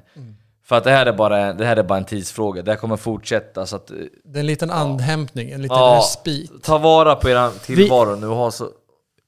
[0.70, 2.62] För att det här är bara, det här är bara en tidsfråga.
[2.62, 3.92] Det här kommer fortsätta så att...
[3.92, 5.98] eh, Det är en liten andhämtning, en liten Ja.
[6.02, 6.64] respit.
[6.64, 8.68] Ta vara på er tillvaro nu och ha så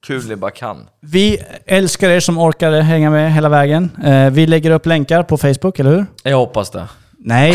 [0.07, 0.87] kul ni bara kan.
[0.99, 3.91] Vi älskar er som orkar hänga med hela vägen.
[4.03, 6.05] Eh, vi lägger upp länkar på Facebook, eller hur?
[6.23, 6.87] Jag hoppas det.
[7.21, 7.53] Nej,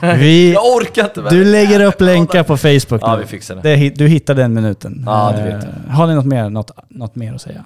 [0.18, 0.52] vi...
[0.52, 3.22] Jag orkar inte med Du lägger upp länkar på Facebook Ja, nu.
[3.22, 3.90] vi fixar det.
[3.90, 5.02] Du hittar den minuten.
[5.06, 5.92] Ja, det vet Eh, jag.
[5.94, 7.64] Har ni något mer, något, något mer att säga?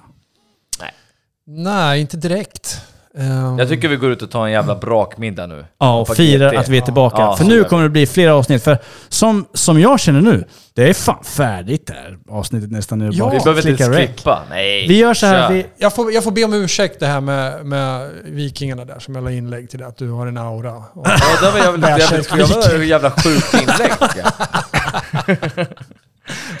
[1.47, 2.81] Nej, inte direkt.
[3.17, 5.65] Ehm, Jag tycker vi går ut och tar en jävla brakmiddag nu.
[5.79, 7.17] Ja, och firar att vi är tillbaka.
[7.21, 8.63] Ja, för nu kommer det bli flera avsnitt.
[8.63, 8.77] För
[9.09, 13.09] som, som jag känner nu, det är fan färdigt det här avsnittet nästan nu.
[13.13, 14.41] Ja, Bara Vi behöver inte klippa.
[14.49, 14.87] Nej.
[14.87, 17.65] Vi gör så här, vi, jag, får, jag får be om ursäkt det här med,
[17.65, 20.73] med vikingarna där som jag la inlägg till det, att du har en aura.
[20.75, 25.67] Och, Ja, det var jävligt, jävligt, jävligt jävla sjukt inlägg jag.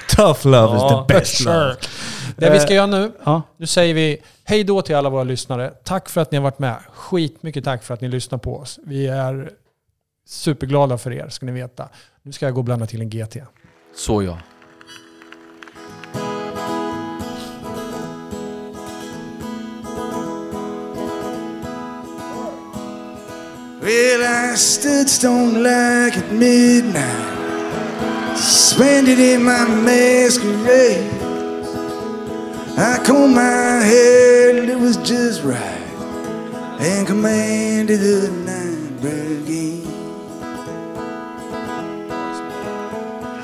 [0.07, 1.05] tough love is Ja.
[1.07, 1.55] the best love.
[1.59, 1.75] Sure.
[2.37, 3.41] Det vi ska göra nu, Ja.
[3.57, 5.73] nu säger vi hej då till alla våra lyssnare.
[5.83, 6.77] Tack för att ni har varit med.
[6.93, 8.79] Skitmycket tack för att ni lyssnar på oss.
[8.83, 9.51] Vi är
[10.27, 11.89] superglada för er, ska ni veta.
[12.23, 13.37] Nu ska jag gå och blanda till en GT.
[13.95, 14.37] Så ja.
[23.81, 31.20] Well, I stood stone like at midnight, suspended in my masquerade.
[32.77, 35.81] I combed my hair and it was just right
[36.79, 39.85] and commanded the night brigade.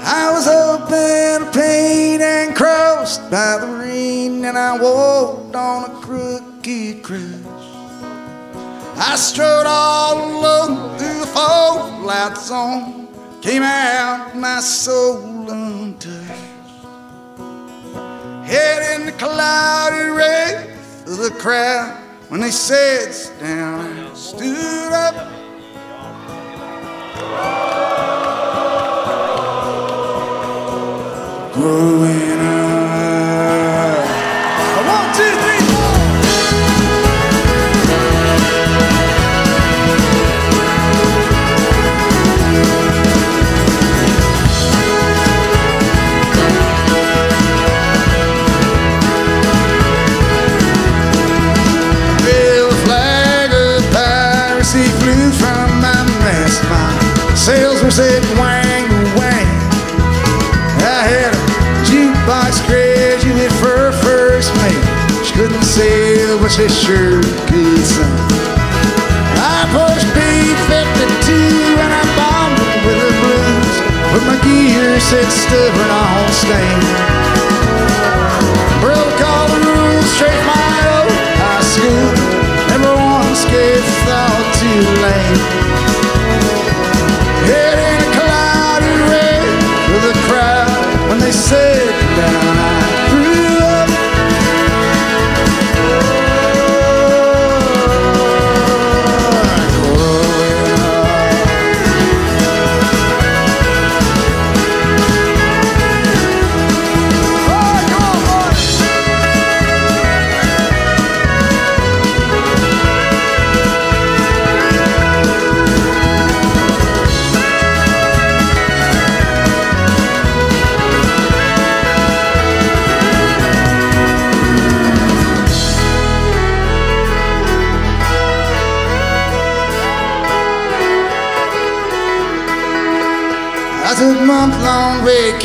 [0.10, 7.04] I was open, pain and crossed by the rain, and I walked on a crooked
[7.04, 7.48] cross.
[9.00, 13.08] I strode all alone through the fallout on,
[13.42, 16.17] came out my soul untouched.
[18.48, 23.11] Head in the cloudy wraith of the crowd when they said
[23.42, 25.16] down, stood up.
[31.53, 32.37] Growing
[57.98, 58.85] set wang
[59.17, 59.50] wang.
[60.85, 61.42] I had a
[61.90, 64.85] jukebox graduate for first mate.
[65.26, 68.17] She couldn't sail, but she sure could sing.
[69.42, 71.26] I pushed B-52
[71.82, 73.76] and I bombed it with the blues.
[74.14, 76.82] But my gear said stubborn on stain.
[78.77, 82.14] Broke all the rules, straight my old high school.
[82.69, 85.67] Never once gave thought too late.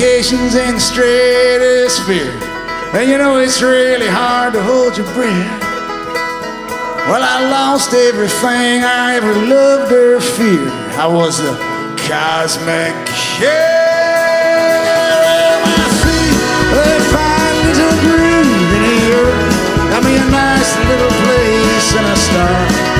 [0.02, 2.34] Vacations in the stratosphere.
[2.92, 5.62] And you know it's really hard to hold your breath.
[7.06, 10.72] Well, I lost everything I ever loved or feared.
[10.98, 11.54] I was the
[12.02, 13.46] cosmic kid.
[15.70, 16.34] My feet,
[16.74, 19.54] they finally took root in the earth.
[19.90, 22.91] Got me a nice little place and a star.